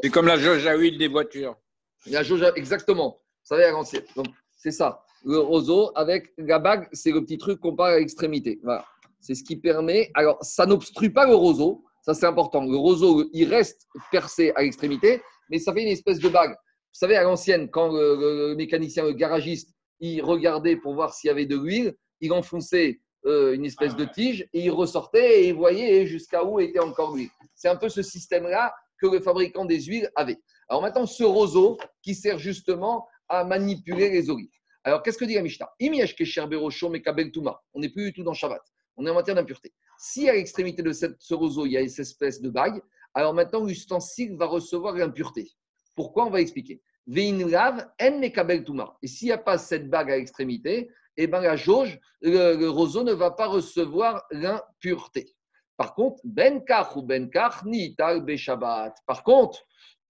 [0.01, 1.57] C'est comme la jauge à huile des voitures.
[2.05, 3.19] Il y a jauge à- exactement.
[3.19, 4.05] Vous savez, à l'ancienne.
[4.15, 5.03] Donc, c'est ça.
[5.25, 8.61] Le roseau avec la bague, c'est le petit truc qu'on parle à l'extrémité.
[8.63, 8.85] Voilà.
[9.19, 10.11] C'est ce qui permet.
[10.13, 11.83] Alors, ça n'obstrue pas le roseau.
[12.05, 12.63] Ça, c'est important.
[12.63, 16.51] Le roseau, il reste percé à l'extrémité, mais ça fait une espèce de bague.
[16.51, 21.31] Vous savez, à l'ancienne, quand le, mécanicien, le garagiste, il regardait pour voir s'il y
[21.31, 25.55] avait de l'huile, il enfonçait euh, une espèce de tige et il ressortait et il
[25.55, 27.31] voyait jusqu'à où était encore l'huile.
[27.55, 30.37] C'est un peu ce système-là que le fabricant des huiles avait.
[30.69, 34.49] Alors maintenant, ce roseau qui sert justement à manipuler les olives.
[34.83, 35.67] Alors, qu'est-ce que dit la Mishnah?
[35.81, 38.61] On n'est plus du tout dans Shabbat.
[38.97, 39.73] On est en matière d'impureté.
[39.97, 42.81] Si à l'extrémité de cette- ce roseau, il y a cette espèce de bague,
[43.13, 45.51] alors maintenant, l'ustensile va recevoir l'impureté.
[45.95, 46.25] Pourquoi?
[46.25, 46.81] On va expliquer.
[47.07, 48.65] Vein lav en mekabel.
[49.01, 52.69] Et s'il n'y a pas cette bague à l'extrémité, eh ben la jauge, le, le
[52.69, 55.33] roseau ne va pas recevoir l'impureté.
[55.77, 56.63] Par contre, ben
[56.95, 57.29] ou ben
[57.65, 58.93] ni tal beshabbat.
[59.05, 59.61] Par contre,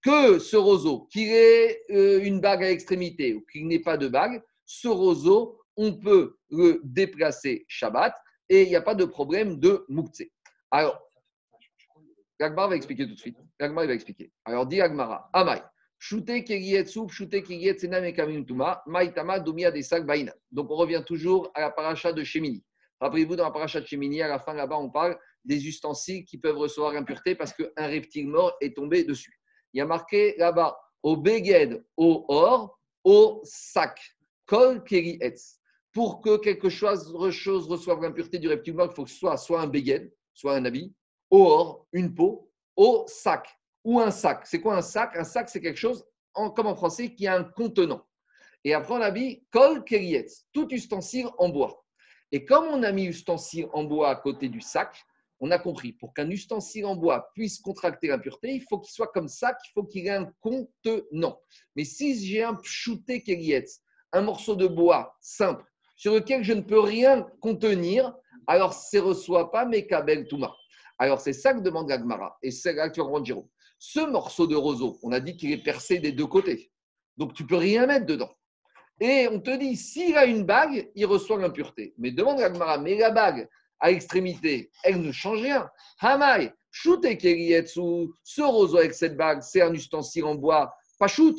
[0.02, 4.08] que ce roseau, qu'il ait euh, une bague à l'extrémité ou qu'il n'ait pas de
[4.08, 8.14] bague, ce roseau, on peut le déplacer Shabbat
[8.48, 10.32] et il n'y a pas de problème de mouktsé.
[10.70, 11.00] Alors,
[12.38, 13.38] Gagmar va expliquer tout de suite.
[13.58, 14.30] Gagmar il va expliquer.
[14.44, 15.62] Alors, dit Gagmara, Amai,
[15.98, 20.34] Shute Kerietsu, Shute Kerietsena Mekamim Tuma, Maitama Dumia Desak Baina.
[20.50, 22.62] Donc, on revient toujours à la paracha de Shemini.
[23.00, 26.38] Rappelez-vous, dans la paracha de Shemini, à la fin là-bas, on parle des ustensiles qui
[26.38, 29.38] peuvent recevoir l'impureté parce qu'un reptile mort est tombé dessus.
[29.72, 34.00] Il y a marqué là-bas, au Beged, au or, au sac,
[34.46, 35.60] Kol Keri Etz.
[35.96, 39.62] Pour que quelque chose, chose reçoive l'impureté du reptile il faut que ce soit soit
[39.62, 40.94] un Beged, soit un habit,
[41.30, 43.48] au or, une peau, au sac
[43.82, 44.46] ou un sac.
[44.46, 45.16] C'est quoi un sac?
[45.16, 48.06] Un sac, c'est quelque chose, comme en français, qui a un contenant.
[48.62, 51.82] Et après, on a mis Kol Keri Etz, tout ustensile en bois.
[52.30, 55.02] Et comme on a mis ustensile en bois à côté du sac,
[55.40, 59.12] on a compris, pour qu'un ustensile en bois puisse contracter l'impureté, il faut qu'il soit
[59.14, 61.40] comme ça, qu'il faut qu'il ait un contenant.
[61.74, 63.80] Mais si j'ai un pshouté kerietz,
[64.12, 65.64] un morceau de bois simple,
[65.96, 68.14] sur lequel je ne peux rien contenir,
[68.46, 70.54] alors ne reçoit pas mes kabel touma.
[70.98, 73.00] Alors c'est ça que demande l'Agmara, et c'est là que.
[73.78, 76.70] Ce morceau de roseau, on a dit qu'il est percé des deux côtés.
[77.16, 78.30] Donc tu peux rien mettre dedans.
[79.00, 81.94] Et on te dit, s'il a une bague, il reçoit l'impureté.
[81.98, 83.46] Mais demande l'Agmara, mais la bague,
[83.78, 85.70] à l'extrémité, elle ne change rien.
[86.00, 91.38] Hamai, shute kerietsu, ce roseau avec cette bague, c'est un ustensile en bois, pas shoot,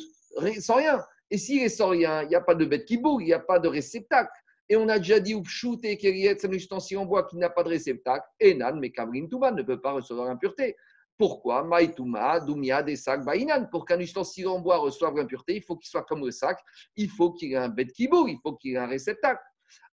[0.60, 1.04] sans rien.
[1.30, 3.32] Et s'il est sans rien, il n'y a pas de bête qui bouge, il n'y
[3.32, 4.30] a pas de réceptacle.
[4.68, 7.62] Et on a déjà dit, shute keriet, c'est un ustensile en bois qui n'a pas
[7.62, 8.26] de réceptacle.
[8.38, 10.76] Et nan, mais kabrin tuba ne peut pas recevoir l'impureté.
[11.16, 11.64] Pourquoi?
[11.64, 13.66] Maïtouma, Dumia, des sacs, Baïnan.
[13.70, 16.58] Pour qu'un ustensile en bois reçoive l'impureté, il faut qu'il soit comme le sac,
[16.96, 19.42] il faut qu'il ait un bête qui bouge, il faut qu'il ait un réceptacle.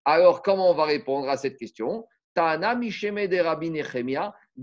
[0.04, 2.06] Alors, comment on va répondre à cette question?
[2.36, 3.72] Tana Misheme de Rabbi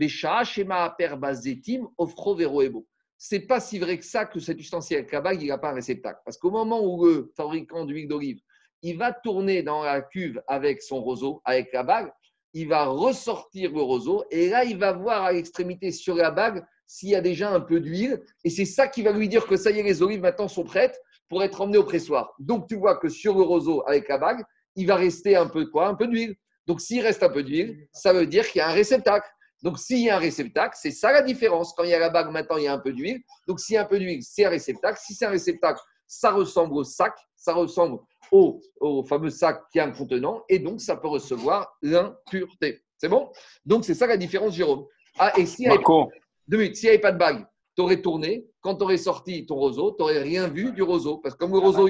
[0.09, 2.87] Shema, Per, Bazetim, Ofro, Veroebo.
[3.19, 6.21] C'est pas si vrai que ça que cet ustensile bague, il n'a pas un réceptacle.
[6.25, 8.41] Parce qu'au moment où le fabricant d'huile d'olive,
[8.83, 12.13] il va tourner dans la cuve avec son roseau, avec la bague,
[12.55, 16.65] il va ressortir le roseau et là, il va voir à l'extrémité sur la bague
[16.87, 18.21] s'il y a déjà un peu d'huile.
[18.45, 20.65] Et c'est ça qui va lui dire que ça y est, les olives maintenant sont
[20.65, 22.35] prêtes pour être emmenées au pressoir.
[22.39, 24.45] Donc, tu vois que sur le roseau avec la bague,
[24.77, 25.87] il va rester un peu quoi?
[25.89, 26.37] Un peu d'huile.
[26.67, 29.29] Donc, s'il reste un peu d'huile, ça veut dire qu'il y a un réceptacle.
[29.63, 31.73] Donc, s'il y a un réceptacle, c'est ça la différence.
[31.73, 33.23] Quand il y a la bague, maintenant, il y a un peu d'huile.
[33.47, 34.99] Donc, s'il y a un peu d'huile, c'est un réceptacle.
[35.03, 38.01] Si c'est un réceptacle, ça ressemble au sac, ça ressemble
[38.33, 42.83] au, au fameux sac qui a un contenant, et donc ça peut recevoir l'impureté.
[42.97, 43.31] C'est bon?
[43.67, 44.87] Donc, c'est ça la différence, Jérôme.
[45.19, 46.11] Ah, et s'il n'y avait, Marco,
[46.49, 48.47] deux minutes, s'il y avait pas de bague, tu aurais tourné.
[48.61, 51.19] Quand tu aurais sorti ton roseau, tu n'aurais rien vu du roseau.
[51.19, 51.89] Parce que comme le roseau.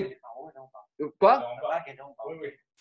[1.21, 1.45] Quoi?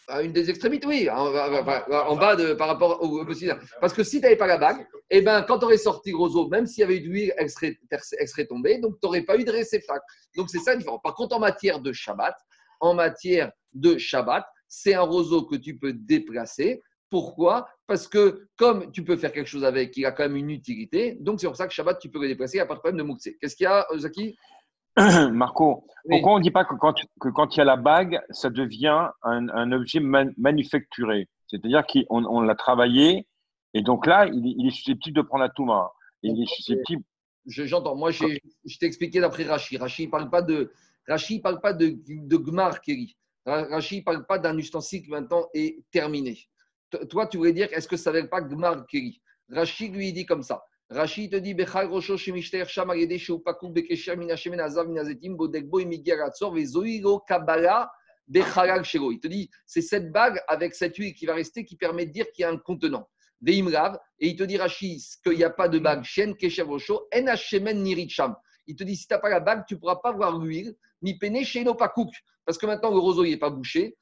[0.07, 3.59] À une des extrémités, oui, en, en- en bas de, par rapport au sida.
[3.79, 6.17] Parce que si tu n'avais pas la bague, eh ben, quand tu aurais sorti le
[6.17, 7.77] roseau, même s'il y avait eu de l'huile, elle serait,
[8.17, 10.03] elle serait tombée, donc tu n'aurais pas eu de réceptacle.
[10.35, 11.01] Donc c'est ça la différence.
[11.03, 12.35] Par contre, en matière de Shabbat,
[12.81, 16.81] en matière de Shabbat, c'est un roseau que tu peux déplacer.
[17.09, 17.67] Pourquoi?
[17.87, 21.17] Parce que comme tu peux faire quelque chose avec, il a quand même une utilité.
[21.19, 22.79] Donc c'est pour ça que Shabbat, tu peux le déplacer, il n'y a pas de
[22.79, 23.37] problème de mouktsé.
[23.39, 24.37] Qu'est-ce qu'il y a, euh, Zaki?
[25.31, 26.15] Marco, Oui.
[26.17, 28.49] pourquoi on ne dit pas que quand, que quand il y a la bague, ça
[28.49, 33.27] devient un, un objet man- manufacturé C'est-à-dire qu'on on l'a travaillé
[33.73, 35.91] et donc là, il, est- il est susceptible de prendre la Touma.
[36.23, 37.03] Il est susceptible.
[37.45, 37.95] Je- J'entends.
[37.95, 39.77] Moi, j'ai- je t'ai expliqué d'après Rachi.
[39.77, 40.71] Rachi ne parle pas de,
[41.07, 43.17] Rachi parle pas de, de Gmar Keri.
[43.45, 46.39] Ra- Rachi ne parle pas d'un ustensile qui maintenant est terminé.
[47.09, 50.43] Toi, tu voulais dire, est-ce que ça ne pas Gmar Keri Rachi lui dit comme
[50.43, 50.63] ça.
[50.89, 56.53] Rachi te dit, Bechal Rosho Shemishter Sham Agede Sheupaku Bekesher Minashem Azav Minazetim Bodekbo Imigiratzor
[56.53, 57.89] Vezoiro Kabbalah
[58.27, 59.11] Bechalal Shelo.
[59.11, 62.11] Il te dit, c'est cette bague avec cette huile qui va rester qui permet de
[62.11, 63.07] dire qu'il y a un contenant.
[63.41, 67.07] Veimrav, et il te dit, Rachi, qu'il n'y a pas de bague, Shen, Kesher Rosho,
[67.15, 68.35] En Hashemen Niricham.
[68.67, 70.75] Il te dit, si tu n'as pas la bague, tu ne pourras pas voir l'huile,
[71.19, 72.13] peiner chez Pakouk.
[72.45, 73.95] Parce que maintenant, le roseau, il n'est pas bouché.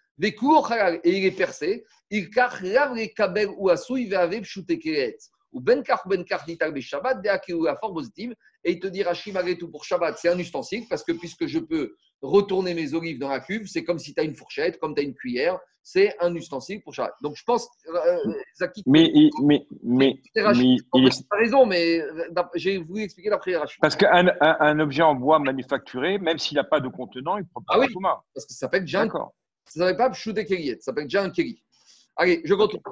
[0.67, 1.85] Chalal, et il est percé.
[2.09, 5.17] Il kach lav le kabel ou asouy ve'avev shoutekeret.
[5.51, 8.35] Ou ben kach ben kach lital be Shabbat, deaki ou la forme positive.
[8.63, 11.45] Et il te dit, Rachi, malgré tout, pour Shabbat, c'est un ustensile, parce que puisque
[11.47, 14.79] je peux retourner mes olives dans la cuve, c'est comme si tu as une fourchette,
[14.79, 17.13] comme tu as une cuillère, c'est un ustensile pour Shabbat.
[17.21, 18.17] Donc je pense, euh,
[18.57, 19.09] Zaki, Mais,
[19.41, 20.81] mais, mais, mais En il
[21.11, 23.77] fait, as raison, mais euh, j'ai voulu expliquer d'après Rachi.
[23.81, 27.43] parce qu'un un, un objet en bois manufacturé, même s'il n'a pas de contenant, il
[27.43, 27.87] ne prend pas Ah oui.
[27.93, 28.21] Touma.
[28.33, 29.33] Parce que ça s'appelle déjà un D'accord.
[29.65, 31.63] Ça s'appelle pas Pshute Keriet, ça s'appelle déjà un Keri.
[32.17, 32.83] Allez, je retourne.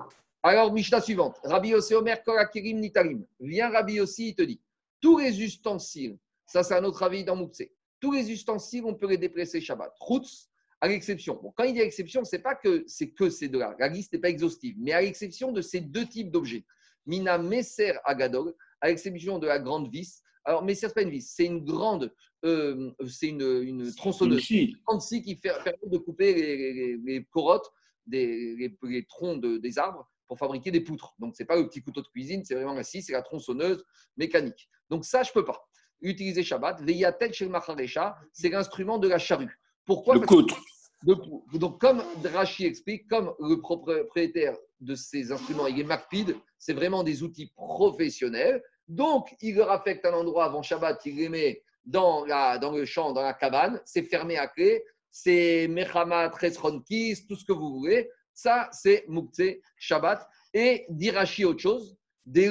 [0.44, 1.36] Alors, Mishnah suivante.
[1.44, 3.26] Rabbi Yossi Omer Kol Kerim Nitarim.
[3.42, 4.62] Viens Rabbi Yossi, il te dit
[5.02, 7.64] tous les ustensiles, ça c'est un autre avis dans Moukse,
[8.00, 9.94] tous les ustensiles, on peut les déplacer Shabbat.
[10.00, 10.50] Routz,
[10.82, 11.40] à l'exception.
[11.42, 13.76] Bon, quand il dit à l'exception, c'est pas que c'est que ces deux-là.
[13.80, 16.64] La liste n'est pas exhaustive, mais à l'exception de ces deux types d'objets.
[17.08, 20.22] Mina Messer Agadol, à l'exception de la grande vis.
[20.46, 22.14] Alors, Messer, ce pas une vis, c'est une grande,
[22.46, 24.42] euh, c'est une, une tronçonneuse.
[24.86, 27.70] 36 qui fait- permet de couper les, les- les corottes,
[28.06, 31.14] des, les, les troncs de- des arbres pour fabriquer des poutres.
[31.20, 33.22] Donc, ce n'est pas le petit couteau de cuisine, c'est vraiment la scie, c'est la
[33.22, 33.84] tronçonneuse
[34.18, 34.70] mécanique.
[34.90, 35.68] Donc, ça, je ne peux pas.
[36.02, 39.60] Utiliser Shabbat, Veyatel chez le Macharesha, c'est l'instrument de la charrue.
[39.86, 40.16] Pourquoi?
[40.16, 40.60] Le que- coutre.
[41.04, 46.74] de- donc, comme Drachi explique, comme le propriétaire de ces instruments, il est MacPid, c'est
[46.74, 48.62] vraiment des outils professionnels.
[48.88, 52.86] Donc, il leur affecte un endroit avant Shabbat, il les met dans, la, dans le
[52.86, 57.74] champ, dans la cabane, c'est fermé à clé, c'est Mechamat, Resronkis, tout ce que vous
[57.80, 58.10] voulez.
[58.38, 60.30] Ça, c'est Mouktsé, Shabbat.
[60.54, 62.50] Et d'Irachi, autre chose, des.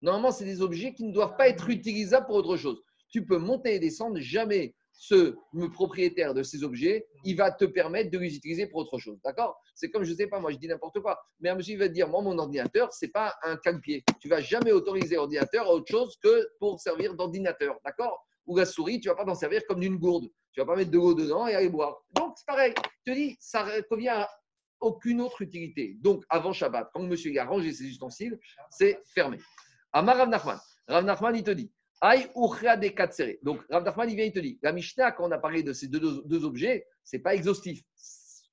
[0.00, 2.80] Normalement, c'est des objets qui ne doivent pas être utilisables pour autre chose.
[3.08, 5.36] Tu peux monter et descendre, jamais ce
[5.72, 9.18] propriétaire de ces objets, il va te permettre de les utiliser pour autre chose.
[9.24, 9.60] D'accord?
[9.74, 11.88] C'est comme, je ne sais pas, moi je dis n'importe quoi, mais un monsieur va
[11.88, 14.04] te dire, moi mon ordinateur, ce n'est pas un calme-pied.
[14.20, 17.76] Tu vas jamais autoriser l'ordinateur à autre chose que pour servir d'ordinateur.
[17.84, 18.25] D'accord?
[18.46, 20.28] Ou la souris, tu vas pas t'en servir comme d'une gourde.
[20.52, 21.96] Tu vas pas mettre de l'eau dedans et aller boire.
[22.14, 22.72] Donc c'est pareil.
[23.06, 24.28] Je te dis, ça ne convient à
[24.80, 25.96] aucune autre utilité.
[26.00, 28.38] Donc avant Shabbat, quand le monsieur il a rangé ses ustensiles,
[28.70, 29.38] c'est fermé.
[29.92, 30.58] Amar Rav Nachman.
[30.88, 33.36] Rav Nachman, il te dit, Aïe de katsere.
[33.42, 35.72] Donc, Rav Nachman, il vient, il te dit, la Mishnah, quand on a parlé de
[35.72, 37.82] ces deux, deux- objets, ce n'est pas exhaustif.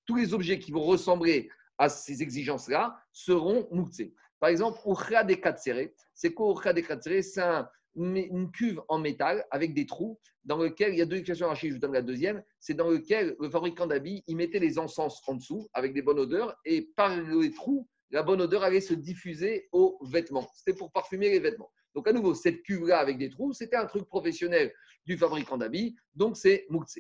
[0.06, 4.14] Tous les objets qui vont ressembler à ces exigences-là seront moutsés.
[4.40, 5.90] Par exemple, uchra de katsere.
[6.14, 7.22] C'est quoi uchra de katsere?
[7.24, 11.18] C'est un- une cuve en métal avec des trous dans lequel il y a deux
[11.18, 12.44] expressions arrachées, je vous donne la deuxième.
[12.60, 16.20] C'est dans lequel le fabricant d'habits, il mettait les encens en dessous avec des bonnes
[16.20, 20.48] odeurs et par les trous, la bonne odeur allait se diffuser aux vêtements.
[20.56, 21.72] C'était pour parfumer les vêtements.
[21.96, 24.74] Donc, à nouveau, cette cuve-là avec des trous, c'était un truc professionnel
[25.06, 27.00] du fabricant d'habits, donc c'est Moukse.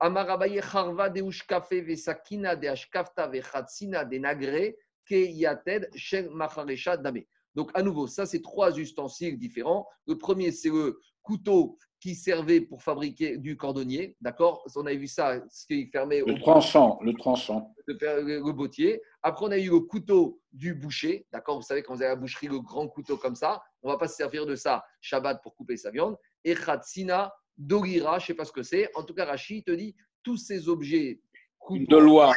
[0.00, 4.74] Amarabaye charva de ushkafe vesakina de ashkafta de nagre
[5.06, 7.24] ke yated shel macharesha dame.
[7.54, 9.86] Donc, à nouveau, ça, c'est trois ustensiles différents.
[10.06, 14.16] Le premier, c'est le couteau qui servait pour fabriquer du cordonnier.
[14.20, 14.62] D'accord?
[14.76, 17.74] On avait vu ça, ce qui fermait Le au tranchant, le tranchant.
[17.86, 19.00] le bottier.
[19.22, 21.26] Après, on a eu le couteau du boucher.
[21.32, 21.56] D'accord?
[21.56, 23.92] Vous savez, quand vous avez à la boucherie, le grand couteau comme ça, on ne
[23.94, 26.16] va pas se servir de ça Shabbat pour couper sa viande.
[26.44, 28.90] Et Khatsina, Dorira, je ne sais pas ce que c'est.
[28.96, 31.22] En tout cas, Rachid te dit tous ces objets
[31.58, 32.34] couteaux, De Loire.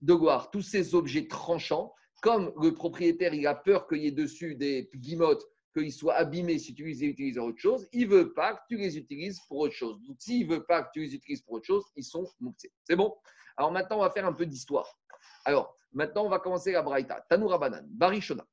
[0.00, 4.12] de gloire, tous ces objets tranchants, comme le propriétaire, il a peur qu'il y ait
[4.12, 5.44] dessus des guimottes,
[5.76, 8.60] qu'ils soient abîmés si tu les utilises à autre chose, il ne veut pas que
[8.68, 10.00] tu les utilises pour autre chose.
[10.02, 12.72] Donc, s'il ne veut pas que tu les utilises pour autre chose, ils sont mouxés.
[12.84, 13.14] C'est bon?
[13.56, 14.98] Alors maintenant, on va faire un peu d'histoire.
[15.44, 17.24] Alors, maintenant, on va commencer la Braïta.
[17.28, 18.46] Tanoura Banan, Barishona.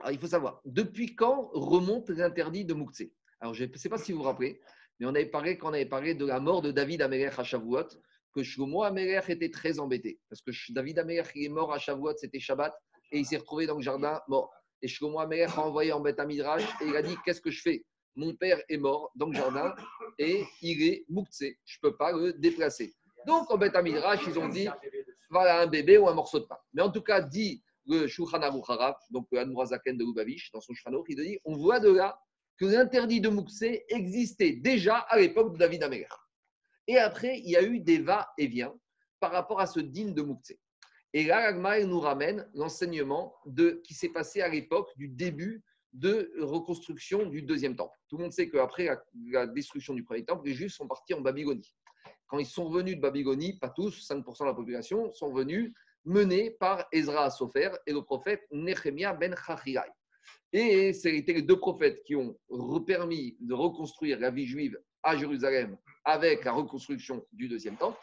[0.00, 3.98] Alors, il faut savoir, depuis quand remonte l'interdit de Mouktsé Alors, je ne sais pas
[3.98, 4.60] si vous vous rappelez,
[4.98, 7.44] mais on avait parlé, quand on avait parlé de la mort de David Amelech à
[8.36, 10.20] que Shlomo Amelech était très embêté.
[10.28, 11.02] Parce que David
[11.34, 12.74] il est mort à Shavuot, c'était Shabbat,
[13.10, 14.52] et il s'est retrouvé dans le jardin mort.
[14.82, 17.62] Et Shlomo Amelech a envoyé en Beth Midrash, et il a dit Qu'est-ce que je
[17.62, 17.86] fais?
[18.14, 19.74] Mon père est mort dans le jardin,
[20.18, 21.58] et il est Mouktsé.
[21.64, 22.94] Je ne peux pas le déplacer.
[23.26, 24.68] Donc, en Beth Midrash, ils ont dit
[25.30, 26.58] voilà un bébé ou un morceau de pain.
[26.74, 28.40] Mais en tout cas, dit le Shulchan
[29.10, 32.20] donc le Admorazaken de Lubavitch, dans son Shulchan il dit on voit de là
[32.58, 36.06] que l'interdit de Mouxé existait déjà à l'époque de David Améler.
[36.86, 38.74] Et après, il y a eu des va-et-vient
[39.20, 40.58] par rapport à ce digne de Mouxé.
[41.12, 46.30] Et là, l'Agma nous ramène l'enseignement de, qui s'est passé à l'époque du début de
[46.40, 47.96] reconstruction du deuxième temple.
[48.08, 48.88] Tout le monde sait qu'après
[49.30, 51.74] la, destruction du premier temple, les Juifs sont partis en Babylonie.
[52.26, 55.72] Quand ils sont revenus de Babylonie, pas tous, 5% de la population, sont venus
[56.04, 59.80] menés par Ezra Sofer et le prophète Nehemiah ben Chachilai.
[60.52, 62.36] Et c'était les deux prophètes qui ont
[62.86, 67.98] permis de reconstruire la vie juive à Jérusalem avec la reconstruction du deuxième temple.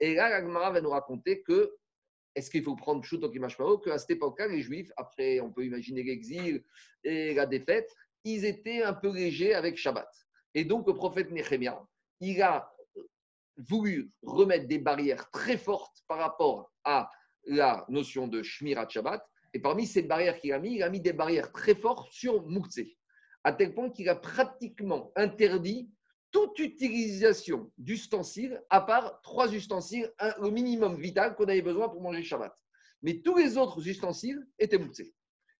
[0.00, 1.76] Et là, la Gemara va nous raconter que,
[2.34, 6.02] est-ce qu'il faut prendre Pshuto Kimashmao, qu'à cette époque-là, les Juifs, après, on peut imaginer
[6.02, 6.64] l'exil
[7.04, 7.94] et la défaite,
[8.24, 10.08] ils étaient un peu légers avec Shabbat.
[10.54, 11.80] Et donc, le prophète Nehemiah,
[12.20, 12.72] il a
[13.56, 17.10] voulu remettre des barrières très fortes par rapport à
[17.46, 19.24] la notion de Shmirat Shabbat.
[19.54, 22.46] Et parmi ces barrières qu'il a mis, il a mis des barrières très fortes sur
[22.46, 22.80] Moukse,
[23.44, 25.90] à tel point qu'il a pratiquement interdit
[26.30, 32.22] toute utilisation d'ustensiles, à part trois ustensiles, un, minimum vital qu'on avait besoin pour manger
[32.22, 32.54] Shabbat.
[33.02, 35.02] Mais tous les autres ustensiles étaient Moukse.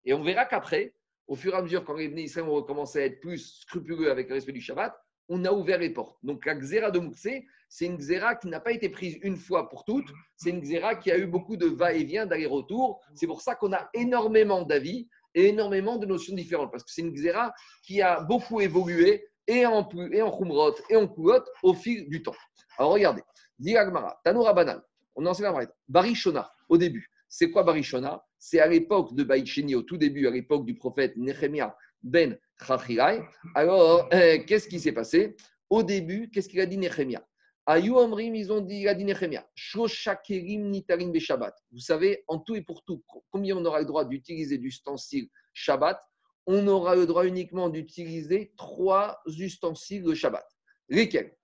[0.05, 0.95] Et on verra qu'après,
[1.27, 4.29] au fur et à mesure, quand les Israël ont recommencé à être plus scrupuleux avec
[4.29, 4.95] le respect du Shabbat,
[5.29, 6.19] on a ouvert les portes.
[6.23, 7.29] Donc la xéra de Moukse,
[7.69, 10.95] c'est une xéra qui n'a pas été prise une fois pour toutes, c'est une xéra
[10.95, 13.01] qui a eu beaucoup de va-et-vient, d'aller-retour.
[13.15, 17.03] C'est pour ça qu'on a énormément d'avis et énormément de notions différentes, parce que c'est
[17.03, 22.09] une xéra qui a beaucoup évolué et en, et en et en Kulot au fil
[22.09, 22.37] du temps.
[22.79, 23.23] Alors regardez,
[23.59, 24.83] dit Agmara, Tanoura Banal,
[25.17, 25.53] on en sait la.
[25.89, 27.11] Barishona, au début.
[27.29, 28.25] C'est quoi Barishona?
[28.39, 33.23] C'est à l'époque de Baïcheni, au tout début, à l'époque du prophète Nehemiah ben Chachilai.
[33.55, 35.37] Alors, euh, qu'est-ce qui s'est passé?
[35.69, 37.27] Au début, qu'est-ce qu'il a dit Nehemiah
[37.67, 41.55] Ayu Amrim, ils ont dit, il a dit Nehemiah, Shosha Kerim Nitarim Be Shabbat.
[41.73, 46.01] Vous savez, en tout et pour tout, combien on aura le droit d'utiliser d'ustensiles Shabbat?
[46.51, 50.47] On aura le droit uniquement d'utiliser trois ustensiles de Shabbat.
[50.89, 51.37] Lesquels?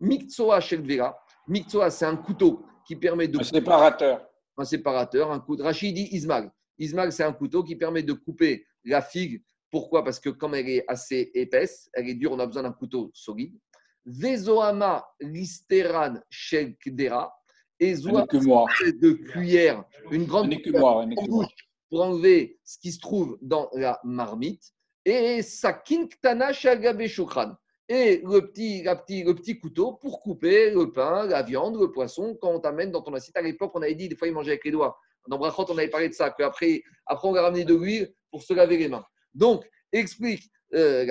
[0.00, 1.18] Miktsoa Shelvera.
[1.48, 4.28] Miktsoa, c'est un couteau qui permet de Un séparateur.
[4.58, 5.64] un séparateur, un couteau.
[5.64, 6.50] Rachid dit Ismail.
[6.78, 9.42] Ismail, c'est un couteau qui permet de couper la figue.
[9.70, 10.04] Pourquoi?
[10.04, 13.10] Parce que comme elle est assez épaisse, elle est dure, on a besoin d'un couteau
[13.14, 13.58] solide.
[14.04, 17.34] Vezoama listeran shel kdera.
[17.82, 20.98] Et zoa de cuillère, une Un grande écumoire.
[20.98, 21.48] Un cuillère
[21.90, 24.72] pour enlever ce qui se trouve dans la marmite.
[25.04, 27.52] Et sakin ktana shagabe shukran.
[27.88, 32.38] Et le petit, petit, le petit couteau pour couper le pain, la viande, le poisson,
[32.40, 33.36] quand on t'amène dans ton assiette.
[33.36, 34.96] À l'époque, on avait dit, des fois, ils mangeaient avec les doigts.
[35.26, 38.44] Dans Brachot, on avait parlé de ça, qu'après, après, on a ramené de l'huile pour
[38.44, 39.04] se laver les mains.
[39.34, 41.04] Donc, explique euh,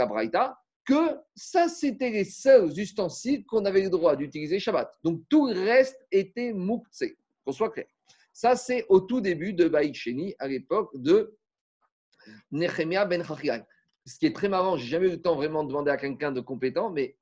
[0.86, 4.90] que ça, c'était les seuls ustensiles qu'on avait le droit d'utiliser Shabbat.
[5.04, 7.04] Donc, tout le reste était moukse,
[7.46, 7.88] qu'on soit clair.
[8.40, 11.36] Ça, c'est au tout début de Baït Sheni, à l'époque de
[12.52, 13.68] Nehemiah ben Chachriel.
[14.06, 16.32] Ce qui est très marrant, j'ai jamais eu le temps vraiment de demander à quelqu'un
[16.32, 17.18] de compétent, mais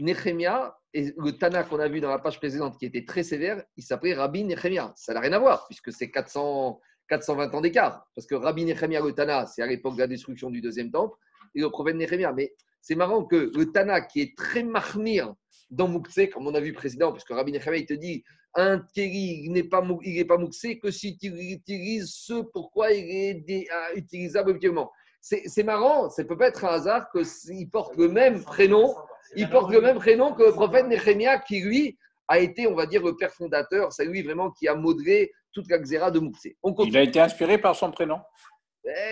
[0.00, 3.62] Nehemiah et le Tana qu'on a vu dans la page précédente qui était très sévère,
[3.76, 4.92] il s'appelait Rabbi Nehemiah.
[4.96, 8.08] Ça n'a rien à voir, puisque c'est 400, 420 ans d'écart.
[8.16, 11.16] Parce que Rabbi Nehemiah, le Tana, c'est à l'époque de la destruction du deuxième temple,
[11.54, 12.32] et le prophète Nehemiah.
[12.32, 15.34] Mais c'est marrant que le Tana, qui est très marmire
[15.70, 18.24] dans Moukse, comme on a vu précédemment, puisque Rabbi Nehemiah, il te dit
[18.58, 22.90] un kéli il n'est pas, il n'est pas mouxé que si tu utilises ce pourquoi
[22.92, 24.90] il est dé- euh, utilisable objectivement.
[25.20, 28.94] C'est marrant, ça ne peut pas être un hasard qu'il porte le même prénom,
[29.36, 31.98] il porte le même prénom que le prophète Néhémia qui, lui,
[32.28, 33.92] a été, on va dire, le père fondateur.
[33.92, 36.56] C'est lui vraiment qui a modelé toute la xéra de Mouxé.
[36.88, 38.18] Il a été inspiré par son prénom?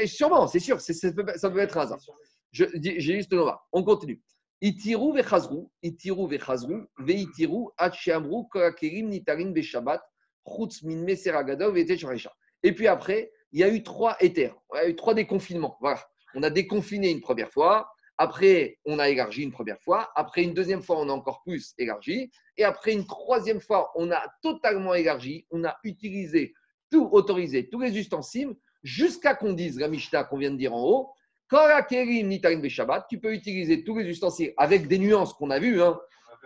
[0.01, 1.99] Eh, sûrement, c'est sûr, c'est- c'est- ça peut être un hasard.
[2.53, 3.45] J'ai juste le.
[3.73, 4.21] On continue.
[10.83, 11.07] Min.
[12.63, 15.77] Et puis après, il y a eu trois éthers, il y a eu trois déconfinements.
[15.81, 16.03] Voilà.
[16.35, 20.55] On a déconfiné une première fois, après on a élargi une première fois, après une
[20.55, 24.95] deuxième fois on a encore plus élargi, et après une troisième fois on a totalement
[24.95, 26.55] élargi, on a utilisé
[26.91, 30.83] tout, autorisé tous les ustensiles, jusqu'à qu'on dise la Mishnah qu'on vient de dire en
[30.83, 31.13] haut,
[31.51, 35.99] Beshabbat, tu peux utiliser tous les ustensiles avec des nuances qu'on a vues, hein,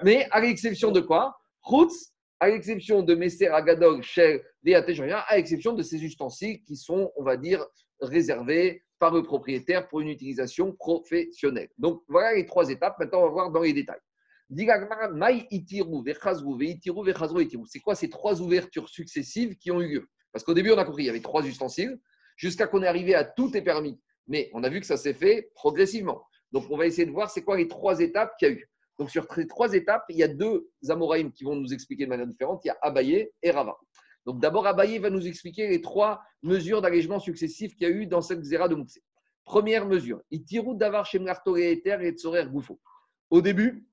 [0.02, 1.38] mais à l'exception de quoi?
[1.68, 7.22] Chutz, à l'exception de Messer Agadol, Shel, à l'exception de ces ustensiles qui sont, on
[7.22, 7.66] va dire,
[8.00, 11.68] réservés par le propriétaire pour une utilisation professionnelle.
[11.78, 12.98] Donc voilà les trois étapes.
[12.98, 14.00] Maintenant, on va voir dans les détails.
[17.66, 20.08] C'est quoi ces trois ouvertures successives qui ont eu lieu?
[20.32, 21.98] Parce qu'au début, on a compris, il y avait trois ustensiles,
[22.36, 23.98] jusqu'à qu'on est arrivé à tout est permis.
[24.26, 26.22] Mais on a vu que ça s'est fait progressivement.
[26.52, 28.70] Donc on va essayer de voir c'est quoi les trois étapes qu'il y a eu.
[28.98, 32.10] Donc sur ces trois étapes, il y a deux Amoraïm qui vont nous expliquer de
[32.10, 32.60] manière différente.
[32.64, 33.76] Il y a Abaye et Rava.
[34.26, 38.06] Donc d'abord, Abaye va nous expliquer les trois mesures d'allègement successifs qu'il y a eu
[38.06, 39.02] dans cette zéra de Moussé.
[39.44, 42.78] Première mesure, Itiru davar shemlarto et et tsorer goufo.
[43.30, 43.86] Au début,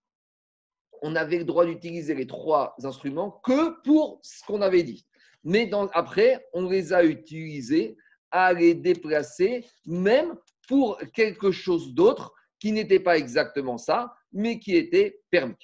[1.01, 5.05] on avait le droit d'utiliser les trois instruments que pour ce qu'on avait dit.
[5.43, 7.95] Mais après, on les a utilisés
[8.31, 10.35] à les déplacer, même
[10.67, 15.55] pour quelque chose d'autre qui n'était pas exactement ça, mais qui était permis.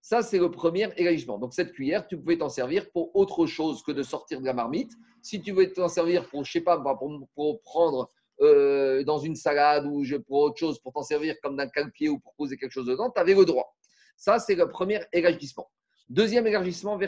[0.00, 1.38] Ça, c'est le premier élargissement.
[1.38, 4.52] Donc, cette cuillère, tu pouvais t'en servir pour autre chose que de sortir de la
[4.52, 4.90] marmite.
[5.22, 6.82] Si tu veux t'en servir pour, je sais pas,
[7.34, 8.08] pour, prendre
[8.40, 12.18] euh, dans une salade ou pour autre chose, pour t'en servir comme d'un calpier ou
[12.18, 13.76] pour poser quelque chose dedans, tu avais le droit.
[14.16, 15.70] Ça, c'est le premier élargissement.
[16.08, 16.98] Deuxième élargissement.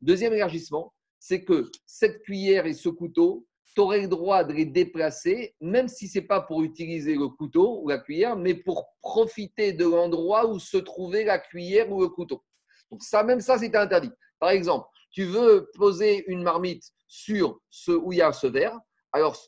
[0.00, 0.94] Deuxième élargissement,
[1.26, 5.88] c'est que cette cuillère et ce couteau, tu aurais le droit de les déplacer, même
[5.88, 9.86] si ce n'est pas pour utiliser le couteau ou la cuillère, mais pour profiter de
[9.86, 12.44] l'endroit où se trouvait la cuillère ou le couteau.
[12.90, 14.10] Donc ça, même ça, c'était interdit.
[14.38, 18.78] Par exemple, tu veux poser une marmite sur ce où il y a ce verre.
[19.10, 19.40] Alors,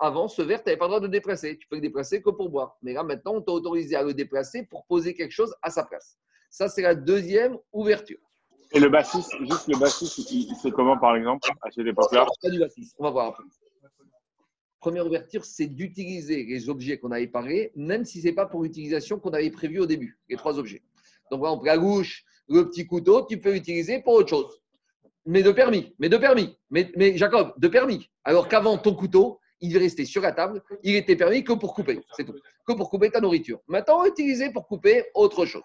[0.00, 1.56] avant, ce verre, tu n'avais pas le droit de déplacer.
[1.56, 2.76] Tu peux le déplacer que pour boire.
[2.82, 5.84] Mais là, maintenant, on t'a autorisé à le déplacer pour poser quelque chose à sa
[5.84, 6.18] place.
[6.50, 8.18] Ça, c'est la deuxième ouverture.
[8.74, 12.58] Et le bassiste, juste le bassiste, il, fait comment par exemple à cette époque-là du
[12.58, 12.96] bassiste.
[12.98, 13.44] On va voir après.
[14.80, 18.62] Première ouverture, c'est d'utiliser les objets qu'on avait parlé, même si ce n'est pas pour
[18.62, 20.82] l'utilisation qu'on avait prévue au début, les trois objets.
[21.30, 24.60] Donc, par exemple, la louche, le petit couteau, tu peux l'utiliser pour autre chose.
[25.24, 26.58] Mais de permis, mais de permis.
[26.70, 28.10] Mais, Jacob, de permis.
[28.24, 31.74] Alors qu'avant, ton couteau, il est resté sur la table, il était permis que pour
[31.74, 32.34] couper, c'est tout.
[32.66, 33.60] Que pour couper ta nourriture.
[33.68, 35.62] Maintenant, l'utiliser pour couper autre chose.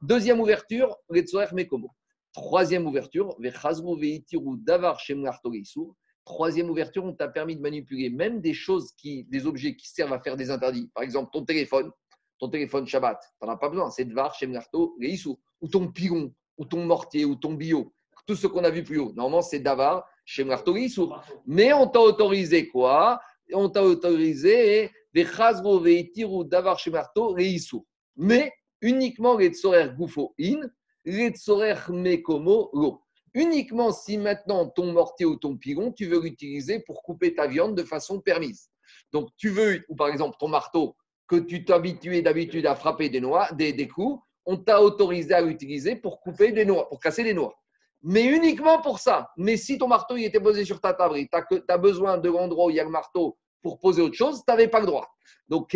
[0.00, 1.90] Deuxième ouverture, Retzoer Mekomo.
[2.32, 3.36] Troisième ouverture,
[4.58, 5.00] Davar.
[6.24, 10.12] Troisième ouverture, on t'a permis de manipuler même des choses, qui, des objets qui servent
[10.12, 10.88] à faire des interdits.
[10.94, 11.90] Par exemple, ton téléphone,
[12.38, 15.36] ton téléphone Shabbat, tu as pas besoin, c'est Dvar Shemlarto Geisur.
[15.60, 17.92] Ou ton pilon, ou ton mortier, ou ton bio.
[18.26, 19.12] Tout ce qu'on a vu plus haut.
[19.14, 21.20] Normalement, c'est Davar Shemlarto Geisur.
[21.46, 23.20] Mais on t'a autorisé quoi?
[23.52, 27.82] On t'a autorisé Vechazru Veitiru Davar Shemlarto Geisur.
[28.16, 30.60] Mais uniquement les Tsorer Goufo In,
[33.34, 37.76] Uniquement si maintenant ton mortier ou ton pilon, tu veux l'utiliser pour couper ta viande
[37.76, 38.70] de façon permise.
[39.12, 40.96] Donc tu veux, ou par exemple ton marteau,
[41.28, 45.94] que tu t'habituais d'habitude à frapper des, noix, des, coups, on t'a autorisé à l'utiliser
[45.94, 47.54] pour couper des noix, pour casser des noix.
[48.02, 49.30] Mais uniquement pour ça.
[49.36, 52.66] Mais si ton marteau il était posé sur ta table tu as, besoin de l'endroit
[52.66, 55.08] où il y a le marteau pour poser autre chose, tu n'avais pas le droit.
[55.48, 55.74] Donc,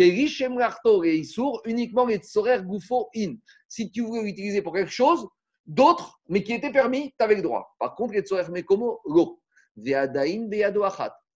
[0.51, 3.35] Marto et Issour, uniquement les Tsorer Goufo In.
[3.67, 5.27] Si tu voulais l'utiliser pour quelque chose,
[5.65, 7.75] d'autres, mais qui étaient permis, tu avais le droit.
[7.79, 9.39] Par contre, les Tsorer Mekomo, Lo.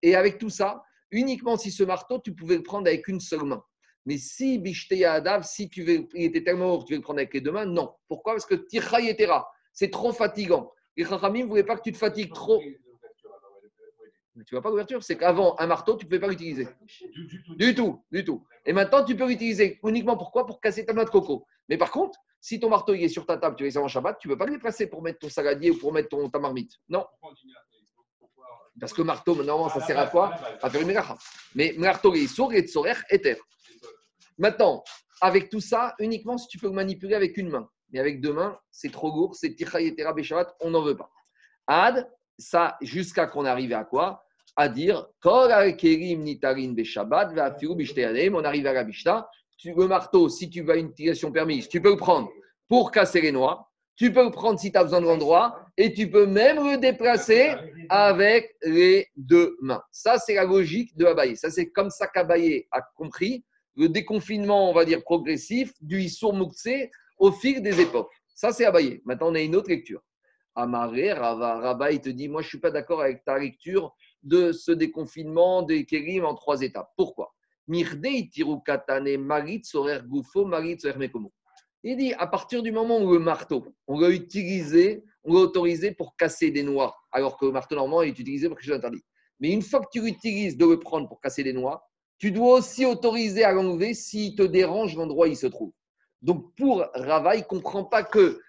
[0.01, 3.43] Et avec tout ça, uniquement si ce marteau, tu pouvais le prendre avec une seule
[3.43, 3.63] main.
[4.05, 7.03] Mais si Bishteya Adav, si tu veux, il était tellement lourd que tu veux le
[7.03, 7.93] prendre avec les deux mains, non.
[8.07, 8.33] Pourquoi?
[8.33, 10.71] Parce que Tircha Yetera, c'est trop fatigant.
[10.95, 12.61] Les Chachamim ne voulaient pas que tu te fatigues trop.
[14.39, 16.65] Mais tu vois pas l'ouverture C'est qu'avant, un marteau, tu ne pouvais pas l'utiliser.
[17.57, 18.47] Du tout, du tout.
[18.65, 21.45] Et maintenant, tu peux l'utiliser uniquement pourquoi Pour casser ta noix de coco.
[21.67, 24.17] Mais par contre, si ton marteau il est sur ta table, tu es en Shabbat,
[24.17, 26.39] tu ne peux pas le déplacer pour mettre ton saladier ou pour mettre ton, ta
[26.39, 26.71] marmite.
[26.87, 27.05] Non.
[28.79, 30.33] Parce que marteau, normalement, ça sert à quoi?
[30.61, 31.17] À faire une mélacha.
[31.53, 33.35] Mais marteau, il est sourd et tsorer éther.
[34.37, 34.85] Maintenant,
[35.19, 37.69] avec tout ça, uniquement si tu peux le manipuler avec une main.
[37.91, 41.11] Mais avec deux mains, c'est trop lourd, c'est yetera beshavat, on n'en veut pas.
[41.67, 44.23] Ad, ça, jusqu'à qu'on arrive à quoi?
[44.61, 46.75] À dire, nitarin
[48.33, 49.29] on arrive à la bishta.
[49.63, 52.29] Le marteau, si tu vas à une utilisation permise, tu peux le prendre
[52.67, 53.71] pour casser les noix.
[53.95, 56.77] Tu peux le prendre si tu as besoin de l'endroit et tu peux même le
[56.77, 57.53] déplacer
[57.87, 59.81] avec les deux mains.
[59.91, 61.37] Ça, c'est la logique de Abaye.
[61.37, 63.45] Ça, c'est comme ça qu'Abaye a compris
[63.77, 66.35] le déconfinement, on va dire, progressif du Issour
[67.17, 68.11] au fil des époques.
[68.35, 69.01] Ça, c'est Abaye.
[69.05, 70.01] Maintenant, on a une autre lecture.
[70.53, 74.51] Amaré, Rava, il te dit Moi, je ne suis pas d'accord avec ta lecture de
[74.51, 76.91] ce déconfinement des Kérim en trois étapes.
[76.97, 77.33] Pourquoi?
[77.71, 77.85] Il
[81.97, 86.15] dit à partir du moment où le marteau, on l'a utilisé, on l'a autorisé pour
[86.15, 89.03] casser des noix, alors que le marteau normand est utilisé pour quelque chose d'interdit.
[89.39, 91.87] Mais une fois que tu l'utilises de le prendre pour casser des noix,
[92.17, 95.71] tu dois aussi autoriser à l'enlever s'il te dérange l'endroit où il se trouve.
[96.21, 98.41] Donc pour Rava, il ne comprend pas que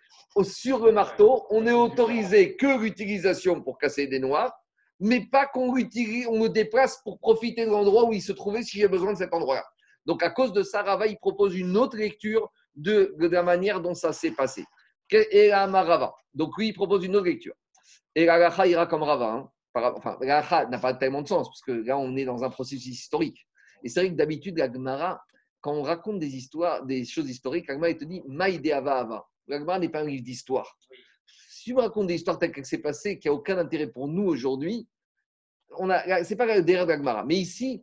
[0.43, 4.60] sur le marteau, on n'est autorisé que l'utilisation pour casser des noix,
[5.01, 8.63] mais pas qu'on l'utilise, on le déplace pour profiter de l'endroit où il se trouvait
[8.63, 9.65] si j'ai besoin de cet endroit-là.
[10.07, 13.95] Donc à cause de ça, Rava, il propose une autre lecture de, la manière dont
[13.95, 14.65] ça s'est passé.
[15.11, 16.15] Et la Rava.
[16.35, 17.55] Donc lui, il propose une autre lecture.
[18.15, 19.33] Et la ira comme Rava.
[19.33, 19.51] hein.
[19.75, 22.99] Enfin, la n'a pas tellement de sens, parce que là, on est dans un processus
[22.99, 23.47] historique.
[23.83, 25.23] Et c'est vrai que d'habitude, la Gemara,
[25.61, 28.99] quand on raconte des histoires, des choses historiques, la Gemara, il te dit Maïde Ava
[28.99, 29.27] Ava.
[29.47, 30.77] La Gemara n'est pas un livre d'histoire.
[31.71, 34.25] Tu me racontes des histoires telles qu'elles s'est passées, qui n'a aucun intérêt pour nous
[34.25, 34.89] aujourd'hui,
[35.79, 37.25] a, c'est pas derrière de la Gemara.
[37.25, 37.81] Mais ici,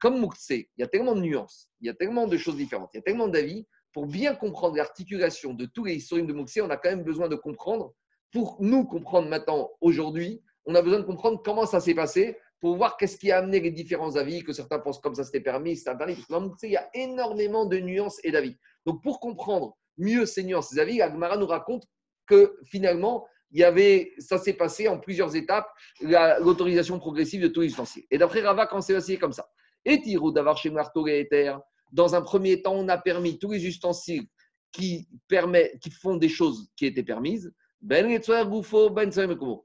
[0.00, 2.90] comme Moukse, il y a tellement de nuances, il y a tellement de choses différentes,
[2.94, 3.64] il y a tellement d'avis.
[3.92, 7.28] Pour bien comprendre l'articulation de tous les historiens de Moukse, on a quand même besoin
[7.28, 7.94] de comprendre,
[8.32, 12.74] pour nous comprendre maintenant, aujourd'hui, on a besoin de comprendre comment ça s'est passé pour
[12.74, 15.76] voir qu'est-ce qui a amené les différents avis, que certains pensent comme ça c'était permis,
[15.76, 16.24] c'est interdit.
[16.28, 18.56] Dans Moukse, il y a énormément de nuances et d'avis.
[18.84, 21.84] Donc pour comprendre mieux ces nuances, ces avis, la Gemara nous raconte
[22.28, 25.68] que finalement, il y avait, ça s'est passé en plusieurs étapes,
[26.00, 28.04] la- l'autorisation progressive de tous les ustensiles.
[28.10, 29.48] Et d'après Rava, quand c'est passé comme ça,
[29.84, 30.70] et Tirou d'avoir chez
[31.08, 31.54] Ether,
[31.92, 34.26] dans un premier temps, on a permis tous les ustensiles
[34.72, 37.50] qui, permet, qui font des choses qui étaient permises.
[37.80, 38.20] Ben Ben.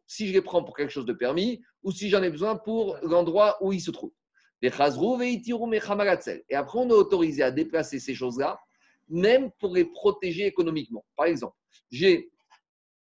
[0.07, 2.97] Si je les prends pour quelque chose de permis ou si j'en ai besoin pour
[3.01, 4.13] l'endroit où ils se trouvent.
[4.61, 4.95] Et après,
[6.79, 8.57] on est autorisé à déplacer ces choses-là,
[9.09, 11.03] même pour les protéger économiquement.
[11.17, 11.57] Par exemple,
[11.91, 12.31] j'ai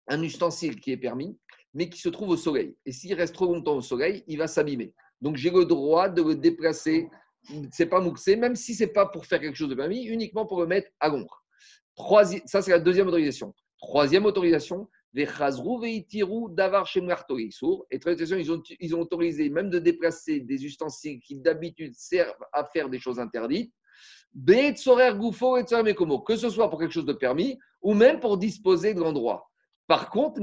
[0.09, 1.39] un ustensile qui est permis,
[1.75, 2.77] mais qui se trouve au soleil.
[2.85, 4.95] Et s'il reste trop longtemps au soleil, il va s'abîmer.
[5.21, 7.09] Donc j'ai le droit de le déplacer.
[7.73, 10.61] C'est pas mouxé, même si c'est pas pour faire quelque chose de permis, uniquement pour
[10.61, 11.45] le mettre à l'ombre.
[12.47, 13.55] Ça, c'est la deuxième autorisation.
[13.79, 15.27] Troisième autorisation, les
[16.51, 16.89] davar.
[17.91, 22.45] Et troisième, ils ont, ils ont autorisé même de déplacer des ustensiles qui d'habitude servent
[22.53, 23.73] à faire des choses interdites.
[24.35, 29.52] Que ce soit pour quelque chose de permis ou même pour disposer de l'endroit.
[29.87, 30.41] Par contre.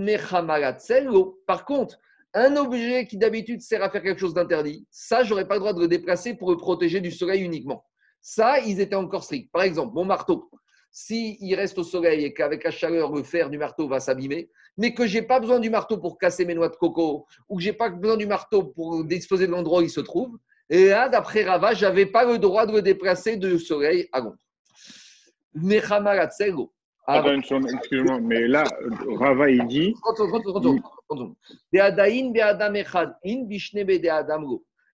[1.48, 1.99] Par contre,
[2.34, 5.74] un objet qui d'habitude sert à faire quelque chose d'interdit, ça, j'aurais pas le droit
[5.74, 7.86] de le déplacer pour le protéger du soleil uniquement.
[8.22, 9.52] Ça, ils étaient encore stricts.
[9.52, 10.49] Par exemple, mon marteau,
[10.91, 14.94] s'il reste au soleil et qu'avec la chaleur, le fer du marteau va s'abîmer, mais
[14.94, 17.74] que j'ai pas besoin du marteau pour casser mes noix de coco, ou que j'ai
[17.74, 20.38] pas besoin du marteau pour disposer de l'endroit où il se trouve,
[20.70, 24.38] et là, d'après Rava, j'avais pas le droit de le déplacer du soleil à l'ombre.
[27.07, 28.63] Attends une seconde, excuse-moi, mais là,
[29.17, 29.95] Rava, il dit.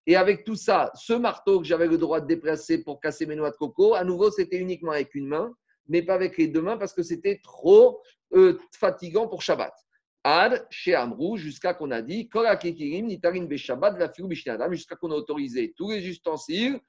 [0.08, 3.36] Et avec tout ça, ce marteau que j'avais le droit de déplacer pour casser mes
[3.36, 5.54] noix de coco, à nouveau, c'était uniquement avec une main,
[5.88, 8.02] mais pas avec les deux mains parce que c'était trop
[8.34, 9.74] euh, fatigant pour Shabbat.
[10.24, 12.30] Ad, chez Amrou, jusqu'à qu'on a dit,
[14.72, 16.80] jusqu'à qu'on a autorisé tous les ustensiles,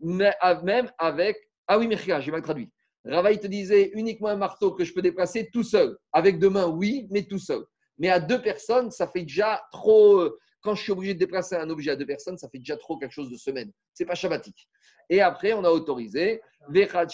[0.00, 1.36] mais même avec.
[1.66, 2.70] Ah oui, Mechia, j'ai mal traduit.
[3.06, 5.96] Rava, il te disait uniquement un marteau que je peux déplacer tout seul.
[6.12, 7.64] Avec deux mains, oui, mais tout seul.
[7.98, 10.20] Mais à deux personnes, ça fait déjà trop.
[10.20, 12.76] euh, Quand je suis obligé de déplacer un objet à deux personnes, ça fait déjà
[12.76, 13.70] trop quelque chose de semaine.
[13.94, 14.68] C'est pas shabbatique.
[15.08, 16.40] Et après, on a autorisé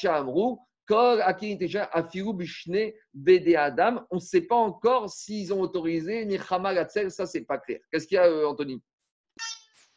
[0.06, 0.58] Amrou,
[0.90, 4.04] Akiniteja Afiru Bishne Bede Adam.
[4.10, 7.80] On ne sait pas encore s'ils ont autorisé Nechama Gatzel, ça c'est pas clair.
[7.90, 8.82] Qu'est-ce qu'il y a, euh, Anthony?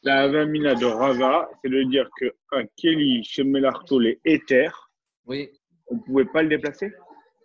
[0.04, 4.92] La avamina de Rava, c'est de dire qu'un Keli chez Melarto, les éthers,
[5.26, 5.50] Oui.
[5.88, 6.94] On ne pouvait pas le déplacer?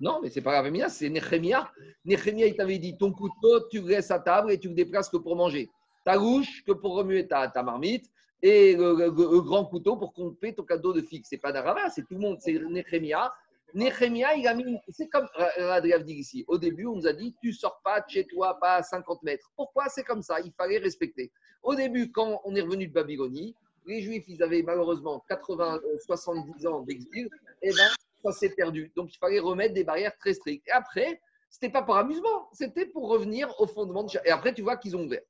[0.00, 1.70] Non, mais c'est pas grave, c'est Néhémia.
[2.04, 5.10] Néhémia, il t'avait dit ton couteau, tu le laisses à table et tu le déplaces
[5.10, 5.68] que pour manger.
[6.04, 8.06] Ta louche, que pour remuer ta, ta marmite.
[8.42, 9.10] Et le,
[9.40, 11.28] grand couteau pour couper ton cadeau de fixe.
[11.28, 13.30] C'est pas d'Arava, c'est tout le monde, c'est Néhémia.
[13.74, 14.78] Néhémia, il a mis.
[14.88, 16.44] C'est comme Radriav dit ici.
[16.48, 19.22] Au début, on nous a dit tu sors pas de chez toi, pas à 50
[19.22, 19.50] mètres.
[19.54, 19.88] Pourquoi?
[19.90, 21.30] C'est comme ça Il fallait respecter.
[21.62, 23.54] Au début, quand on est revenu de Babylonie,
[23.86, 27.28] les Juifs, ils avaient malheureusement 80, euh, 70 ans d'exil.
[27.62, 27.88] Et ben,
[28.22, 28.92] ça s'est perdu.
[28.96, 30.66] Donc, il fallait remettre des barrières très strictes.
[30.68, 34.76] Et après, c'était pas pour amusement, c'était pour revenir au fondement Et après, tu vois
[34.76, 35.22] qu'ils ont ouvert.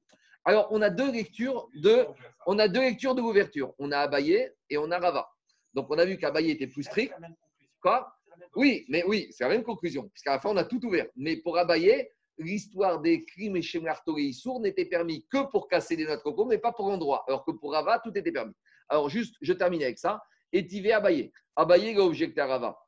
[0.44, 2.06] Alors, on a deux lectures de,
[2.46, 3.74] on a deux lectures de l'ouverture.
[3.78, 5.28] On a Abaye et on a Rava.
[5.74, 7.14] Donc, on a vu qu'Abaye était plus strict.
[7.80, 8.12] Quoi?
[8.56, 11.06] Oui, mais oui, c'est la même conclusion, puisqu'à la fin, on a tout ouvert.
[11.16, 12.08] Mais pour Abaye,
[12.38, 16.22] l'histoire des crimes et Shem Lartoré Issour n'était permis que pour casser des noix de
[16.22, 17.24] coco, mais pas pour endroit.
[17.28, 18.54] Alors que pour Rava, tout était permis.
[18.88, 20.22] Alors, juste, je termine avec ça.
[20.52, 21.32] Et Tivé Abaye.
[21.56, 22.78] Abaye, il a objecté à Rava.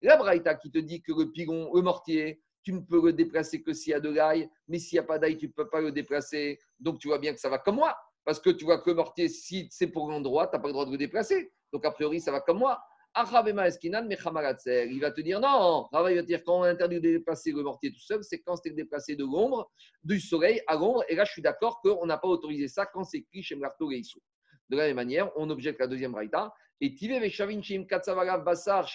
[0.00, 3.62] La Braïta qui te dit que le pigon, le mortier, tu ne peux le déplacer
[3.62, 5.68] que s'il y a de l'ail, mais s'il n'y a pas d'ail, tu ne peux
[5.68, 6.58] pas le déplacer.
[6.78, 7.96] Donc, tu vois bien que ça va comme moi.
[8.24, 10.72] Parce que tu vois que le mortier, si c'est pour l'endroit, tu n'as pas le
[10.72, 11.52] droit de le déplacer.
[11.72, 12.80] Donc, a priori, ça va comme moi.
[13.14, 15.88] Il va te dire non.
[15.92, 18.40] Rava, il va te dire quand on interdit de déplacer le mortier tout seul, c'est
[18.40, 19.70] quand c'est déplacé de l'ombre,
[20.04, 21.04] du soleil à l'ombre.
[21.08, 23.90] Et là, je suis d'accord qu'on n'a pas autorisé ça quand c'est écrit chez Mlarto
[23.90, 24.20] Geisou.
[24.68, 26.52] De la même manière, on objecte la deuxième raïta.
[26.80, 26.94] Et
[28.44, 28.88] Bassar.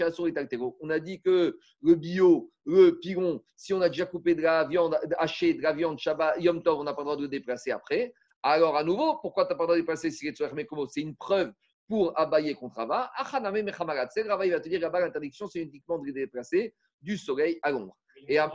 [0.79, 4.63] On a dit que le bio, le pigon, si on a déjà coupé de la
[4.65, 7.27] viande, haché de la viande, Shabbat, Yom Tov, on n'a pas le droit de le
[7.27, 8.13] déplacer après.
[8.41, 11.51] Alors, à nouveau, pourquoi tu n'as pas le droit de déplacer si C'est une preuve
[11.93, 13.11] pour abayer contre Rava.
[13.15, 17.19] Achaname Mechamaratzel, Rava, il va te dire là-bas, l'interdiction, c'est uniquement de le déplacer du
[17.19, 17.95] soleil à l'ombre.
[18.27, 18.51] Et à-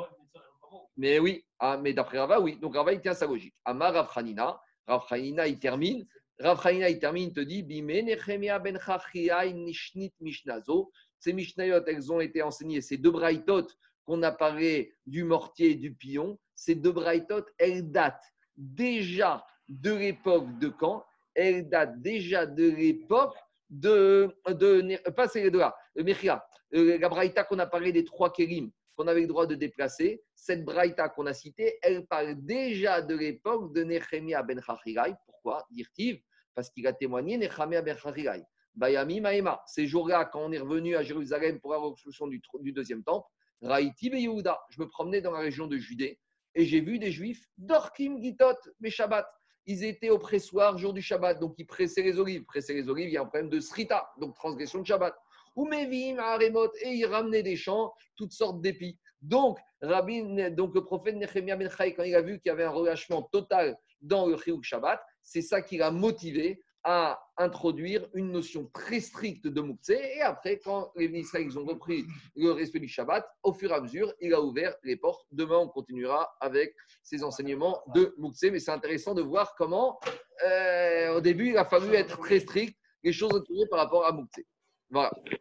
[0.96, 2.58] mais oui, ah, mais d'après Rava, oui.
[2.58, 3.54] Donc Rava, il tient sa logique.
[3.64, 6.04] Amar Rav Hanina, Rav Hanina, il termine.
[6.40, 10.90] Rav Hanina, il termine, il te dit Bime Nechemia ben Chachriai Nishnit Mishnazo.
[11.20, 13.68] Ces Mishnayot, elles ont été enseignées, ces deux braïtot
[14.04, 19.92] qu'on a parlé du mortier et du pion, ces deux braïtot, elles datent déjà de
[19.92, 21.04] l'époque de quand?
[21.40, 23.36] Elles datent déjà de l'époque
[23.70, 25.10] de, de.
[25.10, 26.44] Pas ces deux-là, le Mechia.
[26.74, 30.20] Euh, La braïta qu'on a parlé des trois kérim qu'on avait le droit de déplacer,
[30.34, 35.14] cette braïta qu'on a citée, elle parle déjà de l'époque de Nehemia ben Chachirai.
[35.26, 36.20] Pourquoi Dirtiv
[36.56, 38.42] Parce qu'il a témoigné Nehemia ben Chachirai.
[38.74, 42.60] Bayami Maema, ces jours-là, quand on est revenu à Jérusalem pour la reconstruction du, tr-
[42.60, 43.28] du deuxième temple,
[43.62, 46.18] Raïti ben Yehuda, je me promenais dans la région de Judée
[46.56, 49.28] et j'ai vu des juifs d'Orkim Gitot, mes Shabbat.
[49.70, 52.42] Ils étaient au pressoir jour du Shabbat, donc ils pressaient les olives.
[52.44, 55.14] Presser les olives, il y a un problème de srita, donc transgression de Shabbat.
[55.56, 58.98] Ou Mevim, Aremot, et ils ramenaient des champs, toutes sortes d'épis.
[59.20, 60.22] Donc, Rabbi,
[60.52, 63.22] donc le prophète Nehemia Ben Chai, quand il a vu qu'il y avait un relâchement
[63.22, 69.46] total dans le Shabbat, c'est ça qui l'a motivé à introduire une notion très stricte
[69.46, 69.90] de Moukse.
[69.90, 73.80] Et après, quand les ils ont repris le respect du Shabbat, au fur et à
[73.82, 75.26] mesure, il a ouvert les portes.
[75.30, 78.42] Demain, on continuera avec ces enseignements de Moukse.
[78.44, 80.00] Mais c'est intéressant de voir comment,
[80.46, 82.74] euh, au début, il a fallu être très strict,
[83.04, 84.40] les choses ont tourné par rapport à Moukse.
[84.88, 85.12] Voilà.
[85.28, 85.36] Il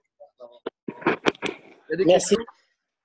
[1.91, 2.35] y a des Merci.
[2.35, 2.56] questions?